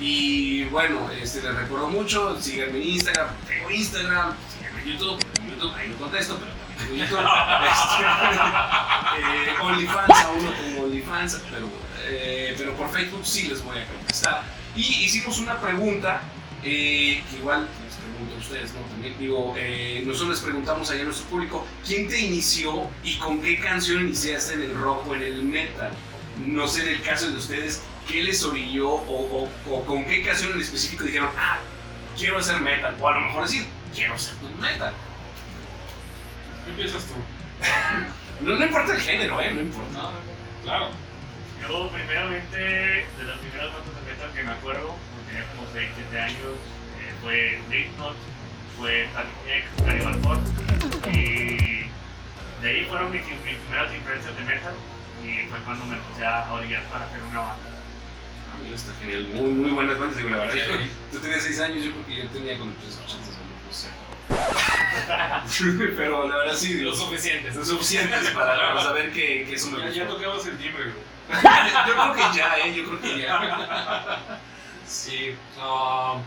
Y 0.00 0.64
bueno, 0.64 1.08
este, 1.12 1.42
les 1.42 1.54
recuerdo 1.54 1.88
mucho, 1.88 2.40
síganme 2.40 2.78
en 2.82 2.88
Instagram, 2.88 3.28
tengo 3.46 3.70
Instagram, 3.70 4.34
síganme 4.58 4.82
en 4.82 4.88
YouTube, 4.88 5.24
en 5.40 5.50
YouTube 5.50 5.74
ahí 5.76 5.88
no 5.90 5.96
contesto, 5.96 6.36
pero 6.40 6.50
YouTube. 6.88 7.18
Este, 7.18 8.04
eh, 9.18 9.54
OnlyFans, 9.60 10.10
aún 10.24 10.44
no 10.44 10.50
tengo 10.52 10.82
OnlyFans, 10.84 11.40
pero, 11.50 11.68
eh, 12.04 12.54
pero 12.58 12.74
por 12.74 12.90
Facebook 12.90 13.24
sí 13.24 13.48
les 13.48 13.62
voy 13.62 13.78
a 13.78 13.86
contestar. 13.86 14.42
Y 14.74 14.80
hicimos 15.04 15.38
una 15.38 15.58
pregunta, 15.60 16.22
eh, 16.64 17.22
que 17.30 17.36
igual 17.36 17.68
les 17.84 17.94
pregunto 17.96 18.34
a 18.34 18.38
ustedes, 18.38 18.72
¿no? 18.74 18.80
También 18.82 19.18
digo, 19.18 19.54
eh, 19.56 20.02
nosotros 20.06 20.30
les 20.30 20.40
preguntamos 20.40 20.90
a 20.90 20.94
nuestro 20.94 21.26
público, 21.26 21.66
¿quién 21.86 22.08
te 22.08 22.18
inició 22.20 22.88
y 23.04 23.16
con 23.18 23.40
qué 23.42 23.58
canción 23.58 24.00
iniciaste 24.02 24.54
en 24.54 24.62
el 24.62 24.74
rock 24.74 25.06
o 25.08 25.14
en 25.14 25.22
el 25.22 25.42
metal? 25.42 25.90
no 26.46 26.66
sé 26.66 26.80
en 26.82 26.88
el 26.88 27.02
caso 27.02 27.28
de 27.30 27.36
ustedes, 27.36 27.82
¿qué 28.08 28.22
les 28.24 28.42
orilló 28.42 28.88
o, 28.88 29.48
o- 29.68 29.84
con 29.84 30.02
qué 30.06 30.22
canción 30.22 30.52
en 30.52 30.62
específico 30.62 31.04
dijeron, 31.04 31.28
ah, 31.38 31.58
quiero 32.16 32.38
hacer 32.38 32.58
metal? 32.60 32.96
O 32.98 33.06
a 33.06 33.12
lo 33.12 33.20
mejor 33.20 33.42
decir, 33.42 33.66
quiero 33.94 34.14
hacer 34.14 34.32
metal. 34.58 34.94
Empiezas 36.68 37.04
tú. 37.06 37.14
no, 38.44 38.56
no, 38.56 38.64
importa 38.64 38.94
el 38.94 39.00
género, 39.00 39.40
¿eh? 39.40 39.52
No 39.52 39.60
importa. 39.60 39.92
No, 39.92 40.10
claro. 40.62 40.90
Yo, 41.62 41.90
primeramente, 41.90 42.56
de 42.58 43.24
las 43.24 43.38
primeras 43.38 43.72
bandas 43.72 43.94
de 43.94 44.12
metal 44.12 44.32
que 44.34 44.42
me 44.42 44.50
acuerdo, 44.50 44.96
cuando 44.96 45.22
tenía 45.28 45.46
como 45.54 45.68
6, 45.72 45.90
7 46.10 46.20
años, 46.20 46.54
eh, 46.98 47.12
fue 47.22 47.60
Slipknot, 47.68 48.16
fue 48.78 49.08
Tanic, 49.14 49.64
Cannibal 49.86 50.20
Corpse, 50.22 50.52
y 51.10 51.86
de 52.62 52.68
ahí 52.68 52.84
fueron 52.86 53.12
mis, 53.12 53.22
mis, 53.22 53.56
primeras 53.62 53.94
influencias 53.94 54.36
de 54.36 54.44
metal, 54.44 54.74
y 55.22 55.46
fue 55.48 55.58
cuando 55.60 55.86
me 55.86 55.96
empecé 55.96 56.26
a 56.26 56.52
orillar 56.52 56.82
para 56.90 57.04
hacer 57.06 57.22
una 57.22 57.40
banda. 57.40 57.70
Ah, 58.50 58.58
mira, 58.62 58.74
está 58.74 58.92
genial. 59.00 59.28
Muy, 59.34 59.50
muy 59.50 59.70
buenas 59.70 59.98
bandas, 59.98 60.16
digo, 60.16 60.30
la 60.30 60.38
verdad. 60.38 60.54
Yo, 60.54 60.74
tú 61.12 61.18
tenías 61.20 61.42
6 61.42 61.60
años, 61.60 61.84
yo 61.84 61.92
creo 61.92 62.06
que 62.06 62.16
yo 62.16 62.28
tenía 62.30 62.58
como 62.58 62.72
3, 62.72 63.00
8, 63.06 63.16
pero 65.96 66.28
la 66.28 66.36
verdad 66.36 66.54
sí, 66.54 66.74
lo 66.74 66.92
digo, 66.92 66.94
suficiente. 66.94 67.52
son 67.52 67.66
suficientes 67.66 68.30
para, 68.30 68.56
para 68.56 68.82
saber 68.82 69.12
que, 69.12 69.44
que 69.44 69.54
eso 69.54 69.70
me 69.70 69.78
Ya, 69.80 69.90
ya 69.90 70.08
tocabas 70.08 70.46
el 70.46 70.58
timbre, 70.58 70.84
güey. 70.84 71.12
Yo 71.86 71.94
creo 71.94 72.12
que 72.14 72.36
ya, 72.36 72.58
¿eh? 72.58 72.74
Yo 72.74 72.84
creo 72.84 73.00
que 73.00 73.20
ya. 73.20 74.18
Sí, 74.86 75.34
ah, 75.58 76.18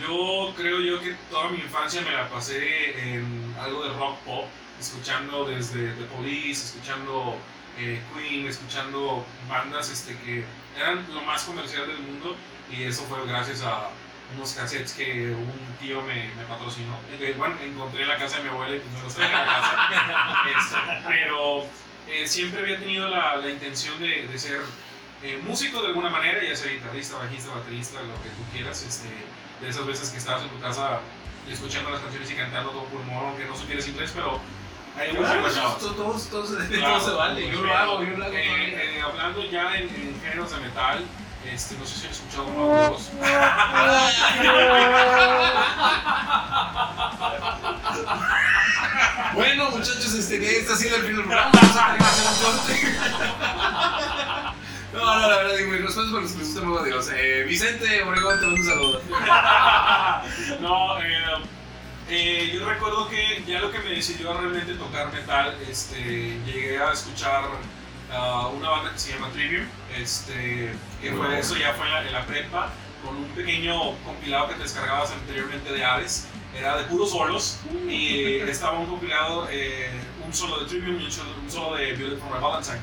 yo 0.00 0.52
creo 0.56 0.80
yo 0.80 1.00
que 1.00 1.14
toda 1.30 1.50
mi 1.50 1.58
infancia 1.58 2.00
me 2.00 2.10
la 2.10 2.28
pasé 2.28 3.14
en 3.14 3.54
algo 3.60 3.84
de 3.84 3.90
rock 3.94 4.18
pop, 4.20 4.46
escuchando 4.80 5.44
desde 5.44 5.92
The 5.92 6.04
Police, 6.16 6.64
escuchando 6.64 7.36
eh, 7.78 8.00
Queen, 8.14 8.46
escuchando 8.46 9.24
bandas 9.48 9.90
este, 9.90 10.16
que 10.18 10.44
eran 10.76 11.06
lo 11.14 11.22
más 11.22 11.44
comercial 11.44 11.86
del 11.86 11.98
mundo 11.98 12.36
y 12.70 12.82
eso 12.82 13.02
fue 13.04 13.24
gracias 13.26 13.62
a 13.62 13.90
unos 14.36 14.52
cassettes 14.52 14.92
que 14.94 15.30
un 15.32 15.76
tío 15.80 16.02
me, 16.02 16.28
me 16.34 16.44
patrocinó. 16.48 16.96
Eh, 17.20 17.34
bueno, 17.36 17.54
encontré 17.62 18.02
en 18.02 18.08
la 18.08 18.16
casa 18.18 18.38
de 18.38 18.44
mi 18.44 18.48
abuela 18.50 18.76
y 18.76 18.80
pues 18.80 18.92
me 18.94 19.02
los 19.02 19.14
traje 19.14 19.34
a 19.34 19.38
la 19.38 19.46
casa. 19.46 19.88
Este, 20.58 21.08
pero 21.08 21.64
eh, 22.08 22.26
siempre 22.26 22.60
había 22.62 22.78
tenido 22.78 23.08
la, 23.08 23.36
la 23.36 23.48
intención 23.50 23.98
de, 23.98 24.26
de 24.26 24.38
ser 24.38 24.60
eh, 25.22 25.40
músico 25.42 25.80
de 25.82 25.88
alguna 25.88 26.10
manera, 26.10 26.42
ya 26.42 26.54
sea 26.56 26.70
guitarrista, 26.72 27.16
bajista, 27.18 27.54
baterista, 27.54 28.00
lo 28.02 28.14
que 28.22 28.28
tú 28.30 28.42
quieras, 28.52 28.82
este, 28.82 29.08
de 29.60 29.68
esas 29.68 29.86
veces 29.86 30.10
que 30.10 30.18
estabas 30.18 30.42
en 30.42 30.48
tu 30.50 30.60
casa 30.60 31.00
escuchando 31.50 31.90
las 31.90 32.00
canciones 32.00 32.30
y 32.30 32.34
cantando 32.34 32.70
todo 32.70 32.84
pulmón, 32.84 33.26
aunque 33.28 33.44
no 33.44 33.56
supieras 33.56 33.86
inglés, 33.88 34.12
pero 34.14 34.40
hay 34.98 35.10
Claro, 35.10 35.40
músicos, 35.42 35.52
eso- 35.56 35.76
todo, 35.76 35.92
todo, 35.94 36.20
todo 36.30 36.46
se- 36.46 36.68
Claro. 36.78 36.98
todo 36.98 37.08
se 37.10 37.16
vale. 37.16 37.50
Yo 37.50 37.62
lo 37.62 37.74
hago, 37.76 38.02
yo 38.02 38.16
lo 38.16 38.24
hago. 38.24 38.34
eh, 38.34 38.96
eh, 38.96 39.02
hablando 39.02 39.44
ya 39.50 39.74
en, 39.76 39.82
en 39.88 40.20
géneros 40.22 40.50
de 40.50 40.56
metal, 40.60 41.04
este, 41.52 41.76
no 41.76 41.84
sé 41.86 41.98
si 41.98 42.06
han 42.06 42.12
escuchado 42.12 42.44
uno 42.44 42.64
o 42.64 42.90
dos. 42.90 43.10
Bueno, 49.34 49.70
muchachos, 49.70 50.14
este, 50.14 50.38
que 50.38 50.60
este 50.60 50.72
ha 50.72 50.76
sido 50.76 50.94
el 50.96 51.02
fin 51.02 51.16
del 51.16 51.24
programa. 51.24 51.50
Vamos 51.52 51.76
a 51.76 51.94
hacer 51.94 52.48
un. 52.48 52.54
No, 54.94 55.20
no, 55.20 55.28
la 55.28 55.36
verdad, 55.38 55.56
digo, 55.56 55.72
mis 55.72 55.82
respetos 55.82 56.12
por 56.12 56.22
los 56.22 56.30
que 56.32 56.38
les 56.38 56.54
gusta 56.54 56.66
mucho, 56.66 56.84
Dios. 56.84 57.10
Eh, 57.12 57.42
Vicente 57.48 58.02
Obregón, 58.04 58.38
te 58.38 58.46
mando 58.46 58.60
un 58.60 58.66
saludo. 58.66 59.02
no, 60.60 61.02
eh, 61.02 61.42
eh, 62.08 62.52
yo 62.54 62.64
recuerdo 62.68 63.08
que 63.08 63.42
ya 63.44 63.60
lo 63.60 63.72
que 63.72 63.80
me 63.80 63.90
decidió 63.90 64.32
realmente 64.34 64.74
tocar 64.74 65.12
metal, 65.12 65.58
este, 65.68 66.38
llegué 66.46 66.78
a 66.78 66.92
escuchar 66.92 67.42
ah, 68.14 68.48
una 68.48 68.70
banda 68.70 68.92
que 68.92 68.98
se 68.98 69.12
llama 69.12 69.28
Trivium, 69.30 69.66
este, 69.96 70.72
que 71.00 71.10
fue, 71.10 71.18
bueno. 71.18 71.34
eso 71.34 71.56
ya 71.56 71.72
fue 71.74 71.86
en 71.86 71.92
la, 71.92 72.06
en 72.06 72.12
la 72.12 72.26
prepa, 72.26 72.72
con 73.04 73.16
un 73.16 73.28
pequeño 73.30 73.96
compilado 74.04 74.48
que 74.48 74.54
te 74.54 74.62
descargabas 74.62 75.10
anteriormente 75.12 75.72
de 75.72 75.84
Ares, 75.84 76.26
era 76.56 76.78
de 76.78 76.84
puros 76.84 77.10
solos, 77.10 77.60
y 77.88 78.36
estaba 78.40 78.78
un 78.78 78.86
compilado, 78.86 79.48
eh, 79.50 79.90
un 80.24 80.32
solo 80.32 80.60
de 80.60 80.66
Trivium 80.66 81.00
y 81.00 81.04
un 81.04 81.50
solo, 81.50 81.76
de 81.76 81.92
Violet 81.94 82.18
from 82.18 82.32
a 82.32 82.38
Valentine. 82.38 82.78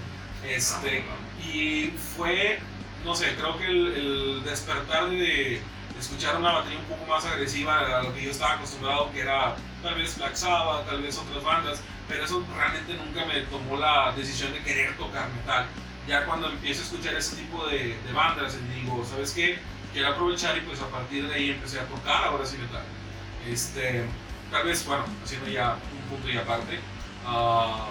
Este, 0.47 1.03
y 1.41 1.93
fue, 2.17 2.59
no 3.05 3.15
sé, 3.15 3.35
creo 3.35 3.57
que 3.57 3.67
el, 3.67 3.87
el 3.87 4.43
despertar 4.43 5.09
de, 5.09 5.15
de 5.15 5.61
escuchar 5.99 6.35
una 6.37 6.51
batería 6.51 6.79
un 6.79 6.85
poco 6.85 7.05
más 7.05 7.25
agresiva 7.25 7.99
a 7.99 8.03
lo 8.03 8.13
que 8.13 8.23
yo 8.23 8.31
estaba 8.31 8.53
acostumbrado, 8.53 9.11
que 9.11 9.21
era 9.21 9.55
tal 9.81 9.95
vez 9.95 10.17
Black 10.17 10.35
Sabbath, 10.35 10.85
tal 10.87 11.01
vez 11.01 11.17
otras 11.17 11.43
bandas, 11.43 11.81
pero 12.07 12.25
eso 12.25 12.45
realmente 12.55 12.93
nunca 12.93 13.25
me 13.25 13.41
tomó 13.41 13.77
la 13.77 14.11
decisión 14.15 14.53
de 14.53 14.59
querer 14.63 14.95
tocar 14.97 15.29
metal. 15.29 15.65
Ya 16.07 16.25
cuando 16.25 16.49
empiezo 16.49 16.81
a 16.81 16.85
escuchar 16.85 17.15
ese 17.15 17.35
tipo 17.35 17.65
de, 17.67 17.97
de 18.05 18.13
bandas, 18.13 18.57
digo, 18.75 19.05
¿sabes 19.05 19.31
qué? 19.31 19.59
Quiero 19.93 20.09
aprovechar 20.09 20.57
y 20.57 20.61
pues 20.61 20.81
a 20.81 20.87
partir 20.87 21.27
de 21.27 21.33
ahí 21.33 21.49
empecé 21.51 21.79
a 21.79 21.85
tocar 21.85 22.25
ahora 22.25 22.45
sí 22.45 22.57
metal. 22.57 22.83
Este, 23.47 24.05
tal 24.51 24.65
vez, 24.65 24.85
bueno, 24.85 25.05
haciendo 25.23 25.49
ya 25.49 25.77
un 25.93 26.09
punto 26.09 26.29
y 26.29 26.37
aparte, 26.37 26.79
ah, 27.25 27.87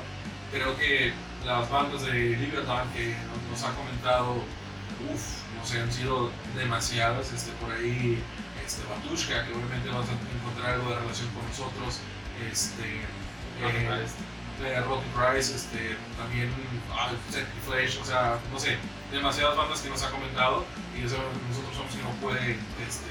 creo 0.52 0.76
que 0.76 1.12
las 1.44 1.70
bandas 1.70 2.02
de 2.02 2.12
Libertad 2.12 2.84
que 2.94 3.14
nos, 3.50 3.62
ha 3.64 3.72
comentado, 3.74 4.34
uff, 5.10 5.42
no 5.56 5.64
sé, 5.64 5.80
han 5.80 5.92
sido 5.92 6.30
demasiadas, 6.54 7.32
este, 7.32 7.52
por 7.52 7.72
ahí, 7.72 8.22
este, 8.64 8.82
Batushka, 8.84 9.46
que 9.46 9.52
obviamente 9.52 9.88
vas 9.88 10.06
a 10.08 10.12
encontrar 10.36 10.74
algo 10.74 10.90
de 10.90 11.00
relación 11.00 11.28
con 11.30 11.46
nosotros, 11.48 12.00
este, 12.50 13.00
eh, 13.68 14.80
Rotten 14.80 15.10
Price, 15.12 15.54
este, 15.54 15.96
también 16.18 16.52
ah, 16.92 17.10
Set 17.30 17.46
Flesh, 17.66 17.98
o 18.00 18.04
sea, 18.04 18.38
no 18.52 18.58
sé, 18.58 18.76
demasiadas 19.10 19.56
bandas 19.56 19.80
que 19.80 19.90
nos 19.90 20.02
ha 20.02 20.10
comentado 20.10 20.64
y 20.96 21.04
eso 21.04 21.16
nosotros 21.48 21.76
somos 21.76 21.94
que 21.94 22.02
no 22.02 22.10
puede 22.20 22.58
este, 22.86 23.10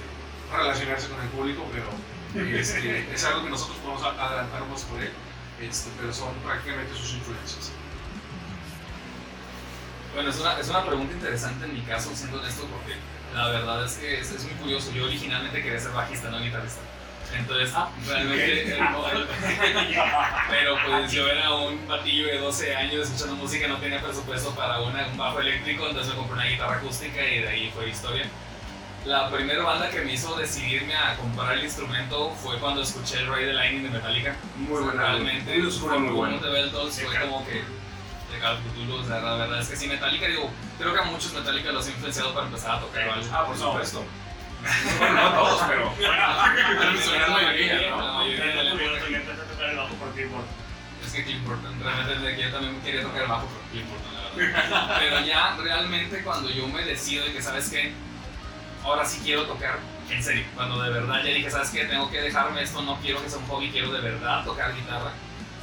relacionarse 0.52 1.10
con 1.10 1.22
el 1.22 1.30
público, 1.30 1.66
pero 1.72 1.90
este, 2.56 3.12
es 3.14 3.24
algo 3.26 3.44
que 3.44 3.50
nosotros 3.50 3.78
podemos 3.78 4.04
adelantarnos 4.04 4.84
por 4.84 5.02
él. 5.02 5.12
este, 5.62 5.90
pero 6.00 6.14
son 6.14 6.34
prácticamente 6.46 6.94
sus 6.94 7.14
influencias. 7.14 7.72
Bueno, 10.14 10.30
es 10.32 10.40
una, 10.40 10.60
es 10.60 10.70
una 10.70 10.86
pregunta 10.86 11.14
interesante 11.14 11.66
en 11.66 11.74
mi 11.74 11.82
caso, 11.82 12.10
siendo 12.16 12.40
honesto, 12.40 12.66
porque 12.66 12.96
la 13.34 13.50
verdad 13.50 13.86
es 13.86 13.94
que 13.94 14.20
es, 14.20 14.32
es 14.32 14.44
muy 14.44 14.54
curioso. 14.54 14.92
Yo 14.92 15.06
originalmente 15.06 15.62
quería 15.62 15.80
ser 15.80 15.92
bajista, 15.92 16.30
no 16.30 16.40
guitarrista. 16.40 16.82
Entonces, 17.38 17.74
realmente. 18.08 18.64
el- 18.64 18.70
el- 18.72 18.78
pero 20.50 20.76
pues 20.86 21.12
yo 21.12 21.28
era 21.28 21.54
un 21.54 21.88
batillo 21.88 22.28
de 22.28 22.38
12 22.40 22.76
años 22.76 23.06
escuchando 23.06 23.36
música, 23.36 23.68
no 23.68 23.78
tenía 23.78 24.02
presupuesto 24.02 24.52
para 24.56 24.82
una- 24.82 25.08
un 25.08 25.18
bajo 25.18 25.40
eléctrico, 25.40 25.88
entonces 25.88 26.14
me 26.14 26.18
compré 26.20 26.34
una 26.36 26.46
guitarra 26.46 26.76
acústica 26.78 27.24
y 27.24 27.40
de 27.40 27.48
ahí 27.48 27.72
fue 27.74 27.90
historia. 27.90 28.26
La 29.06 29.30
primera 29.30 29.64
banda 29.64 29.90
que 29.90 30.02
me 30.02 30.14
hizo 30.14 30.36
decidirme 30.36 30.94
a 30.96 31.16
comprar 31.16 31.54
el 31.58 31.64
instrumento 31.64 32.32
fue 32.32 32.58
cuando 32.60 32.82
escuché 32.82 33.20
el 33.20 33.28
Ray 33.28 33.46
the 33.46 33.54
Lightning 33.54 33.84
de 33.84 33.90
Metallica. 33.90 34.36
Muy 34.58 34.82
buena. 34.84 35.02
Realmente, 35.04 35.58
Muy 35.58 35.68
oscura, 35.68 35.98
muy 35.98 36.12
buena. 36.14 36.38
de 36.38 36.50
Beltos 36.50 37.00
fue 37.00 37.20
como 37.22 37.46
que 37.46 37.54
de 37.54 38.94
o 38.94 39.04
sea, 39.06 39.20
la 39.22 39.36
verdad 39.36 39.60
es 39.62 39.68
que 39.70 39.76
sí, 39.76 39.88
Metallica, 39.88 40.28
digo, 40.28 40.52
creo 40.78 40.94
que 40.94 41.00
a 41.00 41.04
muchos 41.04 41.34
Metallica 41.34 41.72
los 41.72 41.88
ha 41.88 41.90
influenciado 41.90 42.34
para 42.34 42.46
empezar 42.48 42.76
a 42.76 42.80
tocar 42.80 43.10
algo. 43.10 43.26
Ah, 43.34 43.46
por 43.46 43.58
supuesto. 43.58 44.04
Bueno, 45.00 45.24
no 45.24 45.30
todos, 45.32 45.62
pero. 45.70 45.94
La 46.00 47.28
mayoría, 47.30 47.90
¿no? 47.92 48.02
La 48.06 48.14
mayoría 48.14 48.46
de 48.46 48.64
la- 48.64 48.64
Yo 48.64 49.00
también 49.00 49.22
empecé 49.22 49.42
a 49.42 49.46
tocar 49.46 49.70
el 49.70 49.78
bajo 49.78 49.94
por 49.96 50.12
Clifford. 50.14 50.46
Es 51.06 51.14
que 51.14 51.24
Clifford, 51.24 51.60
realmente 51.82 52.16
desde 52.20 52.36
que 52.36 52.42
yo 52.44 52.52
también 52.52 52.82
quería 52.82 53.02
tocar 53.04 53.22
el 53.24 53.28
bajo, 53.28 53.48
pero 53.48 53.72
Clifford, 53.72 54.02
la 54.14 54.20
verdad. 54.36 54.96
Pero 55.00 55.20
ya 55.26 55.56
realmente 55.58 56.24
cuando 56.24 56.50
yo 56.50 56.68
me 56.68 56.84
decido 56.84 57.26
de 57.26 57.34
que, 57.34 57.42
¿sabes 57.42 57.70
qué? 57.70 57.94
Ahora 58.84 59.06
sí 59.06 59.22
quiero 59.24 59.44
tocar, 59.46 59.80
en 60.10 60.24
serio, 60.24 60.46
cuando 60.56 60.82
de 60.82 60.90
verdad 60.90 61.18
ya 61.24 61.34
dije, 61.34 61.50
¿sabes 61.50 61.70
qué? 61.70 61.86
Tengo 61.86 62.10
que 62.10 62.22
dejarme 62.22 62.62
esto, 62.62 62.82
no 62.82 62.96
quiero 62.98 63.22
que 63.24 63.30
sea 63.30 63.40
un 63.40 63.48
hobby, 63.48 63.70
quiero 63.72 63.92
de 63.92 64.02
verdad 64.02 64.44
tocar 64.46 64.74
guitarra. 64.76 65.12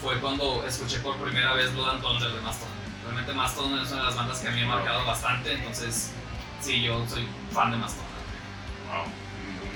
Fue 0.02 0.18
cuando 0.20 0.64
escuché 0.66 0.98
por 1.00 1.16
primera 1.16 1.54
vez 1.54 1.72
Blood 1.74 1.88
and 1.90 2.02
Thunder 2.02 2.30
de 2.30 2.40
Mastodon. 2.40 2.74
Realmente 3.04 3.32
Mastodon 3.32 3.78
es 3.78 3.90
una 3.92 4.00
de 4.00 4.06
las 4.06 4.16
bandas 4.16 4.38
que 4.40 4.48
a 4.48 4.50
mí 4.50 4.60
me 4.60 4.66
ha 4.66 4.76
marcado 4.76 5.04
bastante, 5.04 5.52
entonces 5.52 6.12
sí, 6.60 6.82
yo 6.82 7.04
soy 7.08 7.26
fan 7.52 7.70
de 7.70 7.76
Mastodon. 7.78 8.05
Wow. 8.96 9.06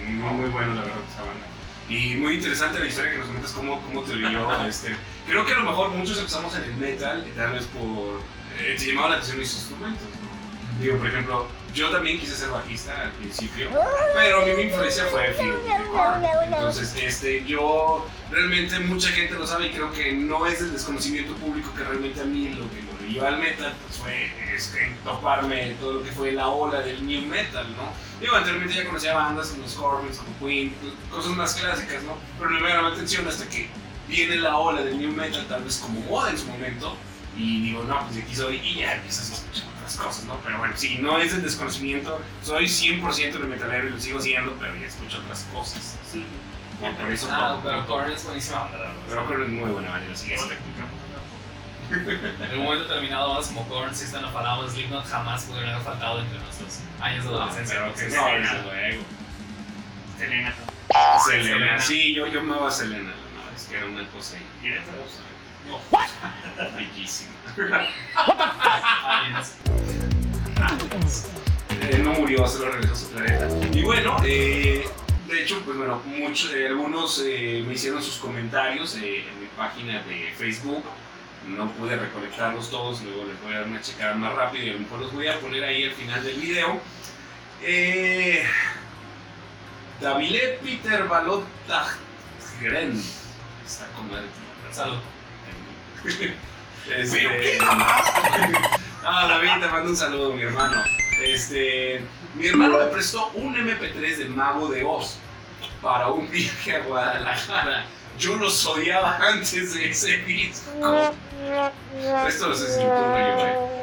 Muy, 0.07 0.35
muy 0.43 0.51
bueno, 0.51 0.75
la 0.75 0.83
verdad, 0.83 0.99
esa 1.13 1.23
banda. 1.23 1.47
Y 1.89 2.15
muy 2.17 2.35
interesante 2.35 2.79
la 2.79 2.87
historia 2.87 3.13
que 3.13 3.19
nos 3.19 3.27
comentas, 3.27 3.53
cómo, 3.53 3.81
cómo 3.83 4.03
te 4.03 4.15
vio. 4.15 4.67
este. 4.69 4.97
Creo 5.27 5.45
que 5.45 5.53
a 5.53 5.59
lo 5.59 5.65
mejor 5.65 5.91
muchos 5.91 6.19
empezamos 6.19 6.55
en 6.57 6.65
el 6.65 6.75
metal, 6.75 7.27
y 7.27 7.37
tal 7.37 7.53
vez 7.53 7.65
por. 7.67 8.21
Eh, 8.61 8.77
te 8.79 8.87
llamaba 8.87 9.11
la 9.11 9.15
atención 9.17 9.39
mis 9.39 9.55
instrumentos, 9.55 10.03
¿no? 10.03 10.83
Digo, 10.83 10.97
por 10.97 11.09
ejemplo, 11.09 11.47
yo 11.75 11.91
también 11.91 12.19
quise 12.19 12.35
ser 12.35 12.49
bajista 12.49 13.03
al 13.03 13.13
principio, 13.13 13.69
pero 14.15 14.47
mí 14.47 14.53
mi 14.57 14.63
influencia 14.63 15.05
fue 15.07 15.35
Phil. 15.35 15.53
Entonces, 16.47 16.95
este, 16.97 17.45
yo 17.45 18.07
realmente 18.31 18.79
mucha 18.81 19.11
gente 19.11 19.35
lo 19.35 19.47
sabe 19.47 19.67
y 19.67 19.71
creo 19.71 19.93
que 19.93 20.13
no 20.13 20.47
es 20.47 20.61
el 20.61 20.73
desconocimiento 20.73 21.35
público 21.35 21.73
que 21.77 21.85
realmente 21.85 22.21
a 22.21 22.25
mí 22.25 22.49
lo 22.49 22.69
que 22.71 22.83
llevó 23.11 23.27
al 23.27 23.39
metal 23.39 23.75
pues 23.87 23.99
fue 23.99 24.33
este, 24.55 24.95
toparme 25.05 25.77
todo 25.81 25.95
lo 25.95 26.03
que 26.05 26.13
fue 26.13 26.33
la 26.33 26.49
ola 26.49 26.81
del 26.81 27.07
new 27.07 27.23
metal, 27.23 27.67
¿no? 27.77 27.93
Digo, 28.21 28.35
anteriormente 28.37 28.75
ya 28.77 28.85
conocía 28.87 29.15
bandas 29.15 29.49
como 29.49 29.69
Scorpions, 29.69 30.19
como 30.19 30.39
Queen, 30.39 30.75
pues, 30.81 30.93
cosas 31.11 31.33
más 31.37 31.55
clásicas, 31.55 32.03
¿no? 32.05 32.17
Pero 32.39 32.51
no 32.51 32.61
me 32.61 32.69
llamaba 32.69 32.89
la 32.91 32.95
atención 32.95 33.27
hasta 33.27 33.49
que 33.49 33.69
viene 34.09 34.37
la 34.37 34.57
ola 34.59 34.83
del 34.83 34.99
new 34.99 35.13
metal, 35.13 35.47
tal 35.49 35.63
vez 35.65 35.79
como 35.79 36.01
moda 36.01 36.31
en 36.31 36.39
su 36.39 36.47
momento, 36.47 36.97
y 37.37 37.63
digo, 37.63 37.83
no, 37.85 38.01
pues 38.03 38.17
de 38.17 38.23
aquí 38.23 38.35
soy, 38.35 38.57
y 38.57 38.75
ya 38.81 38.95
empiezas 38.97 39.31
a 39.31 39.35
escuchar 39.35 39.65
otras 39.79 39.97
cosas, 39.97 40.25
¿no? 40.25 40.37
Pero 40.45 40.59
bueno, 40.59 40.75
sí, 40.77 40.99
no 41.01 41.19
es 41.19 41.33
el 41.33 41.43
desconocimiento, 41.43 42.21
soy 42.43 42.67
100% 42.67 43.33
de 43.39 43.47
metalero 43.47 43.87
y 43.89 43.91
lo 43.91 44.01
sigo 44.01 44.21
siendo, 44.21 44.53
pero 44.61 44.75
ya 44.77 44.87
escucho 44.87 45.19
otras 45.19 45.47
cosas. 45.53 45.97
Sí. 46.11 46.25
Por 46.81 47.13
eso, 47.13 47.29
Ah, 47.31 47.61
pero, 47.63 47.87
Korn 47.87 48.11
es 48.11 48.25
buenísima 48.25 48.67
pero 49.09 49.29
que 49.29 49.35
es 49.45 49.49
muy 49.51 49.71
buena 49.71 49.91
manera, 49.91 50.17
sí, 50.17 50.29
Luego 50.29 50.45
es- 50.45 50.53
escuchamos. 50.53 50.91
En 51.91 52.59
un 52.59 52.65
momento 52.65 52.85
determinado, 52.89 53.29
bandas 53.31 53.49
como 53.49 53.69
Korn, 53.69 53.95
System 53.95 54.25
of 54.25 54.37
a 54.37 54.69
Slipknot 54.71 55.07
jamás 55.07 55.45
pudieron 55.45 55.71
haber 55.71 55.83
faltado 55.85 56.21
entre 56.21 56.39
nuestros 56.39 56.81
años 57.01 57.25
de 57.25 57.31
adolescencia. 57.31 57.77
pero 57.81 57.95
que 57.95 58.01
Selena. 58.01 58.63
luego. 58.65 59.03
Selena. 60.19 60.55
Selena, 61.25 61.45
Selena. 61.45 61.81
sí, 61.81 62.15
yo, 62.15 62.27
yo 62.27 62.41
amaba 62.41 62.69
a 62.69 62.71
Selena, 62.71 63.11
no, 63.11 63.57
es 63.57 63.65
que 63.65 63.77
era 63.77 63.87
una 63.87 64.07
cosa 64.09 64.37
ahí. 64.37 64.47
Bellísima. 66.77 67.31
Eh, 71.81 72.01
no 72.05 72.13
murió, 72.13 72.47
solo 72.47 72.71
regresó 72.73 72.93
a 72.93 72.97
su 72.97 73.11
planeta. 73.11 73.49
Y 73.73 73.83
bueno, 73.83 74.17
eh, 74.25 74.87
de 75.29 75.43
hecho, 75.43 75.61
pues 75.65 75.77
bueno, 75.77 76.03
muchos, 76.07 76.53
eh, 76.53 76.69
algunos 76.69 77.23
eh, 77.25 77.65
me 77.67 77.75
hicieron 77.75 78.03
sus 78.03 78.17
comentarios 78.17 78.97
eh, 78.97 79.25
en 79.29 79.41
mi 79.41 79.47
página 79.57 80.03
de 80.03 80.33
Facebook. 80.37 80.85
No 81.57 81.71
pude 81.73 81.97
recolectarlos 81.97 82.71
todos, 82.71 83.03
luego 83.03 83.25
les 83.25 83.43
voy 83.43 83.55
a 83.55 83.59
dar 83.59 83.67
una 83.67 83.81
checada 83.81 84.15
más 84.15 84.35
rápido 84.35 84.65
y 84.65 84.71
a 84.71 84.73
lo 84.75 84.79
mejor 84.81 85.01
los 85.01 85.13
voy 85.13 85.27
a 85.27 85.39
poner 85.41 85.65
ahí 85.65 85.85
al 85.85 85.93
final 85.93 86.23
del 86.23 86.41
video. 86.41 86.81
Eh, 87.63 88.45
Davile 90.01 90.59
Peter 90.63 91.09
Balot 91.09 91.45
Gren. 92.61 93.03
Está 93.67 93.87
como 93.97 94.17
el 94.17 94.25
Salud. 94.73 94.99
este... 96.97 97.59
Ah, 99.05 99.27
David, 99.29 99.61
te 99.61 99.69
mando 99.69 99.91
un 99.91 99.97
saludo, 99.97 100.33
mi 100.33 100.43
hermano. 100.43 100.83
Este, 101.23 102.01
mi 102.35 102.47
hermano 102.47 102.79
me 102.79 102.85
prestó 102.87 103.29
un 103.35 103.55
MP3 103.55 104.17
de 104.17 104.25
Mago 104.27 104.69
de 104.69 104.85
Oz 104.85 105.17
para 105.83 106.09
un 106.09 106.31
viaje 106.31 106.77
a 106.77 106.81
Guadalajara. 106.85 107.85
Yo 108.21 108.37
los 108.37 108.67
odiaba 108.67 109.17
antes 109.21 109.75
de 109.75 109.91
ese 109.91 110.19
disco. 110.19 110.71
Esto 112.29 112.49
lo 112.49 112.55
sé 112.55 112.73
si 112.73 112.85
no 112.85 113.17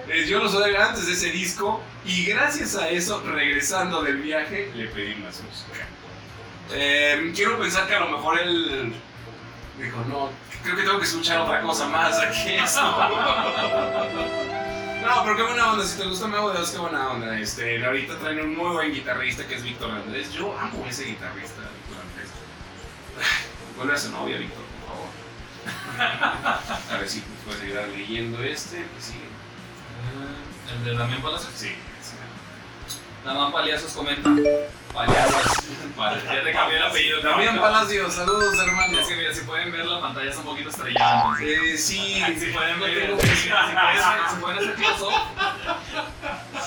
yo, 0.07 0.13
Yo 0.25 0.39
los 0.39 0.53
odiaba 0.53 0.89
antes 0.89 1.07
de 1.07 1.13
ese 1.13 1.31
disco 1.31 1.81
y 2.05 2.25
gracias 2.25 2.75
a 2.75 2.89
eso, 2.89 3.23
regresando 3.25 4.03
del 4.03 4.17
viaje, 4.17 4.71
le 4.75 4.88
pedí 4.88 5.15
más 5.15 5.41
música. 5.41 5.88
Eh, 6.71 7.31
quiero 7.35 7.59
pensar 7.59 7.88
que 7.88 7.95
a 7.95 8.01
lo 8.01 8.09
mejor 8.09 8.39
él 8.39 8.93
dijo, 9.79 9.97
no, 10.07 10.29
creo 10.63 10.75
que 10.75 10.83
tengo 10.83 10.99
que 10.99 11.05
escuchar 11.05 11.39
otra 11.39 11.61
cosa 11.61 11.88
más 11.89 12.19
aquí. 12.19 12.57
No, 15.07 15.23
pero 15.23 15.38
qué 15.38 15.43
buena 15.43 15.71
onda, 15.71 15.85
si 15.85 15.97
te 15.97 16.05
gusta 16.05 16.27
Mago 16.27 16.51
de 16.51 16.59
Oz, 16.59 16.71
qué 16.71 16.79
buena 16.79 17.11
onda. 17.11 17.39
Este, 17.39 17.85
ahorita 17.85 18.19
traen 18.19 18.41
un 18.41 18.57
muy 18.57 18.73
buen 18.73 18.93
guitarrista 18.93 19.47
que 19.47 19.55
es 19.55 19.63
Víctor 19.63 19.89
Andrés. 19.89 20.33
Yo 20.33 20.53
amo 20.59 20.85
ese 20.85 21.05
guitarrista, 21.05 21.61
Víctor 21.61 22.03
Andrés. 22.09 22.29
Vuelve 23.78 23.93
a 23.93 23.97
su 23.97 24.11
novia, 24.11 24.38
Víctor, 24.38 24.63
por 24.82 24.89
favor. 24.89 25.07
A 26.93 26.97
ver 26.97 27.07
si 27.07 27.21
puedes 27.45 27.61
ayudar 27.61 27.88
leyendo 27.89 28.43
este, 28.43 28.78
que 28.78 29.01
sigue. 29.01 29.19
Ah, 30.17 30.73
El 30.73 30.84
de 30.84 30.95
Damián 30.95 31.21
Palacios. 31.21 31.53
Sí, 31.55 31.75
sí. 32.01 32.15
Damián 33.23 33.51
Palacios 33.51 33.91
comenta. 33.93 34.30
Palacios. 34.91 35.63
Ya 36.25 36.43
te 36.43 36.51
cambié 36.53 36.78
el 36.78 36.84
apellido. 36.84 37.21
Damián 37.21 37.59
Palacios, 37.59 38.13
saludos 38.15 38.57
hermanos. 38.59 38.99
Es 39.01 39.07
que 39.07 39.15
mira, 39.15 39.34
si 39.34 39.41
pueden 39.41 39.71
ver 39.71 39.86
la 39.86 40.01
pantalla 40.01 40.32
es 40.32 40.38
un 40.38 40.43
poquito 40.45 40.69
estrellada. 40.69 41.36
Eh, 41.39 41.78
sí, 41.78 42.23
Si 42.39 42.45
pueden 42.47 42.80
ver, 42.80 43.09
si, 43.09 43.15
pueden, 43.15 43.38
si 43.38 44.36
pueden 44.41 44.57
hacer 44.57 44.73
close-up, 44.73 45.13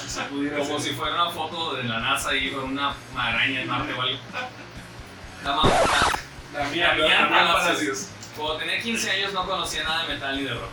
si 0.01 0.09
se 0.09 0.21
pudiera 0.23 0.59
como 0.59 0.77
hacer. 0.77 0.91
si 0.91 0.97
fuera 0.97 1.15
una 1.15 1.31
foto 1.33 1.75
de 1.75 1.85
la 1.85 1.99
NASA 1.99 2.31
ahí 2.31 2.53
con 2.53 2.65
una 2.65 2.95
araña 3.17 3.63
en 3.63 3.69
Marte 3.69 3.95
o 3.95 4.01
algo. 4.01 4.19
Damián, 5.43 5.73
Damián, 6.53 6.99
Damián 6.99 7.23
Damián 7.23 7.29
Palacios. 7.29 7.65
Palacios. 7.65 8.09
Cuando 8.37 8.57
tenía 8.59 8.81
15 8.81 9.11
años 9.11 9.33
no 9.33 9.47
conocía 9.47 9.85
nada 9.85 10.03
de 10.03 10.15
metal 10.15 10.37
ni 10.37 10.45
de 10.45 10.55
rock. 10.55 10.71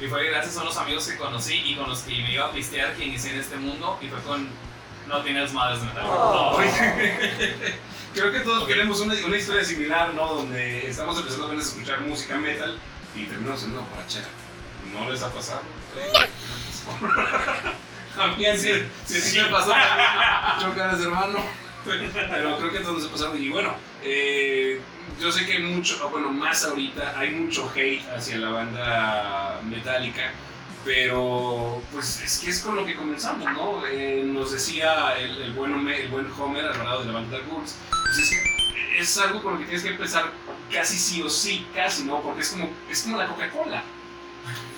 Y 0.00 0.06
fue 0.08 0.26
gracias 0.28 0.56
a 0.56 0.62
unos 0.62 0.76
amigos 0.76 1.06
que 1.06 1.16
conocí 1.16 1.62
y 1.64 1.76
con 1.76 1.88
los 1.88 2.00
que 2.00 2.10
me 2.10 2.32
iba 2.32 2.46
a 2.46 2.52
pistear 2.52 2.94
que 2.94 3.04
inicié 3.04 3.32
en 3.34 3.40
este 3.40 3.56
mundo 3.56 3.98
y 4.00 4.08
fue 4.08 4.20
con 4.22 4.48
No 5.06 5.22
tienes 5.22 5.52
madres 5.52 5.80
de 5.80 5.86
metal. 5.86 6.04
Creo 8.14 8.32
que 8.32 8.40
todos 8.40 8.66
tenemos 8.66 9.00
una, 9.00 9.14
una 9.24 9.36
historia 9.36 9.64
similar, 9.64 10.12
¿no? 10.14 10.34
Donde 10.34 10.88
estamos 10.88 11.16
empezando 11.18 11.50
a 11.50 11.54
escuchar 11.54 12.00
música 12.00 12.36
metal 12.36 12.78
y 13.14 13.24
terminamos 13.24 13.62
en 13.64 13.72
una 13.72 13.82
borrachera. 13.82 14.26
¿No 14.92 15.10
les 15.10 15.22
ha 15.22 15.32
pasado? 15.32 15.62
A 18.18 18.26
mí 18.26 18.44
sí, 18.56 18.70
sí, 19.06 19.20
sí 19.20 19.40
me 19.40 19.48
pasó. 19.48 19.72
Chocaras, 20.60 21.00
hermano. 21.00 21.38
Pero 21.84 22.58
creo 22.58 22.72
que 22.72 22.80
todos 22.80 22.98
nos 22.98 23.08
ha 23.08 23.12
pasado. 23.12 23.36
Y 23.36 23.48
bueno, 23.48 23.74
eh, 24.02 24.80
yo 25.20 25.30
sé 25.30 25.46
que 25.46 25.52
hay 25.52 25.62
mucho, 25.62 26.04
o 26.04 26.10
bueno, 26.10 26.32
más 26.32 26.64
ahorita, 26.64 27.18
hay 27.18 27.30
mucho 27.30 27.70
hate 27.74 28.02
hacia 28.16 28.38
la 28.38 28.50
banda 28.50 29.60
metálica. 29.64 30.32
Pero, 30.84 31.80
pues 31.92 32.20
es 32.22 32.38
que 32.38 32.50
es 32.50 32.60
con 32.60 32.74
lo 32.74 32.84
que 32.84 32.96
comenzamos, 32.96 33.48
¿no? 33.52 33.86
Eh, 33.86 34.24
nos 34.26 34.50
decía 34.50 35.16
el, 35.16 35.40
el, 35.42 35.52
buen 35.52 35.72
el 35.88 36.08
buen 36.08 36.26
Homer 36.32 36.66
al 36.66 36.78
lado 36.78 37.00
de 37.00 37.06
la 37.06 37.12
banda 37.12 37.38
Ghouls, 37.48 37.76
pues 37.88 38.18
es 38.18 38.30
que 38.30 38.98
es 38.98 39.18
algo 39.18 39.42
con 39.42 39.54
lo 39.54 39.58
que 39.60 39.66
tienes 39.66 39.84
que 39.84 39.90
empezar 39.90 40.32
casi 40.72 40.98
sí 40.98 41.22
o 41.22 41.30
sí, 41.30 41.66
casi, 41.72 42.02
¿no? 42.04 42.20
Porque 42.20 42.40
es 42.40 42.50
como, 42.50 42.68
es 42.90 43.02
como 43.02 43.16
la 43.16 43.28
Coca-Cola. 43.28 43.82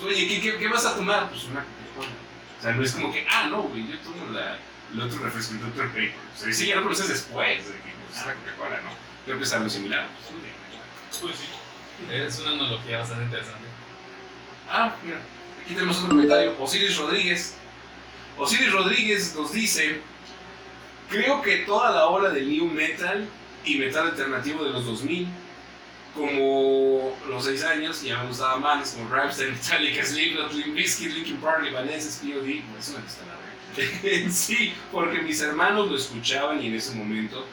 Oye, 0.04 0.28
¿qué, 0.28 0.40
qué, 0.42 0.58
qué 0.58 0.68
vas 0.68 0.84
a 0.84 0.94
tomar? 0.94 1.30
Pues 1.30 1.44
una 1.44 1.60
Coca-Cola. 1.60 2.12
O 2.58 2.62
sea, 2.62 2.72
no 2.72 2.82
es 2.82 2.92
como 2.92 3.10
que, 3.10 3.26
ah, 3.30 3.46
no, 3.48 3.62
güey, 3.62 3.88
yo 3.88 3.98
tomo 4.00 4.30
la, 4.30 4.58
el 4.92 5.00
otro 5.00 5.20
refresco, 5.20 5.54
el 5.54 5.64
otro 5.64 5.86
Paper. 5.88 6.12
O 6.34 6.38
sea, 6.38 6.50
ese 6.50 6.66
ya 6.66 6.76
lo 6.76 6.82
conoces 6.82 7.08
después, 7.08 7.66
de 7.66 7.72
que 7.72 7.92
pues, 8.08 8.20
es 8.20 8.26
la 8.26 8.34
Coca-Cola, 8.34 8.80
¿no? 8.82 9.03
Creo 9.24 9.38
que 9.38 9.44
es 9.44 9.52
algo 9.52 9.70
similar. 9.70 10.06
Pues, 11.20 11.36
sí. 11.36 11.46
Es 12.10 12.38
una 12.40 12.50
analogía 12.50 12.98
bastante 12.98 13.24
interesante. 13.24 13.64
Ah, 14.68 14.94
mira, 15.02 15.18
aquí 15.62 15.74
tenemos 15.74 15.96
otro 15.98 16.10
comentario. 16.10 16.54
Osiris 16.58 16.96
Rodríguez. 16.96 17.54
Osiris 18.36 18.72
Rodríguez 18.72 19.34
nos 19.36 19.52
dice: 19.52 20.00
Creo 21.08 21.40
que 21.42 21.58
toda 21.58 21.92
la 21.92 22.06
ola 22.06 22.30
del 22.30 22.48
new 22.48 22.66
metal 22.66 23.26
y 23.64 23.76
metal 23.76 24.08
alternativo 24.08 24.64
de 24.64 24.70
los 24.70 24.84
2000, 24.84 25.28
como 26.14 27.16
los 27.28 27.44
6 27.44 27.64
años, 27.64 28.02
ya 28.02 28.18
me 28.22 28.28
gustaban 28.28 28.62
bandas 28.62 28.92
como 28.92 29.08
Rammstein, 29.08 29.52
Metallica, 29.52 30.04
Slipknot, 30.04 30.52
Limp 30.52 30.74
Bizkit, 30.74 31.12
Linkin 31.12 31.36
Park, 31.36 31.64
Evanescence, 31.66 32.20
POD. 32.26 32.62
Pues 32.72 32.88
eso 32.88 33.00
gusta 33.00 33.22
la 33.26 33.36
verdad. 33.36 34.30
sí, 34.30 34.74
porque 34.92 35.22
mis 35.22 35.40
hermanos 35.40 35.90
lo 35.90 35.96
escuchaban 35.96 36.62
y 36.62 36.66
en 36.66 36.74
ese 36.74 36.94
momento 36.94 37.46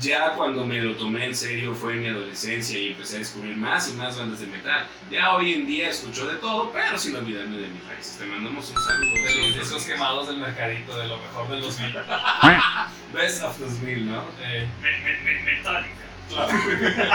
ya 0.00 0.32
cuando 0.34 0.64
me 0.64 0.80
lo 0.80 0.94
tomé 0.94 1.24
en 1.26 1.34
serio 1.34 1.74
fue 1.74 1.94
en 1.94 2.00
mi 2.02 2.08
adolescencia 2.08 2.78
y 2.78 2.88
empecé 2.92 3.16
a 3.16 3.18
descubrir 3.20 3.56
más 3.56 3.88
y 3.88 3.92
más 3.94 4.16
bandas 4.18 4.40
de 4.40 4.46
metal. 4.46 4.86
Ya 5.10 5.34
hoy 5.34 5.54
en 5.54 5.66
día 5.66 5.88
escucho 5.90 6.26
de 6.26 6.36
todo, 6.36 6.70
pero 6.72 6.98
sin 6.98 7.16
olvidarme 7.16 7.56
de 7.58 7.68
mis 7.68 7.84
raíces. 7.88 8.18
Te 8.18 8.26
mandamos 8.26 8.70
un 8.70 8.82
saludo. 8.82 9.14
De 9.14 9.48
los 9.48 9.58
discos 9.60 9.84
quemados 9.84 10.28
del 10.28 10.38
mercadito, 10.38 10.96
de 10.98 11.08
lo 11.08 11.16
mejor 11.18 11.48
del 11.48 11.60
2000. 11.62 11.94
Best 13.12 13.42
of 13.42 13.58
2000, 13.58 14.10
¿no? 14.10 14.22
Eh, 14.42 14.66
Me- 14.82 14.98
me- 14.98 15.20
me- 15.22 15.42
Metallica. 15.42 15.94
Eh, 16.30 17.08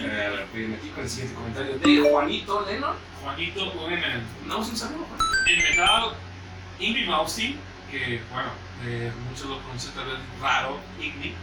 a 0.00 0.30
ver, 0.30 0.46
pues, 0.52 0.68
aquí 0.78 0.88
con 0.88 1.04
el 1.04 1.10
siguiente 1.10 1.34
comentario 1.34 1.78
de 1.78 2.10
Juanito 2.10 2.66
Lennon. 2.68 2.96
Juanito, 3.22 3.88
en, 3.88 4.00
Mandamos 4.40 4.68
un 4.68 4.76
saludo, 4.76 5.06
Juanito. 5.06 5.48
en 5.48 5.58
metal 5.70 6.02
Ingrid 6.80 7.08
Malmsteen, 7.08 7.56
que 7.90 8.20
bueno, 8.32 8.50
eh, 8.84 9.12
muchos 9.28 9.46
lo 9.46 9.58
pronuncian 9.58 9.94
tal 9.94 10.06
vez 10.06 10.18
raro, 10.40 10.78
Ingrid, 11.00 11.34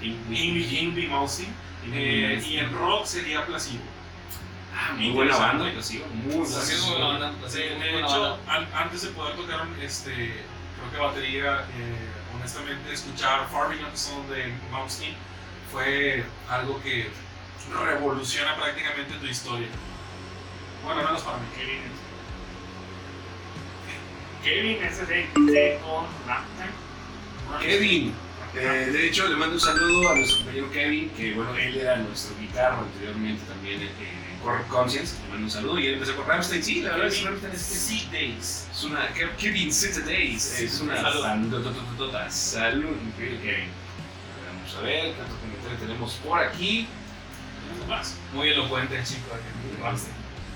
Ingrid 0.00 1.08
Malmsteen, 1.08 1.52
eh, 1.92 2.42
y 2.46 2.58
en 2.58 2.72
rock 2.72 3.04
sería 3.06 3.44
Placebo. 3.46 3.82
Ah, 4.74 4.92
muy 4.94 5.10
buena 5.10 5.36
banda, 5.36 5.82
sigo. 5.82 6.06
Muy 6.06 6.36
buena 6.36 7.06
banda. 7.06 7.32
De 7.48 8.00
hecho, 8.00 8.38
antes 8.74 9.02
de 9.02 9.08
poder 9.10 9.34
tocar, 9.36 9.66
este, 9.82 10.12
creo 10.12 10.92
que 10.92 10.98
batería, 10.98 11.64
eh, 11.76 12.08
honestamente, 12.36 12.92
escuchar 12.92 13.48
Farming 13.50 13.80
Episode 13.80 14.34
de 14.34 14.54
Malmsteen 14.70 15.14
fue 15.72 16.24
algo 16.48 16.80
que 16.82 17.10
revoluciona 17.84 18.56
prácticamente 18.56 19.14
tu 19.14 19.26
historia. 19.26 19.68
Bueno, 20.84 21.02
menos 21.02 21.22
para 21.22 21.38
mí. 21.38 21.44
Kevin. 24.42 24.82
Ese 24.82 25.06
de 25.06 25.26
de 25.52 25.78
con. 25.82 26.06
Kevin. 27.60 28.14
Eh, 28.54 28.90
de 28.92 29.06
hecho, 29.06 29.28
le 29.28 29.36
mando 29.36 29.54
un 29.54 29.60
saludo 29.60 30.08
a 30.10 30.14
nuestro 30.14 30.38
compañero 30.38 30.70
Kevin, 30.72 31.10
que 31.10 31.34
bueno, 31.34 31.54
él 31.56 31.76
era 31.76 31.96
nuestro 31.96 32.34
guitarro 32.40 32.78
anteriormente 32.78 33.42
también 33.46 33.80
en, 33.82 33.88
en 33.88 34.40
Corrupt 34.42 34.68
Conscience. 34.68 35.16
Le 35.22 35.28
mando 35.28 35.44
un 35.44 35.50
saludo 35.50 35.78
y 35.78 35.86
él 35.86 35.94
empezó 35.94 36.16
con 36.16 36.26
Rammstein. 36.26 36.62
Sí, 36.64 36.80
la 36.82 36.92
verdad 36.92 37.06
es 37.08 37.18
que 37.18 37.24
Rammstein 37.26 37.52
es 37.52 37.60
Seed 37.62 38.06
Days. 38.10 38.68
Es 38.72 38.84
una 38.84 39.08
Ke- 39.14 39.36
Kevin 39.36 39.72
City 39.72 40.00
Days. 40.00 40.60
Es 40.60 40.80
una 40.80 40.96
Salud. 41.02 41.22
Salud, 42.30 42.96
increíble 43.06 43.40
Kevin. 43.42 43.68
Vamos 44.56 44.76
a 44.76 44.80
ver 44.80 45.14
qué 45.14 45.22
otro 45.22 45.36
comentario 45.40 45.78
tenemos 45.78 46.12
por 46.14 46.38
aquí. 46.40 46.86
Más. 47.86 48.16
Muy 48.32 48.48
elocuente 48.48 48.96
el 48.98 49.04
chico. 49.04 49.28
aquí, 49.34 49.82
Ramsey. 49.82 50.10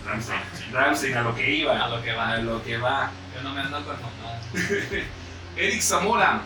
Ramstein. 0.04 0.40
Ramstein, 0.72 1.14
a 1.16 1.22
lo 1.22 1.34
que 1.34 1.50
iba. 1.54 1.84
A 1.84 1.88
lo 1.88 2.02
que 2.02 2.12
va. 2.12 2.30
A 2.32 2.38
lo 2.38 2.62
que 2.64 2.78
va. 2.78 3.12
Yo 3.34 3.42
no 3.42 3.54
me 3.54 3.60
ando 3.60 3.84
con 3.84 3.96
mamadas. 3.96 4.44
Eric 5.56 5.82
Zamora. 5.82 6.42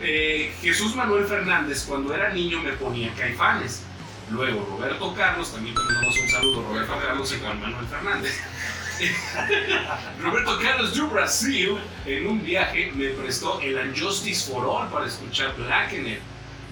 Eh, 0.00 0.52
Jesús 0.60 0.96
Manuel 0.96 1.24
Fernández, 1.26 1.84
cuando 1.88 2.12
era 2.14 2.32
niño 2.32 2.60
me 2.60 2.72
ponía 2.72 3.12
caifanes. 3.14 3.82
Luego 4.30 4.66
Roberto 4.70 5.14
Carlos, 5.14 5.52
también 5.52 5.74
te 5.74 5.82
mandamos 5.82 6.16
un 6.18 6.28
saludo, 6.28 6.62
Roberto 6.62 6.98
Carlos 7.06 7.32
y 7.32 7.40
Juan 7.40 7.60
Manuel 7.60 7.86
Fernández. 7.86 8.40
Roberto 10.22 10.58
Carlos 10.60 10.94
de 10.94 11.02
Brasil, 11.02 11.78
en 12.06 12.26
un 12.26 12.42
viaje, 12.42 12.92
me 12.94 13.08
prestó 13.10 13.60
el 13.60 13.76
Unjustice 13.76 14.50
for 14.50 14.64
All 14.66 14.88
para 14.88 15.06
escuchar 15.06 15.54
Blackener. 15.56 16.20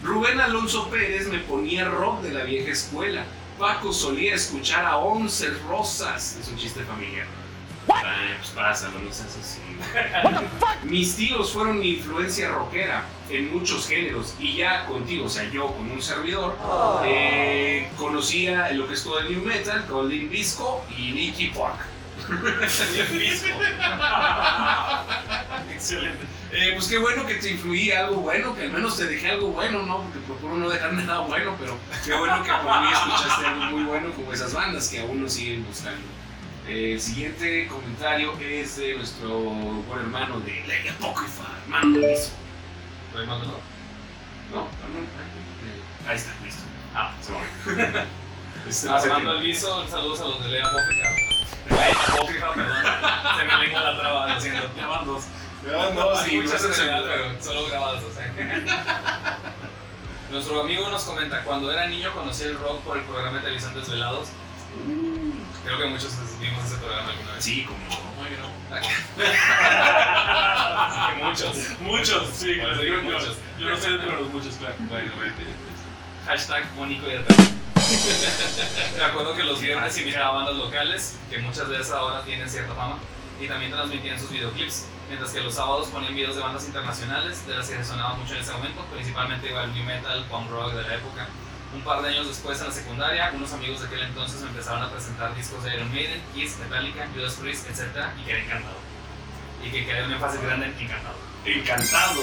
Rubén 0.03 0.41
Alonso 0.41 0.89
Pérez 0.89 1.28
me 1.28 1.39
ponía 1.39 1.85
rock 1.85 2.22
de 2.22 2.33
la 2.33 2.45
vieja 2.45 2.72
escuela. 2.72 3.24
Paco 3.59 3.93
solía 3.93 4.35
escuchar 4.35 4.87
a 4.87 4.97
Once 4.97 5.51
Rosas. 5.68 6.39
Es 6.41 6.49
un 6.49 6.57
chiste 6.57 6.83
familiar. 6.85 7.26
Ay, 7.95 8.34
pues 8.38 8.51
pásalo, 8.51 8.99
no 8.99 9.12
seas 9.12 9.36
así. 9.41 9.61
Mis 10.84 11.16
tíos 11.16 11.53
fueron 11.53 11.78
mi 11.78 11.91
influencia 11.95 12.51
rockera 12.51 13.05
en 13.28 13.53
muchos 13.53 13.86
géneros 13.86 14.34
y 14.38 14.57
ya 14.57 14.86
contigo, 14.86 15.26
o 15.26 15.28
sea, 15.28 15.49
yo 15.51 15.68
con 15.68 15.91
un 15.91 16.03
servidor, 16.03 16.57
eh, 17.05 17.88
conocía 17.97 18.70
lo 18.72 18.88
que 18.88 18.95
es 18.95 19.05
todo 19.05 19.20
el 19.20 19.30
new 19.30 19.45
metal 19.45 19.86
con 19.86 20.09
Limp 20.09 20.30
Bizkit 20.30 20.66
y 20.97 21.12
Nicky 21.12 21.49
Park. 21.49 21.80
Excelente. 25.70 26.24
Eh, 26.53 26.72
pues 26.74 26.88
qué 26.88 26.99
bueno 26.99 27.26
que 27.26 27.34
te 27.34 27.51
influí 27.51 27.93
algo 27.93 28.16
bueno, 28.22 28.55
que 28.55 28.62
al 28.62 28.72
menos 28.72 28.97
te 28.97 29.07
dejé 29.07 29.30
algo 29.30 29.49
bueno, 29.49 29.84
¿no? 29.84 30.03
Porque 30.03 30.18
procuro 30.26 30.57
no 30.57 30.68
dejar 30.68 30.93
nada 30.93 31.20
bueno, 31.20 31.57
pero 31.59 31.76
qué 32.05 32.12
bueno 32.14 32.43
que 32.43 32.51
por 32.51 32.80
mí 32.80 32.88
escuchaste 32.93 33.47
algo 33.47 33.64
muy 33.66 33.84
bueno 33.84 34.11
como 34.12 34.32
esas 34.32 34.53
bandas 34.53 34.88
que 34.88 35.01
aún 35.01 35.22
nos 35.22 35.32
siguen 35.32 35.64
buscando. 35.64 36.01
El 36.71 37.01
siguiente 37.01 37.66
comentario 37.66 38.33
es 38.41 38.77
de 38.77 38.95
nuestro 38.95 39.29
buen 39.41 40.01
hermano 40.03 40.39
de 40.41 40.64
La 40.68 40.93
Apócrifa, 40.93 41.43
hermano 41.64 41.99
de 41.99 42.09
Lizo. 42.12 42.31
Soy 43.12 43.27
Maldonado. 43.27 43.59
¿No? 44.55 44.61
Eh, 44.62 46.09
Ahí 46.09 46.16
está, 46.16 46.31
listo. 46.45 46.62
Ah, 46.95 47.12
Se 48.71 48.89
va. 48.89 48.99
Armando 49.01 49.33
Elviso, 49.33 49.89
saludos 49.89 50.21
a 50.21 50.25
los 50.27 50.45
de 50.45 50.49
Lea 50.51 50.64
Apócrifa. 50.64 51.09
Ay, 51.71 51.93
Apócrifa, 52.09 52.55
perdón. 52.55 52.77
Se 53.37 53.45
me 53.45 53.64
lengua 53.64 53.81
la 53.81 53.99
traba, 54.01 54.41
siento. 54.41 54.71
Ya 54.77 54.87
van 54.87 55.07
dos. 55.07 55.25
No, 55.66 55.93
no, 55.93 56.11
Hay 56.18 56.31
sí, 56.31 56.37
muchas 56.41 56.62
gracias. 56.64 56.89
pero 57.03 57.43
solo 57.43 57.66
grabadas, 57.68 58.05
o 58.05 58.12
sea. 58.14 59.39
Nuestro 60.31 60.61
amigo 60.61 60.89
nos 60.89 61.03
comenta, 61.03 61.43
cuando 61.43 61.73
era 61.73 61.89
niño 61.89 62.12
conocí 62.14 62.45
el 62.45 62.57
rock 62.61 62.81
por 62.83 62.97
el 62.97 63.03
programa 63.03 63.39
de 63.39 63.43
televisión 63.43 63.75
Desvelados. 63.75 64.29
Creo 65.64 65.79
que 65.79 65.85
muchos 65.87 66.12
vimos 66.41 66.64
ese 66.64 66.77
programa 66.77 67.11
alguna 67.11 67.33
vez. 67.35 67.45
Sí, 67.45 67.64
como 67.64 67.79
que 67.89 68.11
muchos. 71.25 71.57
Muchos, 71.81 72.29
sí, 72.35 72.55
Bueno, 72.57 72.75
claro. 72.77 72.85
Yo, 72.85 73.03
muchos. 73.03 73.37
yo 73.59 73.68
no 73.68 73.77
sé 73.77 73.91
de 73.91 73.99
los 73.99 74.33
muchos, 74.33 74.55
claro. 74.57 74.75
Bueno, 74.89 75.12
bueno. 75.16 75.33
Hashtag 76.27 76.64
Mónico 76.77 77.07
y 77.09 77.16
atrás. 77.16 77.51
Me 78.97 79.05
acuerdo 79.05 79.35
que 79.35 79.43
los 79.43 79.61
viernes 79.61 79.99
invitaba 79.99 80.29
a 80.29 80.33
bandas 80.33 80.55
locales, 80.55 81.16
que 81.29 81.39
muchas 81.39 81.68
de 81.68 81.77
esas 81.77 81.93
ahora 81.93 82.23
tienen 82.23 82.49
cierta 82.49 82.75
fama, 82.75 82.99
y 83.41 83.49
también 83.49 83.73
transmitían 83.73 84.18
sus 84.18 84.31
videoclips, 84.31 84.87
mientras 85.09 85.33
que 85.33 85.41
los 85.41 85.55
sábados 85.55 85.89
ponían 85.89 86.14
videos 86.14 86.37
de 86.37 86.43
bandas 86.43 86.64
internacionales, 86.66 87.47
de 87.47 87.57
las 87.57 87.68
que 87.68 87.83
sonaba 87.85 88.14
mucho 88.14 88.35
en 88.35 88.43
ese 88.43 88.53
momento, 88.53 88.85
principalmente 88.93 89.49
el 89.49 89.75
new 89.75 89.85
metal, 89.85 90.25
punk 90.31 90.51
rock 90.51 90.75
de 90.75 90.83
la 90.83 90.95
época. 90.95 91.27
Un 91.75 91.83
par 91.83 92.03
de 92.03 92.09
años 92.09 92.27
después, 92.27 92.59
en 92.61 92.66
la 92.68 92.73
secundaria, 92.73 93.31
unos 93.35 93.53
amigos 93.53 93.81
de 93.81 93.87
aquel 93.87 94.01
entonces 94.03 94.41
me 94.43 94.49
empezaron 94.49 94.83
a 94.83 94.91
presentar 94.91 95.35
discos 95.37 95.62
de 95.62 95.75
Iron 95.77 95.91
Maiden, 95.93 96.21
Kiss, 96.35 96.59
Metallica, 96.59 97.07
Judas 97.14 97.35
Priest, 97.35 97.68
etc. 97.71 98.07
y 98.21 98.25
quedé 98.27 98.45
encantado. 98.45 98.77
Y 99.64 99.71
que 99.71 99.85
quedé 99.87 100.05
un 100.05 100.12
énfasis 100.12 100.41
grande 100.43 100.66
en 100.66 100.73
encantado. 100.79 101.14
encantado, 101.45 102.23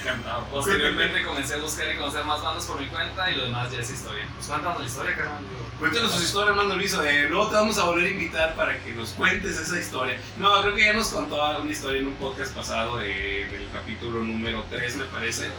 encantado. 0.00 0.44
Posteriormente 0.46 1.22
comencé 1.24 1.54
a 1.54 1.58
buscar 1.58 1.92
y 1.94 1.96
conocer 1.96 2.24
más 2.24 2.42
bandas 2.42 2.64
por 2.66 2.80
mi 2.80 2.86
cuenta 2.88 3.30
y 3.30 3.36
lo 3.36 3.44
demás 3.44 3.70
ya 3.70 3.78
es 3.80 3.90
historia. 3.90 4.26
Pues 4.34 4.46
cuéntanos 4.48 4.80
la 4.80 4.86
historia, 4.86 5.14
carnal. 5.16 5.42
Cuéntanos 5.78 6.12
sus 6.12 6.24
historias, 6.24 6.50
Armando 6.50 6.74
Luis. 6.76 6.92
Eh, 6.94 7.26
luego 7.30 7.48
te 7.48 7.54
vamos 7.54 7.78
a 7.78 7.84
volver 7.84 8.06
a 8.06 8.10
invitar 8.10 8.54
para 8.56 8.78
que 8.82 8.92
nos 8.94 9.10
cuentes 9.10 9.58
esa 9.58 9.78
historia. 9.78 10.18
No, 10.38 10.60
creo 10.62 10.74
que 10.74 10.84
ya 10.84 10.92
nos 10.92 11.08
contó 11.08 11.36
una 11.60 11.70
historia 11.70 12.00
en 12.00 12.08
un 12.08 12.14
podcast 12.14 12.52
pasado 12.54 12.96
de- 12.98 13.46
del 13.50 13.68
capítulo 13.72 14.24
número 14.24 14.64
3, 14.70 14.96
me 14.96 15.04
parece. 15.04 15.50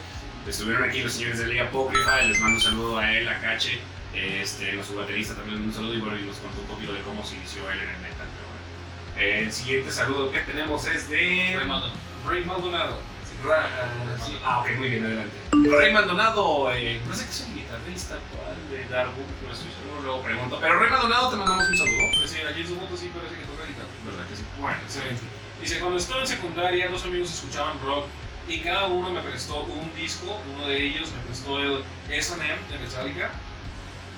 Estuvieron 0.48 0.84
aquí 0.90 1.02
los 1.02 1.14
señores 1.14 1.40
de 1.40 1.48
Ley 1.48 1.60
Apócrifa. 1.60 2.22
Les 2.24 2.40
mando 2.40 2.56
un 2.58 2.62
saludo 2.62 2.98
a 2.98 3.12
él, 3.12 3.28
a 3.28 3.40
Cache, 3.40 3.80
este, 4.14 4.74
nuestro 4.74 4.98
baterista 4.98 5.36
también 5.36 5.62
un 5.62 5.74
saludo 5.74 5.94
y 5.94 6.00
bueno, 6.00 6.18
y 6.18 6.24
nos 6.24 6.38
contó 6.38 6.62
un 6.62 6.68
poquito 6.68 6.94
de 6.94 7.02
cómo 7.02 7.24
se 7.26 7.36
inició 7.36 7.70
él 7.72 7.80
en 7.80 7.90
el 7.90 7.98
metal. 8.02 8.28
pero 8.36 8.48
bueno. 8.50 9.38
El 9.46 9.52
siguiente 9.52 9.92
saludo 9.92 10.32
que 10.32 10.40
tenemos 10.40 10.86
es 10.88 11.10
de. 11.10 11.54
Soy 11.58 11.68
Mando. 11.68 11.92
Ray 12.28 12.44
Maldonado. 12.46 13.00
Ra- 13.46 13.70
ah, 13.72 14.18
sí. 14.26 14.38
Ah, 14.44 14.60
ok, 14.60 14.68
muy 14.80 14.90
bien, 14.90 15.06
adelante. 15.06 15.32
Rey 15.54 15.94
Maldonado, 15.94 16.72
eh, 16.74 17.00
no 17.08 17.16
sé 17.16 17.24
qué 17.24 17.32
es 17.32 17.46
un 17.48 17.56
guitarrista 17.56 18.16
actual 18.16 18.58
de 18.70 18.84
Darwood, 18.94 19.24
no 19.48 19.54
estoy 19.54 19.70
seguro, 19.80 20.02
luego 20.04 20.22
pregunto. 20.24 20.58
Pero 20.60 20.78
Rey 20.80 20.90
Maldonado 20.90 21.30
te 21.30 21.36
mandamos 21.38 21.70
un 21.70 21.78
saludo. 21.78 22.04
Pues 22.20 22.32
sí, 22.32 22.38
aquí 22.42 22.62
en 22.62 22.68
su 22.68 22.76
foto 22.76 22.98
sí 22.98 23.10
parece 23.16 23.36
que 23.40 23.46
toca 23.48 23.64
guitarra. 23.66 23.88
¿Verdad 24.06 24.28
que 24.28 24.36
sí? 24.36 24.44
Bueno, 24.60 24.78
excelente. 24.84 25.22
Dice, 25.62 25.80
cuando 25.80 25.98
estaba 26.00 26.22
en 26.22 26.28
secundaria, 26.28 26.90
dos 26.90 27.04
amigos 27.06 27.30
escuchaban 27.34 27.80
rock 27.86 28.08
y 28.50 28.60
cada 28.60 28.88
uno 28.88 29.12
me 29.12 29.22
prestó 29.22 29.64
un 29.64 29.94
disco. 29.96 30.40
Uno 30.56 30.68
de 30.68 30.88
ellos 30.88 31.12
me 31.12 31.22
prestó 31.24 31.60
el 31.60 31.84
S&M 32.10 32.44
de 32.44 32.80
Metallica 32.80 33.32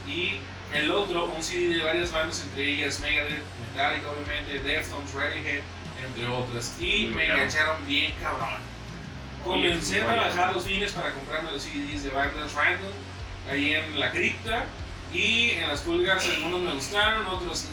y 0.07 0.39
el 0.73 0.89
otro 0.89 1.25
un 1.25 1.43
CD 1.43 1.75
de 1.75 1.84
varias 1.84 2.11
bandas, 2.11 2.41
entre 2.43 2.71
ellas 2.71 2.99
Megadeth, 3.01 3.43
Metallica 3.69 4.07
obviamente, 4.09 4.59
Deftones, 4.59 5.13
Radiohead, 5.13 5.61
entre 6.05 6.27
otras. 6.27 6.75
Y 6.79 7.07
Muy 7.07 7.15
me 7.15 7.25
engancharon 7.25 7.86
bien 7.86 8.13
cabrón. 8.21 8.71
Comencé 9.43 10.01
a 10.01 10.05
trabajar 10.05 10.53
los 10.53 10.63
fines 10.63 10.91
para 10.93 11.11
comprarme 11.13 11.51
los 11.51 11.63
CDs 11.63 12.03
de 12.03 12.09
bandas 12.11 12.53
random 12.53 12.91
ahí 13.49 13.73
en 13.73 13.99
la 13.99 14.11
cripta 14.11 14.65
Y 15.11 15.51
en 15.51 15.67
las 15.67 15.82
pulgas 15.82 16.23
algunos 16.29 16.61
me 16.61 16.73
gustaron, 16.73 17.25
otros. 17.25 17.65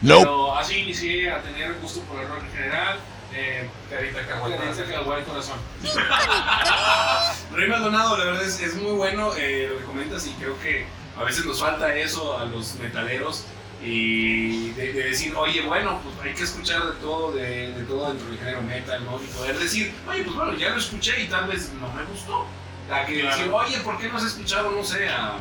Nope. 0.00 0.24
Pero 0.24 0.56
así 0.56 0.78
inicié 0.78 1.30
a 1.30 1.42
tener 1.42 1.74
gusto 1.74 2.00
por 2.02 2.20
el 2.20 2.28
rock 2.28 2.42
en 2.42 2.52
general. 2.52 2.98
Eh, 3.38 3.68
Carita 3.90 4.26
Caguay. 4.26 4.56
Carita 4.56 4.84
Caguay 4.92 5.22
Corazón. 5.24 5.58
Rey 7.52 7.68
Maldonado, 7.68 8.16
la 8.16 8.24
verdad 8.24 8.42
es, 8.44 8.60
es 8.60 8.74
muy 8.76 8.92
bueno 8.92 9.32
eh, 9.36 9.68
lo 9.70 9.78
que 9.78 9.84
comentas 9.84 10.26
y 10.26 10.30
creo 10.34 10.58
que 10.60 10.86
a 11.18 11.22
veces 11.24 11.44
nos 11.44 11.60
falta 11.60 11.94
eso 11.94 12.38
a 12.38 12.44
los 12.46 12.76
metaleros 12.76 13.44
y 13.82 14.70
de, 14.70 14.92
de 14.94 15.02
decir, 15.10 15.34
oye, 15.36 15.60
bueno, 15.62 16.00
pues 16.02 16.14
hay 16.26 16.34
que 16.34 16.44
escuchar 16.44 16.82
de 16.86 16.92
todo, 16.94 17.32
de, 17.32 17.72
de 17.72 17.84
todo 17.84 18.08
dentro 18.08 18.26
del 18.28 18.38
género 18.38 18.62
metal, 18.62 19.04
¿no? 19.04 19.20
Y 19.22 19.26
poder 19.26 19.58
decir, 19.58 19.92
oye, 20.08 20.22
pues 20.24 20.34
bueno, 20.34 20.54
ya 20.54 20.70
lo 20.70 20.78
escuché 20.78 21.20
y 21.22 21.26
tal 21.28 21.46
vez 21.46 21.70
no 21.74 21.92
me 21.92 22.04
gustó. 22.04 22.46
La 22.88 23.04
que 23.04 23.20
Claro. 23.20 23.36
decir, 23.36 23.52
oye, 23.52 23.78
¿por 23.80 23.98
qué 23.98 24.08
no 24.08 24.16
has 24.16 24.24
escuchado, 24.24 24.70
no 24.70 24.82
sé, 24.82 25.08
a... 25.08 25.34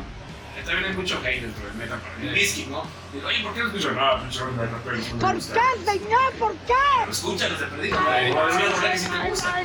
También 0.64 0.86
hay 0.86 0.94
mucho 0.94 1.20
hate 1.24 1.42
dentro 1.42 1.66
del 1.66 1.74
metal, 1.76 2.00
para 2.00 2.16
el 2.22 2.34
whisky, 2.34 2.66
¿no? 2.68 2.84
Y, 3.14 3.18
oye, 3.24 3.44
¿por 3.44 3.54
qué 3.54 3.60
no 3.60 3.68
escuchas? 3.68 3.92
No, 3.94 4.20
pinche 4.22 4.40
rock 4.40 4.52
metal, 4.52 4.82
pero 4.84 4.96
eso 4.96 5.10
no 5.10 5.16
me 5.16 5.22
¿Por 5.22 5.36
gusta". 5.36 5.54
qué, 5.54 5.60
señor? 5.92 6.34
¿Por 6.40 6.52
qué? 6.54 6.74
Pero 7.00 7.12
escúchalos 7.12 7.60
de 7.60 7.66
perdido, 7.68 8.00
güey. 8.04 8.30
Igual 8.30 8.50
es 8.50 8.56
una 8.56 8.66
rola 8.76 8.92
que 8.92 8.98
sí 8.98 9.10
te 9.10 9.30
gusta. 9.30 9.64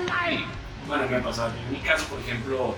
Bueno, 0.87 1.07
me 1.09 1.17
ha 1.17 1.23
pasado. 1.23 1.53
En 1.57 1.73
mi 1.73 1.79
caso, 1.79 2.05
por 2.07 2.19
ejemplo, 2.21 2.77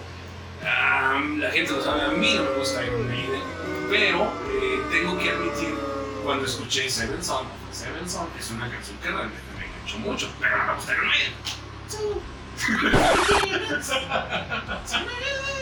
am, 0.66 1.40
la 1.40 1.50
gente 1.50 1.72
lo 1.72 1.82
sabe, 1.82 2.02
a 2.02 2.08
mí 2.08 2.34
no 2.34 2.42
me 2.44 2.50
gusta 2.58 2.84
Iron 2.84 3.08
Maiden, 3.08 3.42
pero 3.88 4.30
eh, 4.50 4.80
tengo 4.90 5.18
que 5.18 5.30
admitir, 5.30 5.74
cuando 6.24 6.44
escuché 6.44 6.90
Seven 6.90 7.22
Son, 7.24 7.46
Seven 7.72 8.08
Son 8.08 8.28
es 8.38 8.50
una 8.50 8.68
canción 8.70 8.98
que 8.98 9.08
realmente 9.08 9.40
me 9.58 9.64
enganchó 9.66 9.98
mucho, 9.98 10.30
pero 10.38 10.56
no 10.58 10.64
me 10.66 10.74
gusta 10.74 10.92
Iron 10.92 11.06
Maiden. 11.08 11.32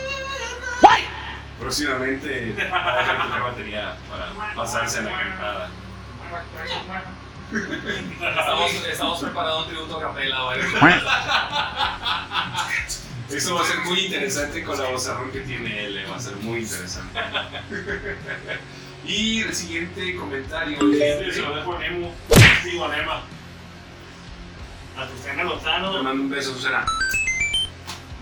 Próximamente 1.61 2.55
vamos 2.71 3.31
a 3.35 3.39
batería 3.39 3.95
para 4.09 4.55
pasarse 4.55 4.97
a 4.97 5.01
la 5.03 5.11
cantada. 5.11 5.69
Estamos, 7.51 8.71
estamos 8.91 9.19
preparando 9.19 9.59
un 9.59 9.67
tributo 9.67 9.97
a 9.97 10.01
capela, 10.01 10.43
güey. 10.43 10.59
Eso 13.29 13.55
va 13.55 13.61
a 13.61 13.65
ser 13.65 13.77
muy 13.81 13.99
interesante 14.05 14.63
con 14.63 14.77
la 14.79 14.89
vozarrón 14.89 15.31
que 15.31 15.41
tiene 15.41 15.85
él, 15.85 15.97
eh, 15.99 16.05
va 16.09 16.15
a 16.15 16.19
ser 16.19 16.35
muy 16.37 16.61
interesante. 16.61 17.19
y 19.05 19.41
el 19.41 19.53
siguiente 19.53 20.15
comentario 20.15 20.79
Este 20.91 21.31
se 21.31 21.39
es... 21.41 21.47
lo 21.47 21.55
dejo 21.55 21.75
a 21.75 21.79
Nemo. 21.79 22.15
Digo 22.63 22.85
a 22.85 22.87
Nema. 22.95 23.21
A 24.97 25.07
Susana 25.07 25.43
Te 25.43 25.49
Lozano 25.49 26.03
mando 26.03 26.23
un 26.23 26.29
beso, 26.29 26.53
Susana. 26.55 26.85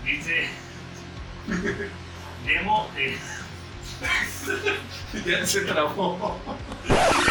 dice. 0.04 0.50
Demo 2.46 2.88
de, 2.94 3.16
Ya 5.30 5.46
se 5.46 5.60
trabó. 5.62 6.38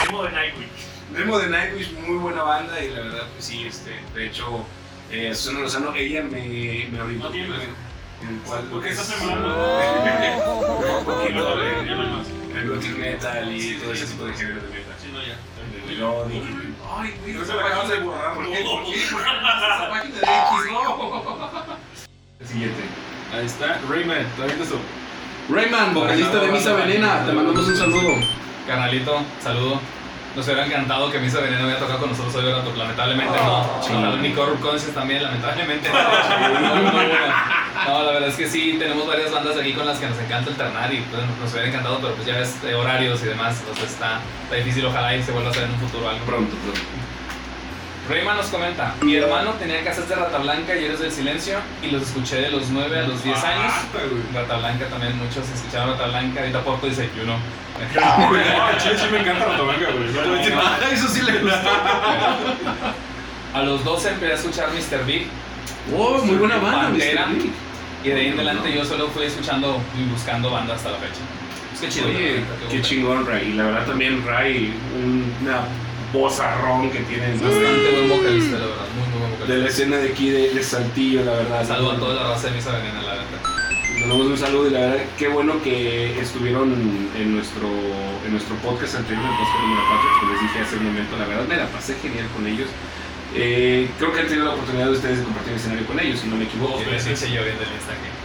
demo 0.05 0.24
de 0.24 0.32
Nightwish. 0.32 0.68
Demo 1.14 1.39
de 1.39 1.47
Nightwish, 1.49 1.91
muy 1.93 2.18
buena 2.18 2.43
banda 2.43 2.80
y 2.84 2.89
la 2.89 3.01
verdad, 3.01 3.28
pues 3.34 3.45
sí, 3.45 3.66
este, 3.66 3.99
de 4.14 4.28
hecho, 4.28 4.64
eh, 5.12 5.34
Susana 5.34 5.62
Lozano, 5.62 5.95
ella 5.95 6.22
me, 6.24 6.88
me 6.91 6.99
abrió 6.99 7.18
No 7.20 7.30
tiene. 7.30 7.55
en 7.55 8.41
el 12.62 12.95
metal 12.97 13.51
y 13.55 13.74
todo 13.76 13.93
ese 13.93 14.05
tipo 14.05 14.26
de 14.26 14.34
género 14.34 14.62
de 14.62 14.68
metal. 14.70 14.95
Sí, 15.01 15.10
no, 15.14 15.22
ya. 15.22 15.38
De 15.38 15.88
melodic. 15.88 16.43
Ay, 16.97 17.16
güey, 17.22 17.34
No 17.34 17.43
esa 17.43 17.51
se 17.53 17.57
la 17.60 17.66
acabas 17.66 17.86
página- 17.86 17.95
de 17.95 18.03
borrar. 18.05 18.34
¿Por 18.36 18.45
qué? 18.45 18.64
¿Por 18.64 18.84
qué? 18.86 19.01
¿Por 19.12 19.24
qué 19.24 19.34
no 19.34 19.41
pasas 19.41 19.76
esa 19.80 19.89
página 19.89 20.16
de 20.16 20.22
X? 20.22 20.72
No. 20.72 21.80
El 22.39 22.47
siguiente. 22.47 22.82
Ahí 23.34 23.45
está, 23.45 23.80
Rayman, 23.89 24.28
¿todavía 24.36 24.64
eso? 24.64 24.80
Rayman, 25.50 25.95
vocalista 25.95 26.39
de 26.39 26.52
Misa 26.52 26.74
Venena, 26.74 27.26
te 27.26 27.32
mandamos 27.32 27.68
un 27.68 27.76
saludo. 27.76 28.14
Carnalito, 28.68 29.20
saludo. 29.41 29.80
Nos 30.36 30.45
hubiera 30.45 30.64
encantado 30.68 31.12
que 31.12 31.18
Misa 31.18 31.39
Veneno 31.39 31.64
hubiera 31.64 31.80
tocado 31.80 32.00
con 32.00 32.10
nosotros 32.10 32.36
hoy. 32.36 32.43
Pero 32.45 32.76
lamentablemente 32.76 33.36
no. 33.36 33.82
sí. 33.82 33.91
Ojalá 33.91 34.16
Ni 34.18 34.32
Corrupt 34.34 34.62
Conscience 34.62 34.93
también, 34.93 35.24
lamentablemente 35.24 35.89
no. 35.89 36.60
No, 36.60 36.76
no, 36.76 36.91
no. 36.91 37.50
No, 37.88 38.04
la 38.04 38.12
verdad 38.12 38.30
es 38.30 38.36
que 38.36 38.47
sí, 38.47 38.76
tenemos 38.78 39.08
varias 39.08 39.32
bandas 39.32 39.58
aquí 39.58 39.74
con 39.74 39.88
las 39.88 39.97
que 39.97 40.08
nos 40.08 40.20
encanta 40.20 40.52
alternar 40.52 40.93
y 40.93 41.02
pues, 41.02 41.22
nos 41.41 41.52
hubiera 41.52 41.70
encantado, 41.70 42.00
pero 42.00 42.14
pues 42.14 42.28
ya 42.28 42.36
ves, 42.36 42.62
de 42.62 42.76
horarios 42.76 43.24
y 43.24 43.26
demás, 43.26 43.58
entonces 43.62 43.91
está, 43.91 44.20
está 44.43 44.56
difícil, 44.56 44.86
ojalá 44.86 45.16
y 45.16 45.24
se 45.24 45.32
vuelva 45.32 45.47
a 45.47 45.52
hacer 45.52 45.64
en 45.64 45.72
un 45.72 45.80
futuro 45.80 46.10
algo. 46.10 46.24
Pronto, 46.26 46.56
pronto. 46.58 46.80
Reyman 48.10 48.38
nos 48.38 48.47
comenta, 48.47 48.95
mi 49.01 49.16
hermano 49.16 49.51
tenía 49.53 49.84
casas 49.84 50.10
de 50.10 50.16
Rata 50.16 50.39
Blanca 50.39 50.76
y 50.76 50.84
Héroes 50.86 50.99
del 50.99 51.12
Silencio 51.12 51.60
y 51.84 51.91
los 51.91 52.01
escuché 52.03 52.38
de 52.38 52.49
los 52.49 52.70
9 52.70 52.99
a 52.99 53.03
los 53.03 53.24
10 53.24 53.43
años. 53.43 53.74
Rata 54.34 54.57
Blanca 54.57 54.86
también, 54.88 55.16
muchos 55.18 55.47
escucharon 55.49 55.91
Rata 55.91 56.07
Blanca, 56.07 56.39
ahorita 56.39 56.62
Porto 56.64 56.88
dice, 56.88 57.07
yo 57.16 57.24
no. 57.26 57.36
Ah, 58.01 58.72
chile, 58.78 58.95
sí 58.97 59.05
me 59.12 59.20
encanta 59.20 59.45
güey. 59.45 59.57
No 59.80 60.22
te 60.22 60.28
voy 60.28 60.36
a 60.36 60.39
decir 60.39 60.55
nada. 60.55 60.80
Eso 60.91 61.07
sí 61.07 61.22
le 61.22 61.39
gustó. 61.39 61.70
A 63.53 63.62
los 63.64 63.84
12 63.84 64.10
empecé 64.10 64.32
a 64.32 64.36
escuchar 64.36 64.70
Mr. 64.72 65.05
Big 65.05 65.28
Oh, 65.95 66.18
muy 66.24 66.36
buena 66.36 66.57
banda, 66.57 66.82
Pantera. 66.89 67.28
Mr. 67.28 67.36
Big. 67.36 67.51
y 68.03 68.10
de 68.10 68.16
ahí 68.20 68.28
en 68.28 68.34
adelante 68.34 68.74
yo 68.74 68.84
solo 68.86 69.07
fui 69.10 69.26
escuchando 69.26 69.80
y 69.97 70.03
buscando 70.12 70.49
bandas 70.51 70.78
hasta 70.78 70.91
la 70.91 70.97
fecha. 70.97 71.22
Es 71.74 71.80
que 71.82 71.89
chido. 71.89 72.07
Oye, 72.07 72.43
qué 72.70 72.82
chingón, 72.82 73.26
Ray. 73.26 73.49
Y 73.49 73.53
la 73.53 73.64
verdad 73.66 73.86
también 73.86 74.26
Ray, 74.26 74.74
un- 74.95 75.34
una 75.41 75.62
vozarrón 76.14 76.89
que 76.91 76.99
tiene 76.99 77.32
Bastante 77.34 77.91
buen 77.91 78.10
vocalista, 78.10 78.57
la 78.57 78.66
verdad, 78.66 78.88
muy, 78.95 79.07
muy 79.10 79.20
buen 79.20 79.32
de 79.32 79.38
la 79.39 79.45
vocalista. 79.45 79.70
escena 79.70 79.97
de 79.97 80.10
aquí 80.10 80.30
de, 80.30 80.49
de 80.53 80.64
Saltillo, 80.64 81.26
la 81.26 81.34
verdad. 81.34 81.68
Saludo 81.68 81.91
a 81.91 81.97
toda 81.99 82.14
la 82.16 82.24
raza 82.30 82.47
de 82.47 82.55
Misa 82.55 82.72
Venena, 82.72 83.01
la 83.01 83.14
verdad. 83.14 83.26
Les 83.99 84.07
damos 84.07 84.28
un 84.28 84.38
saludo 84.38 84.68
y 84.68 84.72
la 84.72 84.80
verdad, 84.80 85.03
qué 85.18 85.28
bueno 85.28 85.62
que 85.62 86.20
estuvieron 86.20 86.72
en 87.18 87.36
nuestro, 87.36 87.68
en 88.26 88.32
nuestro 88.32 88.55
podcast 88.57 88.95
anterior, 88.95 89.24
el 89.26 89.38
podcast 89.38 89.62
número 89.62 89.82
4, 89.89 90.10
que 90.20 90.26
les 90.34 90.41
dije 90.41 90.60
hace 90.60 90.78
un 90.78 90.86
momento, 90.86 91.18
la 91.18 91.26
verdad 91.26 91.45
me 91.47 91.57
la 91.57 91.68
pasé 91.68 91.95
genial 92.01 92.28
con 92.36 92.47
ellos. 92.47 92.70
Eh, 93.36 93.88
creo 94.00 94.12
que 94.12 94.22
han 94.22 94.28
tenido 94.28 94.46
la 94.46 94.54
oportunidad 94.54 94.86
de 94.86 94.92
ustedes 94.92 95.20
de 95.20 95.24
compartir 95.24 95.54
escenario 95.54 95.86
con 95.86 96.00
ellos, 96.00 96.20
si 96.20 96.28
no 96.28 96.36
me 96.36 96.46
equivoco. 96.46 96.80
Dos 96.80 96.86
veces 96.90 97.20
se 97.20 97.32
yo 97.32 97.44
viendo 97.44 97.62
el 97.62 97.70
Instagram. 97.70 98.20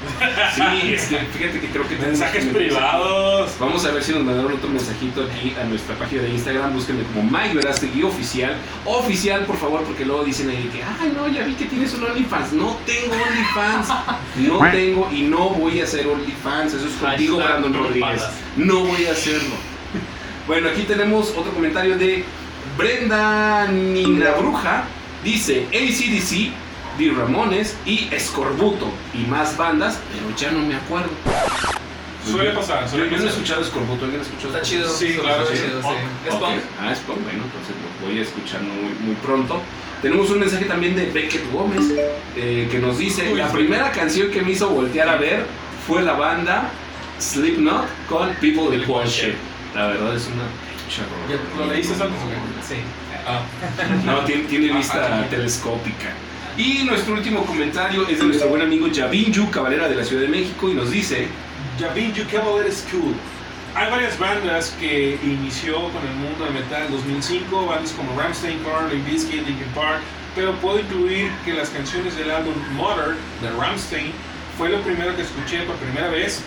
Sí, 0.55 0.93
es 0.93 1.07
que 1.07 1.19
fíjate 1.19 1.61
que 1.61 1.69
creo 1.69 1.83
que 1.83 1.97
tenemos 1.97 2.19
Mensajes 2.19 2.45
privados. 2.47 3.53
Vamos 3.59 3.85
a 3.85 3.91
ver 3.91 4.03
si 4.03 4.13
nos 4.13 4.23
mandaron 4.23 4.53
otro 4.53 4.69
mensajito 4.69 5.25
aquí 5.25 5.55
a 5.61 5.65
nuestra 5.65 5.95
página 5.97 6.23
de 6.23 6.31
Instagram. 6.31 6.73
Búsquenme 6.73 7.03
como 7.05 7.23
Mike 7.23 7.55
Verástegui 7.55 8.03
Oficial. 8.03 8.57
Oficial, 8.85 9.45
por 9.45 9.57
favor, 9.57 9.83
porque 9.83 10.05
luego 10.05 10.25
dicen 10.25 10.49
ahí 10.51 10.71
que, 10.73 10.83
ay, 10.83 11.13
no, 11.15 11.29
ya 11.29 11.45
vi 11.45 11.55
que 11.55 11.67
tienes 11.67 11.93
un 11.95 12.05
OnlyFans. 12.05 12.53
No 12.53 12.79
tengo 12.87 13.15
OnlyFans. 13.15 13.89
No 14.37 14.71
tengo 14.71 15.11
y 15.13 15.23
no 15.23 15.51
voy 15.51 15.81
a 15.81 15.85
hacer 15.85 16.07
OnlyFans. 16.07 16.75
Eso 16.75 16.87
es 16.87 16.95
contigo, 16.95 17.37
Brandon 17.39 17.75
Rodríguez. 17.75 18.23
No 18.57 18.81
voy 18.81 19.07
a 19.07 19.13
hacerlo. 19.13 19.55
Bueno, 20.47 20.69
aquí 20.69 20.83
tenemos 20.83 21.31
otro 21.31 21.53
comentario 21.53 21.97
de 21.97 22.25
Brenda 22.77 23.67
Nina 23.69 24.33
Bruja. 24.33 24.85
Dice 25.23 25.67
ACDC, 25.73 26.53
The 26.99 27.11
Ramones 27.13 27.77
y 27.87 28.09
Escorbuto 28.13 28.91
y 29.15 29.29
más 29.29 29.57
bandas, 29.57 29.99
pero 30.13 30.37
ya 30.37 30.51
no 30.51 30.67
me 30.67 30.75
acuerdo. 30.75 31.09
Suele 32.31 32.51
pasar, 32.51 32.85
Yo, 32.85 32.91
suele 32.91 33.11
yo 33.11 33.17
no 33.19 33.25
he 33.25 33.29
escuchado 33.29 33.61
Escorbuto, 33.63 34.05
¿alguien 34.05 34.21
ha 34.21 34.25
escuchado? 34.25 34.55
Está 34.55 34.63
chido. 34.63 34.91
Sí, 34.91 35.17
claro, 35.21 35.43
está 35.43 35.55
sí. 35.55 35.63
chido, 35.63 35.83
sí. 35.83 35.89
Ah, 36.81 36.93
es 36.93 36.99
punk, 37.01 37.23
bueno, 37.23 37.45
entonces 37.45 37.75
lo 38.01 38.07
voy 38.07 38.19
a 38.19 38.23
escuchar 38.23 38.63
muy, 38.63 38.93
muy 39.01 39.15
pronto. 39.17 39.61
Tenemos 40.03 40.31
un 40.31 40.41
mensaje 40.41 40.65
también 40.67 40.97
de 40.97 41.07
Beckett 41.07 41.51
Gómez 41.53 41.85
eh, 42.37 42.69
que 42.71 42.79
nos 42.79 42.99
dice: 42.99 43.31
Uy, 43.33 43.39
La 43.39 43.49
primera 43.51 43.91
canción 43.93 44.31
que 44.31 44.43
me 44.43 44.51
hizo 44.53 44.69
voltear 44.69 45.09
a 45.09 45.17
ver 45.17 45.47
fue 45.87 46.03
la 46.03 46.15
banda 46.15 46.71
Slipknot 47.19 47.87
con 48.09 48.35
People 48.37 48.77
That 48.77 48.89
Worship. 48.89 49.35
La 49.75 49.87
verdad 49.87 50.15
es 50.15 50.27
una. 50.27 50.45
¿Lo 51.59 51.67
leíste 51.67 51.95
antes 51.95 52.21
o 52.23 52.29
qué? 52.29 52.75
Sí. 52.75 52.81
Ah, 53.27 53.41
No, 54.05 54.21
tiene, 54.25 54.45
tiene 54.45 54.73
vista 54.73 55.27
telescópica. 55.31 56.11
Y 56.57 56.85
nuestro 56.85 57.15
último 57.15 57.45
comentario 57.45 58.07
es 58.07 58.19
de 58.19 58.25
nuestro 58.25 58.49
buen 58.49 58.63
amigo 58.63 58.87
Yavinju 58.87 59.51
Cabalera 59.51 59.89
de 59.89 59.97
la 59.97 60.05
Ciudad 60.05 60.23
de 60.23 60.29
México 60.29 60.71
y 60.71 60.75
nos 60.75 60.91
dice: 60.91 61.29
Javinju 61.81 62.25
Cavalier 62.31 62.73
School. 62.73 63.15
Hay 63.75 63.91
varias 63.91 64.17
bandas 64.21 64.73
que 64.79 65.19
inició 65.25 65.75
con 65.91 66.07
el 66.07 66.15
mundo 66.15 66.45
del 66.45 66.55
metal 66.55 66.85
en 66.87 66.93
2005, 66.93 67.67
bandas 67.67 67.91
como 67.93 68.17
Rammstein, 68.21 68.59
Korn, 68.61 68.89
Limp 68.89 69.05
Bizkit, 69.05 69.45
Linkin 69.45 69.67
Park, 69.75 70.01
pero 70.37 70.53
puedo 70.57 70.79
incluir 70.79 71.29
que 71.45 71.55
las 71.55 71.71
canciones 71.71 72.17
del 72.17 72.31
álbum 72.31 72.55
Mother 72.77 73.17
de 73.43 73.51
Rammstein 73.59 74.13
fue 74.57 74.69
lo 74.69 74.81
primero 74.83 75.17
que 75.17 75.23
escuché 75.23 75.63
por 75.65 75.75
primera 75.77 76.07
vez 76.09 76.41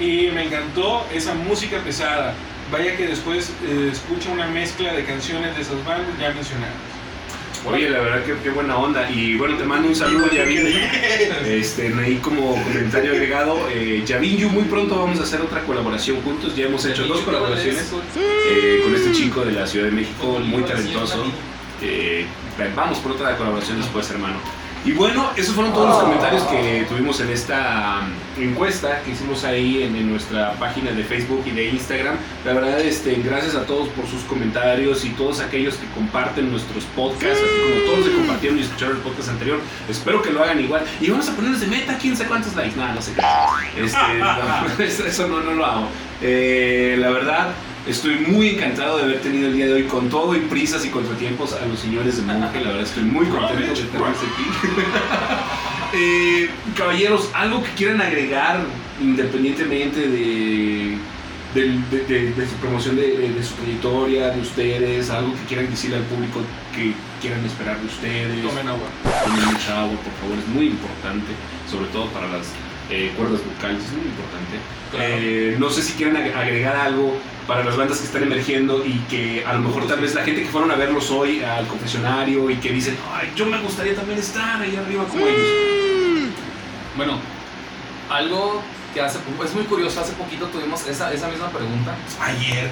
eh, 0.00 0.04
y 0.04 0.32
me 0.32 0.46
encantó 0.46 1.06
esa 1.14 1.34
música 1.34 1.78
pesada. 1.84 2.34
Vaya 2.72 2.96
que 2.96 3.06
después 3.06 3.50
eh, 3.66 3.90
escucho 3.92 4.32
una 4.32 4.46
mezcla 4.46 4.92
de 4.92 5.04
canciones 5.04 5.54
de 5.54 5.62
esas 5.62 5.84
bandas 5.84 6.18
ya 6.18 6.30
mencionadas. 6.32 6.74
Oye, 7.66 7.88
la 7.88 8.00
verdad 8.00 8.24
que 8.24 8.34
qué 8.42 8.50
buena 8.50 8.76
onda. 8.76 9.10
Y 9.10 9.36
bueno, 9.36 9.56
te 9.56 9.64
mando 9.64 9.88
un 9.88 9.96
saludo, 9.96 10.30
Yavinju. 10.30 10.68
Este, 11.46 11.94
ahí 11.94 12.16
como 12.16 12.62
comentario 12.62 13.12
agregado, 13.12 13.58
eh, 13.70 14.02
Yavinju, 14.04 14.50
muy 14.50 14.64
pronto 14.64 14.98
vamos 14.98 15.18
a 15.20 15.22
hacer 15.22 15.40
otra 15.40 15.62
colaboración 15.62 16.20
juntos. 16.22 16.54
Ya 16.54 16.66
hemos 16.66 16.84
hecho 16.84 17.06
dos 17.06 17.20
colaboraciones 17.20 17.90
eh, 18.16 18.80
con 18.84 18.94
este 18.94 19.12
chico 19.12 19.44
de 19.44 19.52
la 19.52 19.66
Ciudad 19.66 19.86
de 19.86 19.92
México, 19.92 20.38
muy 20.40 20.62
talentoso. 20.64 21.24
Eh, 21.80 22.26
vamos 22.76 22.98
por 22.98 23.12
otra 23.12 23.36
colaboración 23.36 23.78
después, 23.78 24.10
hermano. 24.10 24.36
Y 24.84 24.92
bueno, 24.92 25.30
esos 25.34 25.54
fueron 25.54 25.72
todos 25.72 25.88
los 25.88 25.98
comentarios 25.98 26.42
que 26.42 26.84
tuvimos 26.86 27.18
en 27.20 27.30
esta 27.30 28.02
um, 28.36 28.42
encuesta 28.42 29.00
que 29.02 29.12
hicimos 29.12 29.42
ahí 29.44 29.82
en, 29.82 29.96
en 29.96 30.10
nuestra 30.10 30.52
página 30.54 30.90
de 30.90 31.02
Facebook 31.02 31.42
y 31.46 31.52
de 31.52 31.70
Instagram. 31.70 32.16
La 32.44 32.52
verdad, 32.52 32.78
este, 32.80 33.14
gracias 33.14 33.54
a 33.54 33.64
todos 33.64 33.88
por 33.88 34.06
sus 34.06 34.22
comentarios 34.24 35.06
y 35.06 35.10
todos 35.10 35.40
aquellos 35.40 35.76
que 35.76 35.86
comparten 35.94 36.50
nuestros 36.50 36.84
podcasts, 36.94 37.40
así 37.42 37.72
como 37.72 37.84
todos 37.86 37.98
los 38.00 38.08
que 38.08 38.14
compartieron 38.14 38.58
y 38.58 38.62
escucharon 38.62 38.96
el 38.96 39.02
podcast 39.02 39.30
anterior. 39.30 39.58
Espero 39.88 40.20
que 40.20 40.30
lo 40.30 40.42
hagan 40.42 40.60
igual. 40.60 40.84
Y 41.00 41.08
vamos 41.08 41.30
a 41.30 41.32
ponerles 41.34 41.62
de 41.62 41.66
meta 41.68 41.96
quién 41.96 42.14
sé 42.14 42.26
cuántos 42.26 42.54
likes. 42.54 42.76
Nada, 42.76 42.92
no 42.92 43.00
sé 43.00 43.14
qué. 43.14 43.82
Este, 43.82 43.98
no, 44.18 44.84
eso 45.06 45.28
no, 45.28 45.40
no 45.40 45.54
lo 45.54 45.64
hago. 45.64 45.88
Eh, 46.20 46.96
la 46.98 47.08
verdad, 47.08 47.48
Estoy 47.86 48.16
muy 48.16 48.48
encantado 48.50 48.96
de 48.96 49.02
haber 49.04 49.20
tenido 49.20 49.48
el 49.48 49.54
día 49.54 49.66
de 49.66 49.74
hoy 49.74 49.82
con 49.84 50.08
todo 50.08 50.34
y 50.34 50.40
prisas 50.40 50.84
y 50.86 50.88
contratiempos 50.88 51.52
a 51.52 51.66
los 51.66 51.78
señores 51.78 52.16
de 52.16 52.22
Monje. 52.22 52.60
La 52.60 52.68
verdad 52.68 52.82
estoy 52.82 53.02
muy 53.04 53.26
contento 53.26 53.74
de 53.74 53.82
tenerlos 53.82 54.18
aquí. 54.18 54.44
Eh, 55.96 56.50
caballeros, 56.76 57.30
algo 57.34 57.62
que 57.62 57.70
quieran 57.76 58.00
agregar 58.02 58.58
independientemente 59.00 60.00
de, 60.08 60.96
de- 61.54 61.78
de- 62.08 62.32
de 62.32 62.48
su 62.48 62.54
promoción 62.56 62.96
de 62.96 63.40
su 63.44 63.54
trayectoria, 63.54 64.30
de 64.30 64.40
ustedes, 64.40 65.08
algo 65.10 65.32
que 65.34 65.42
quieran 65.46 65.70
decirle 65.70 65.98
al 65.98 66.02
público 66.02 66.40
que 66.74 66.94
quieran 67.22 67.44
esperar 67.44 67.78
de 67.78 67.86
ustedes. 67.86 68.42
Tomen 68.42 68.66
agua. 68.66 68.88
Tomen 69.24 69.44
mucha 69.52 69.82
agua, 69.82 69.96
por 70.02 70.12
favor, 70.20 70.36
es 70.36 70.48
muy 70.48 70.66
importante, 70.66 71.30
sobre 71.70 71.86
todo 71.92 72.06
para 72.08 72.26
las 72.26 72.46
eh, 72.90 73.12
cuerdas 73.16 73.40
vocales, 73.44 73.82
es 73.84 73.92
muy 73.92 74.06
importante. 74.06 74.56
Claro. 74.90 75.04
Eh, 75.08 75.56
no 75.58 75.70
sé 75.70 75.82
si 75.82 75.92
quieren 75.94 76.16
ag- 76.16 76.34
agregar 76.36 76.76
algo 76.76 77.16
para 77.48 77.64
las 77.64 77.76
bandas 77.76 77.98
que 77.98 78.04
están 78.06 78.22
emergiendo 78.22 78.84
y 78.86 78.92
que 79.10 79.44
a 79.44 79.52
lo 79.54 79.60
mejor 79.60 79.86
tal 79.86 80.00
vez 80.00 80.14
la 80.14 80.22
gente 80.24 80.42
que 80.42 80.48
fueron 80.48 80.70
a 80.70 80.76
verlos 80.76 81.10
hoy 81.10 81.42
al 81.42 81.66
confesionario 81.66 82.48
y 82.50 82.56
que 82.56 82.70
dicen, 82.72 82.96
ay, 83.12 83.30
yo 83.36 83.44
me 83.46 83.58
gustaría 83.60 83.94
también 83.94 84.18
estar 84.18 84.62
ahí 84.62 84.76
arriba 84.76 85.04
como 85.04 85.26
ellos. 85.26 86.30
Bueno, 86.96 87.18
algo 88.08 88.62
que 88.94 89.00
hace 89.00 89.18
es 89.44 89.54
muy 89.54 89.64
curioso, 89.64 90.00
hace 90.00 90.12
poquito 90.12 90.46
tuvimos 90.46 90.86
esa, 90.86 91.12
esa 91.12 91.28
misma 91.28 91.48
pregunta. 91.50 91.94
Ayer. 92.20 92.70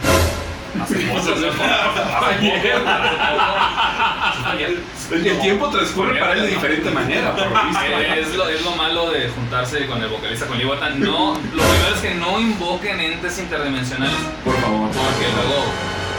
El, 5.10 5.40
tiempo 5.40 5.68
transcurre 5.68 6.18
para 6.18 6.32
él 6.34 6.42
de 6.42 6.48
diferente 6.48 6.90
manera, 6.90 7.34
por 7.34 7.50
lo 7.50 7.62
visto. 7.64 7.82
Eh, 7.84 8.20
Es 8.20 8.34
lo, 8.34 8.48
es 8.48 8.62
lo 8.64 8.70
malo 8.76 9.10
de 9.10 9.28
juntarse 9.28 9.86
con 9.86 10.02
el 10.02 10.08
vocalista 10.08 10.46
con 10.46 10.58
Libotan. 10.58 10.98
No, 11.00 11.34
lo 11.34 11.62
primero 11.62 11.94
es 11.94 12.00
que 12.00 12.14
no 12.14 12.40
invoquen 12.40 12.98
entes 13.00 13.38
interdimensionales 13.38 14.16
Por 14.44 14.56
favor. 14.60 14.88
porque 14.90 15.26
luego 15.34 15.64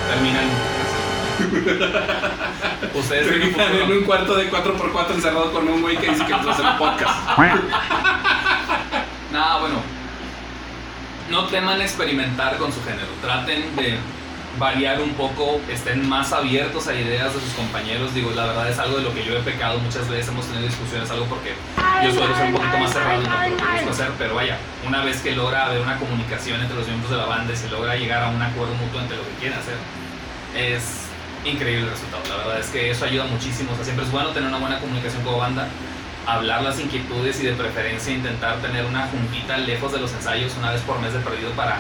terminan. 0.10 0.45
Ustedes 2.93 3.28
Terminan 3.28 3.76
en 3.76 3.91
un 3.91 4.04
cuarto 4.04 4.36
de 4.36 4.51
4x4 4.51 5.12
encerrado 5.16 5.51
con 5.51 5.68
un 5.68 5.82
güey 5.82 5.97
que 5.97 6.10
dice 6.12 6.26
que 6.26 6.34
hacer 6.34 6.66
un 6.66 6.78
podcast. 6.78 7.38
Nada, 9.32 9.58
bueno. 9.60 9.82
No 11.30 11.45
teman 11.45 11.82
experimentar 11.82 12.58
con 12.58 12.72
su 12.72 12.84
género. 12.84 13.08
Traten 13.22 13.76
de 13.76 13.97
variar 14.60 15.01
un 15.01 15.14
poco, 15.14 15.60
estén 15.70 16.08
más 16.08 16.32
abiertos 16.32 16.88
a 16.88 16.93
ideas 16.93 17.34
de 17.34 17.39
sus 17.39 17.54
compañeros. 17.54 18.14
Digo, 18.14 18.32
la 18.32 18.45
verdad 18.45 18.70
es 18.70 18.80
algo 18.80 18.97
de 18.97 19.04
lo 19.04 19.14
que 19.14 19.24
yo 19.24 19.38
he 19.38 19.41
pecado 19.41 19.80
muchas 19.80 20.08
veces. 20.10 20.28
Hemos 20.28 20.45
tenido 20.45 20.68
discusiones, 20.68 21.10
algo 21.10 21.26
porque 21.26 21.54
yo 22.04 22.12
suelo 22.12 22.36
ser 22.36 22.47
un 22.47 22.54
poquito 22.54 22.78
más 22.78 22.93
cerrado 22.93 23.22
en 23.22 23.30
lo 23.30 23.58
que 23.58 23.74
busco 23.74 23.89
hacer. 23.89 24.12
Pero 24.18 24.36
vaya, 24.36 24.58
una 24.88 25.04
vez 25.04 25.22
que 25.22 25.32
logra 25.32 25.66
haber 25.66 25.82
una 25.82 25.97
comunicación 25.97 26.62
entre 26.62 26.76
los 26.76 26.88
miembros 26.88 27.12
de 27.12 27.18
la 27.18 27.26
banda 27.26 27.54
y 27.54 27.58
se 27.58 27.70
logra 27.70 27.95
llegar 27.95 28.24
a 28.24 28.30
un 28.30 28.41
acuerdo 28.41 28.74
mutuo 28.76 29.01
entre 29.01 29.18
lo 29.18 29.24
que 29.24 29.34
quieren 29.39 29.58
hacer, 29.58 29.76
es 30.56 31.08
increíble 31.45 31.86
el 31.86 31.89
resultado. 31.89 32.24
La 32.30 32.38
verdad 32.38 32.60
es 32.60 32.68
que 32.68 32.91
eso 32.91 33.06
ayuda 33.06 33.26
muchísimo. 33.26 33.72
Siempre 33.82 34.06
es 34.06 34.12
bueno 34.12 34.30
tener 34.30 34.49
una 34.49 34.60
buena 34.60 34.80
comunicación 34.80 35.24
como 35.24 35.38
banda 35.38 35.68
hablar 36.26 36.64
las 36.64 36.80
inquietudes 36.80 37.41
y 37.41 37.47
de 37.47 37.54
preferencia 37.54 38.14
intentar 38.14 38.58
tener 38.62 38.86
una 38.86 39.08
juntita 39.08 39.58
lejos 39.58 39.91
de 39.91 39.99
los 39.99 40.14
ensayos 40.14 40.56
una 40.58 40.72
vez 40.72 40.82
por 40.82 40.99
mes 41.01 41.12
de 41.12 41.20
perdido 41.20 41.51
para 41.51 41.80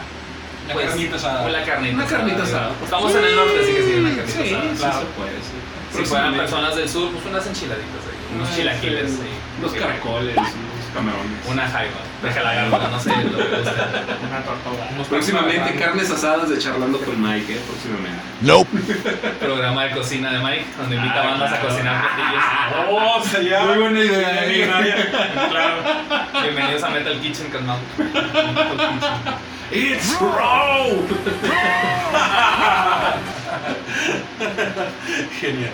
La 0.67 0.73
pues, 0.73 0.87
carnita 0.87 1.15
asada. 1.17 1.49
la 1.49 1.63
carnita 1.65 1.95
Una 1.95 2.05
carnita 2.05 2.43
asada. 2.43 2.71
estamos 2.83 3.15
en 3.15 3.25
el 3.25 3.35
norte 3.35 3.59
así 3.61 3.73
que 3.73 3.83
sí 3.83 3.93
una 3.95 4.09
carnita 4.15 4.31
Sí, 4.31 4.39
asada 4.53 4.61
sí 4.71 4.77
claro. 4.79 4.99
se 4.99 5.05
puede, 5.05 5.31
sí. 5.41 5.97
si 5.97 6.05
fueran 6.05 6.33
personas 6.35 6.75
del 6.75 6.89
sur 6.89 7.11
pues 7.11 7.25
unas 7.25 7.45
enchiladitas 7.47 8.03
ahí, 8.07 8.35
unos 8.35 8.47
Ah, 8.49 8.53
chilaquiles 8.55 9.11
sí. 9.11 9.17
sí. 9.17 9.23
Unos 9.59 9.73
caracoles, 9.73 10.35
unos 10.37 10.85
camarones. 10.93 11.39
una 11.47 11.67
jaiba 11.67 11.99
déjala 12.23 12.53
gárgara 12.53 12.87
no 12.87 12.99
sé 12.99 13.09
lo 13.09 13.37
que 13.37 13.43
Una 13.43 14.41
tortuga. 14.45 14.87
Próximamente 15.09 15.75
carnes 15.75 16.09
asadas 16.09 16.49
de 16.49 16.57
charlando 16.57 16.99
con 17.01 17.21
Mike, 17.21 17.53
¿eh? 17.55 17.61
Próximamente. 17.67 19.29
programa 19.45 19.83
de 19.83 19.91
cocina 19.91 20.31
de 20.31 20.39
Mike 20.39 20.65
donde 20.77 20.95
invita 20.95 21.21
Ah, 21.21 21.25
bandas 21.27 21.49
claro. 21.49 21.65
a 21.65 21.69
cocinar 21.69 22.05
platillos 22.15 22.43
Oh, 22.89 23.23
sería. 23.23 23.59
Muy 23.65 23.77
buena 23.77 23.99
idea. 23.99 25.49
Claro. 25.49 25.75
bienvenidos 26.43 26.83
a 26.83 26.89
Metal 26.89 27.19
Kitchen 27.21 27.49
con 27.51 27.65
Mau 27.65 27.77
It's 29.73 30.13
raw. 30.21 30.87
Genial. 35.39 35.71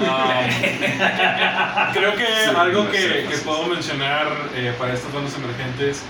Ah, 0.00 1.90
creo 1.92 2.14
que 2.14 2.26
Sí, 2.26 2.50
algo 2.56 2.84
no 2.84 2.90
que, 2.90 2.98
sé, 2.98 3.24
que 3.28 3.36
sí. 3.36 3.42
puedo 3.44 3.66
mencionar 3.66 4.26
eh, 4.54 4.74
para 4.78 4.94
estas 4.94 5.12
bandas 5.12 5.34
emergentes 5.36 6.02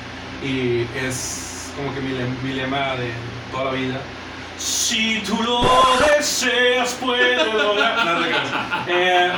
y 0.42 0.82
es 0.96 1.70
como 1.76 1.94
que 1.94 2.00
mi, 2.00 2.12
lem- 2.18 2.40
mi 2.42 2.52
lema 2.54 2.94
de 2.96 3.10
toda 3.52 3.64
la 3.66 3.70
vida. 3.72 4.00
Si 4.58 5.20
tú 5.20 5.40
lo 5.42 5.62
deseas, 6.16 6.94
puedes 7.00 7.46
lograr. 7.54 8.04
No. 8.04 8.26
Eh, 8.88 9.30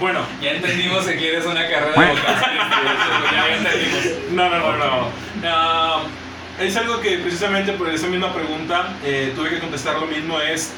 bueno, 0.00 0.20
ya 0.42 0.50
entendimos 0.52 1.04
que 1.06 1.16
quieres 1.16 1.44
una 1.46 1.62
carrera 1.68 1.92
de 2.00 2.08
vocación 2.10 2.50
ya 3.32 3.48
entendimos 3.56 4.04
No, 4.32 4.48
no, 4.50 4.58
no, 4.58 4.76
no. 4.76 5.08
Ah, 5.44 6.02
es 6.60 6.76
algo 6.76 7.00
que 7.00 7.18
precisamente 7.18 7.72
por 7.72 7.88
esa 7.88 8.06
misma 8.06 8.32
pregunta 8.32 8.94
eh, 9.04 9.32
tuve 9.34 9.50
que 9.50 9.58
contestar 9.58 9.98
lo 9.98 10.06
mismo, 10.06 10.40
es 10.40 10.72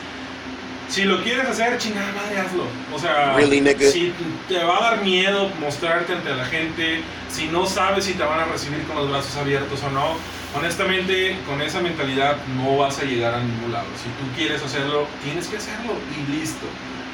si 0.88 1.04
lo 1.04 1.22
quieres 1.22 1.46
hacer, 1.46 1.78
chingada 1.78 2.12
madre, 2.12 2.38
hazlo. 2.38 2.66
O 2.94 2.98
sea, 2.98 3.34
Really, 3.34 3.62
si 3.90 4.12
te 4.48 4.62
va 4.62 4.78
a 4.78 4.90
dar 4.90 5.02
miedo 5.02 5.50
mostrarte 5.60 6.12
ante 6.12 6.34
la 6.34 6.44
gente, 6.44 7.00
si 7.30 7.46
no 7.46 7.66
sabes 7.66 8.04
si 8.04 8.12
te 8.14 8.22
van 8.22 8.40
a 8.40 8.44
recibir 8.44 8.82
con 8.84 8.96
los 8.96 9.10
brazos 9.10 9.36
abiertos 9.36 9.82
o 9.82 9.90
no, 9.90 10.16
honestamente 10.56 11.36
con 11.46 11.60
esa 11.62 11.80
mentalidad 11.80 12.36
no 12.56 12.76
vas 12.76 12.98
a 12.98 13.04
llegar 13.04 13.34
a 13.34 13.40
ningún 13.40 13.72
lado. 13.72 13.86
Si 13.96 14.08
tú 14.10 14.36
quieres 14.36 14.62
hacerlo, 14.62 15.06
tienes 15.22 15.48
que 15.48 15.56
hacerlo 15.56 15.94
y 16.16 16.32
listo. 16.32 16.66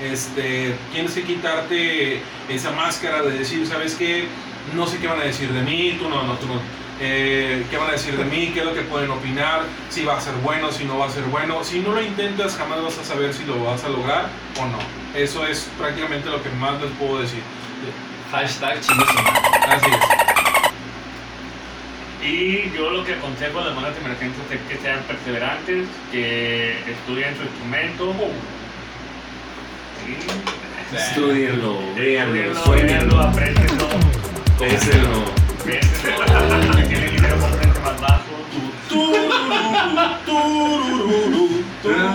Este, 0.03 0.75
tienes 0.93 1.13
que 1.13 1.23
quitarte 1.23 2.23
esa 2.49 2.71
máscara 2.73 3.23
de 3.23 3.39
decir, 3.39 3.67
¿sabes 3.67 3.95
qué? 3.95 4.27
No 4.75 4.87
sé 4.87 4.99
qué 4.99 5.07
van 5.07 5.21
a 5.21 5.25
decir 5.25 5.51
de 5.53 5.63
mí, 5.63 5.97
tú 5.99 6.09
no, 6.09 6.23
no, 6.23 6.35
tú 6.35 6.47
no. 6.47 6.61
Eh, 7.03 7.65
¿Qué 7.71 7.79
van 7.79 7.89
a 7.89 7.93
decir 7.93 8.15
de 8.15 8.25
mí? 8.25 8.51
¿Qué 8.53 8.61
es 8.61 8.67
lo 8.67 8.75
que 8.75 8.83
pueden 8.83 9.11
opinar? 9.11 9.63
Si 9.89 10.05
va 10.05 10.19
a 10.19 10.21
ser 10.21 10.35
bueno, 10.43 10.71
si 10.71 10.85
no 10.85 10.99
va 10.99 11.07
a 11.07 11.11
ser 11.11 11.25
bueno. 11.25 11.65
Si 11.65 11.81
no 11.81 11.95
lo 11.95 12.03
intentas, 12.03 12.57
jamás 12.57 12.83
vas 12.83 12.99
a 12.99 13.05
saber 13.05 13.33
si 13.33 13.45
lo 13.45 13.65
vas 13.65 13.83
a 13.85 13.89
lograr 13.89 14.29
o 14.61 14.67
no. 14.67 14.79
Eso 15.15 15.47
es 15.47 15.71
prácticamente 15.79 16.29
lo 16.29 16.43
que 16.43 16.51
más 16.51 16.81
les 16.81 16.91
puedo 16.93 17.21
decir. 17.23 17.41
hashtag 18.31 18.81
chinguesuma 18.81 19.31
Así 19.67 19.87
es. 19.91 20.21
Y 22.23 22.71
yo 22.77 22.91
lo 22.91 23.03
que 23.03 23.15
aconsejo 23.15 23.61
a 23.61 23.65
las 23.65 23.75
bandas 23.75 23.97
emergentes 23.97 24.43
es 24.51 24.61
que 24.69 24.77
sean 24.83 25.01
perseverantes, 25.05 25.89
que 26.13 26.79
estudien 26.91 27.35
su 27.35 27.45
instrumento. 27.45 28.15
Estudienlo, 30.95 31.79
véanlo, 31.95 32.35
estudienlo, 32.35 32.65
sueñenlo, 32.65 33.17
véanlo, 33.17 33.21
apréndenlo. 33.23 33.89
pésenlo. 34.59 35.40
Dinero, 37.05 37.37
más 37.37 38.01
bajo. 38.01 38.25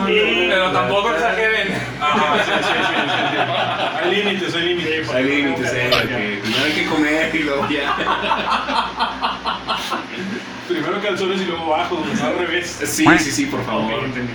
Pero 0.08 0.72
tampoco 0.72 1.12
exageren 1.12 1.68
sí, 1.68 2.52
sí, 2.58 2.64
sí. 2.64 3.38
Hay 4.04 4.16
límites, 4.16 4.56
hay 4.56 4.62
límites. 4.70 5.10
Hay 5.10 5.24
límites, 5.24 5.74
eh, 5.74 5.90
que 5.92 6.40
primero 6.42 6.66
hay 6.66 6.72
que 6.74 6.86
comer 6.86 7.36
y 7.36 7.40
luego 7.40 7.68
ya. 7.70 7.96
Primero 10.68 11.02
calzones 11.02 11.42
y 11.42 11.46
luego 11.46 11.68
bajo, 11.70 12.04
no 12.04 12.26
al 12.28 12.38
revés. 12.40 12.80
Sí, 12.86 13.06
sí, 13.20 13.32
sí, 13.32 13.46
por 13.46 13.60
Ok, 13.62 13.66
favor. 13.68 14.04
entendí. 14.06 14.34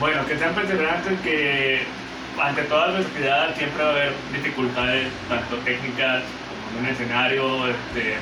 bueno, 0.00 0.26
que 0.26 0.38
sean 0.38 0.54
perseverantes, 0.54 1.20
que 1.20 1.82
ante 2.42 2.62
toda 2.62 2.86
adversidad 2.86 3.54
siempre 3.56 3.82
va 3.84 3.90
a 3.90 3.92
haber 3.92 4.12
dificultades, 4.32 5.08
tanto 5.28 5.56
técnicas 5.58 6.22
un 6.78 6.86
escenario, 6.86 7.68
este, 7.68 8.16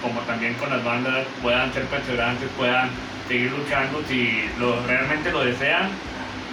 como 0.00 0.20
también 0.22 0.54
con 0.54 0.70
las 0.70 0.82
bandas, 0.84 1.26
puedan 1.40 1.72
ser 1.72 1.84
perseverantes, 1.84 2.48
puedan 2.56 2.90
seguir 3.28 3.52
luchando, 3.52 4.02
si 4.08 4.44
lo, 4.58 4.84
realmente 4.86 5.30
lo 5.30 5.44
desean, 5.44 5.90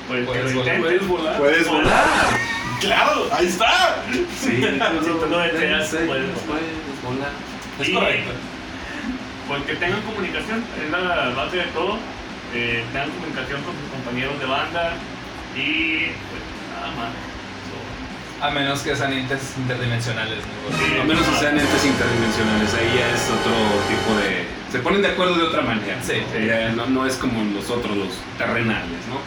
pues 0.07 0.21
que 0.21 0.25
Puedes 0.25 0.53
lo 0.53 0.59
volar, 0.59 0.75
intenten. 0.75 0.81
Puedes 0.81 1.07
volar. 1.07 1.37
Puedes 1.37 1.67
volar. 1.67 2.05
Claro, 2.79 3.27
ahí 3.31 3.47
está. 3.47 4.03
Sí, 4.39 4.61
Si 5.01 5.07
tú 5.07 5.25
lo 5.29 5.39
deseas, 5.39 5.89
puedes 5.89 6.07
puedes 6.07 7.03
volar. 7.03 7.31
Es 7.79 7.89
Y, 7.89 7.93
correcto. 7.93 8.31
Pues 9.47 9.63
que 9.63 9.75
tengan 9.75 10.01
comunicación, 10.03 10.63
es 10.83 10.91
la 10.91 11.29
base 11.35 11.57
de 11.57 11.63
todo. 11.65 11.97
Eh, 12.53 12.83
tengan 12.91 13.09
comunicación 13.11 13.61
con 13.63 13.73
sus 13.73 13.89
compañeros 13.91 14.39
de 14.39 14.45
banda 14.45 14.93
y 15.55 16.05
pues 16.05 16.43
nada 16.73 16.91
más. 16.95 17.28
A 18.41 18.51
menos 18.51 18.81
que 18.81 18.95
sean 18.95 19.13
entes 19.13 19.53
interdimensionales. 19.57 20.39
¿no? 20.39 21.01
A 21.01 21.05
menos 21.05 21.25
que 21.27 21.35
sean 21.37 21.59
entes 21.59 21.85
interdimensionales, 21.85 22.73
ahí 22.73 22.97
ya 22.97 23.09
es 23.13 23.29
otro 23.29 23.53
tipo 23.87 24.17
de... 24.19 24.45
Se 24.71 24.79
ponen 24.79 25.01
de 25.01 25.09
acuerdo 25.09 25.35
de 25.35 25.43
otra 25.43 25.61
manera. 25.61 25.97
Sí. 26.01 26.21
Ya 26.45 26.69
no, 26.71 26.85
no 26.85 27.05
es 27.05 27.15
como 27.15 27.43
nosotros 27.43 27.97
los 27.97 28.09
terrenales, 28.37 28.99
¿no? 29.09 29.19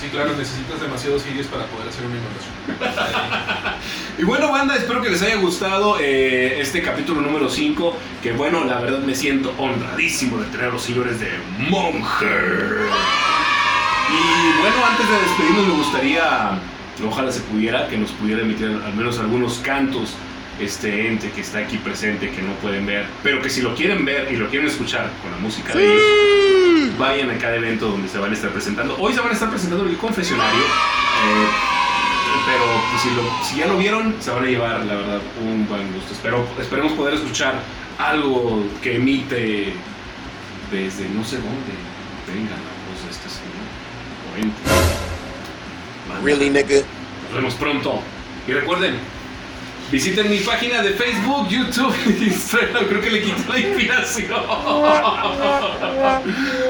Sí, 0.00 0.08
claro, 0.08 0.36
necesitas 0.36 0.80
demasiados 0.80 1.22
sirios 1.22 1.46
para 1.46 1.64
poder 1.66 1.88
hacer 1.88 2.04
una 2.04 2.16
inundación. 2.16 3.76
Y 4.18 4.24
bueno, 4.24 4.50
banda, 4.50 4.74
espero 4.76 5.02
que 5.02 5.10
les 5.10 5.20
haya 5.22 5.36
gustado 5.36 5.98
eh, 6.00 6.58
este 6.60 6.82
capítulo 6.82 7.20
número 7.20 7.50
5. 7.50 7.96
Que 8.22 8.32
bueno, 8.32 8.64
la 8.64 8.78
verdad 8.80 9.00
me 9.00 9.14
siento 9.14 9.52
honradísimo 9.58 10.38
de 10.38 10.46
tener 10.46 10.66
a 10.66 10.72
los 10.72 10.82
señores 10.82 11.20
de 11.20 11.28
Monger. 11.68 12.88
Y 14.08 14.60
bueno, 14.60 14.76
antes 14.90 15.06
de 15.08 15.18
despedirnos, 15.20 15.66
me 15.66 15.74
gustaría, 15.74 16.58
ojalá 17.04 17.32
se 17.32 17.40
pudiera, 17.40 17.88
que 17.88 17.96
nos 17.98 18.10
pudiera 18.12 18.42
emitir 18.42 18.66
al 18.84 18.94
menos 18.94 19.18
algunos 19.18 19.58
cantos 19.58 20.14
este 20.60 21.08
ente 21.08 21.30
que 21.32 21.42
está 21.42 21.58
aquí 21.58 21.76
presente, 21.76 22.30
que 22.30 22.40
no 22.40 22.52
pueden 22.62 22.86
ver, 22.86 23.04
pero 23.22 23.42
que 23.42 23.50
si 23.50 23.60
lo 23.60 23.74
quieren 23.74 24.04
ver 24.06 24.32
y 24.32 24.36
lo 24.36 24.48
quieren 24.48 24.66
escuchar 24.68 25.10
con 25.22 25.30
la 25.30 25.36
música 25.36 25.74
de 25.74 25.84
ellos, 25.84 26.98
vayan 26.98 27.28
a 27.30 27.36
cada 27.38 27.56
evento 27.56 27.88
donde 27.88 28.08
se 28.08 28.18
van 28.18 28.30
a 28.30 28.34
estar 28.34 28.50
presentando. 28.50 28.96
Hoy 28.98 29.12
se 29.12 29.20
van 29.20 29.28
a 29.30 29.32
estar 29.34 29.50
presentando 29.50 29.84
en 29.84 29.90
el 29.90 29.96
confesionario. 29.98 30.58
eh, 30.60 31.48
pero 32.46 32.64
pues, 32.90 33.02
si, 33.02 33.10
lo- 33.10 33.44
si 33.44 33.56
ya 33.58 33.66
lo 33.66 33.76
vieron, 33.76 34.14
se 34.20 34.30
van 34.30 34.44
a 34.44 34.46
llevar, 34.46 34.84
la 34.86 34.94
verdad, 34.94 35.20
un 35.42 35.66
buen 35.68 35.92
gusto. 35.92 36.12
Espero, 36.12 36.46
esperemos 36.60 36.92
poder 36.92 37.14
escuchar 37.14 37.54
algo 37.98 38.64
que 38.82 38.96
emite 38.96 39.72
desde 40.70 41.08
no 41.10 41.24
sé 41.24 41.36
dónde 41.36 41.74
venga 42.26 42.50
la 42.52 42.72
voz 42.86 43.04
de 43.04 43.10
este 43.10 43.28
señor. 43.28 43.66
o 44.32 44.36
ente. 44.42 44.95
Really, 46.22 46.50
nigga? 46.50 46.82
Nos 47.24 47.34
vemos 47.34 47.54
pronto. 47.54 48.02
Y 48.46 48.52
recuerden, 48.52 48.98
visiten 49.90 50.30
mi 50.30 50.38
página 50.38 50.82
de 50.82 50.90
Facebook, 50.90 51.48
YouTube, 51.48 51.94
Instagram. 52.20 52.86
Creo 52.86 53.00
que 53.00 53.10
le 53.10 53.22
quité 53.22 53.52
la 53.52 53.58
inspiración. 53.58 54.28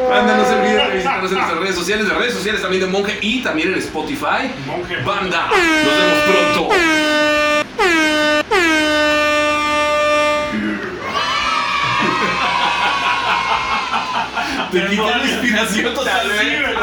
Banda, 0.08 0.36
no 0.36 0.44
se 0.44 0.54
olviden 0.54 0.88
de 0.88 0.94
visitarnos 0.94 1.30
en 1.30 1.38
nuestras 1.38 1.60
redes 1.60 1.74
sociales, 1.74 2.06
las 2.08 2.16
redes 2.16 2.34
sociales 2.34 2.62
también 2.62 2.82
de 2.82 2.88
Monje 2.88 3.18
y 3.20 3.42
también 3.42 3.72
en 3.72 3.78
Spotify. 3.78 4.50
Monje. 4.66 4.96
Banda, 5.04 5.48
nos 5.48 5.96
vemos 5.96 6.18
pronto. 6.54 6.74
Te 14.72 14.86
quité 14.88 15.02
la 15.02 15.24
inspiración 15.24 15.94
totalmente. 15.94 16.74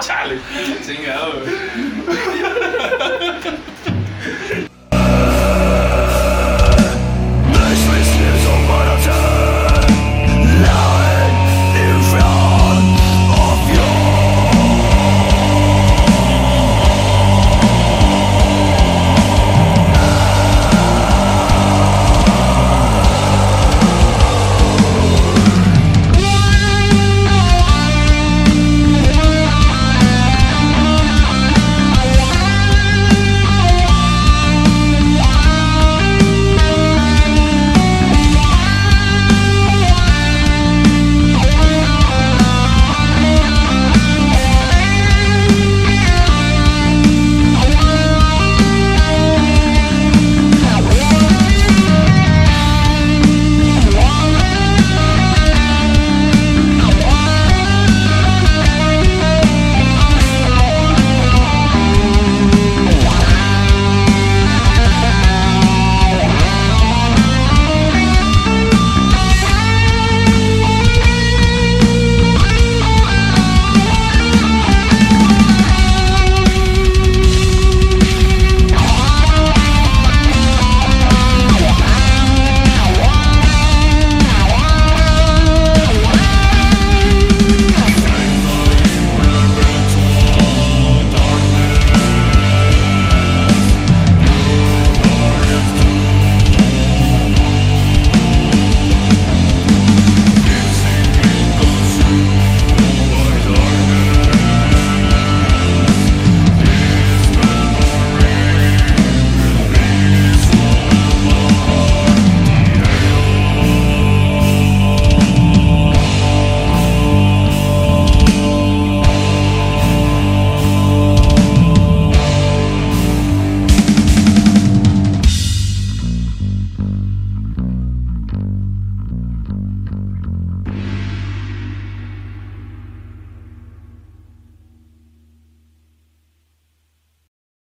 Charlie, 0.00 0.40
tænker 0.86 1.12
jeg 1.12 1.20
jo. 1.34 1.40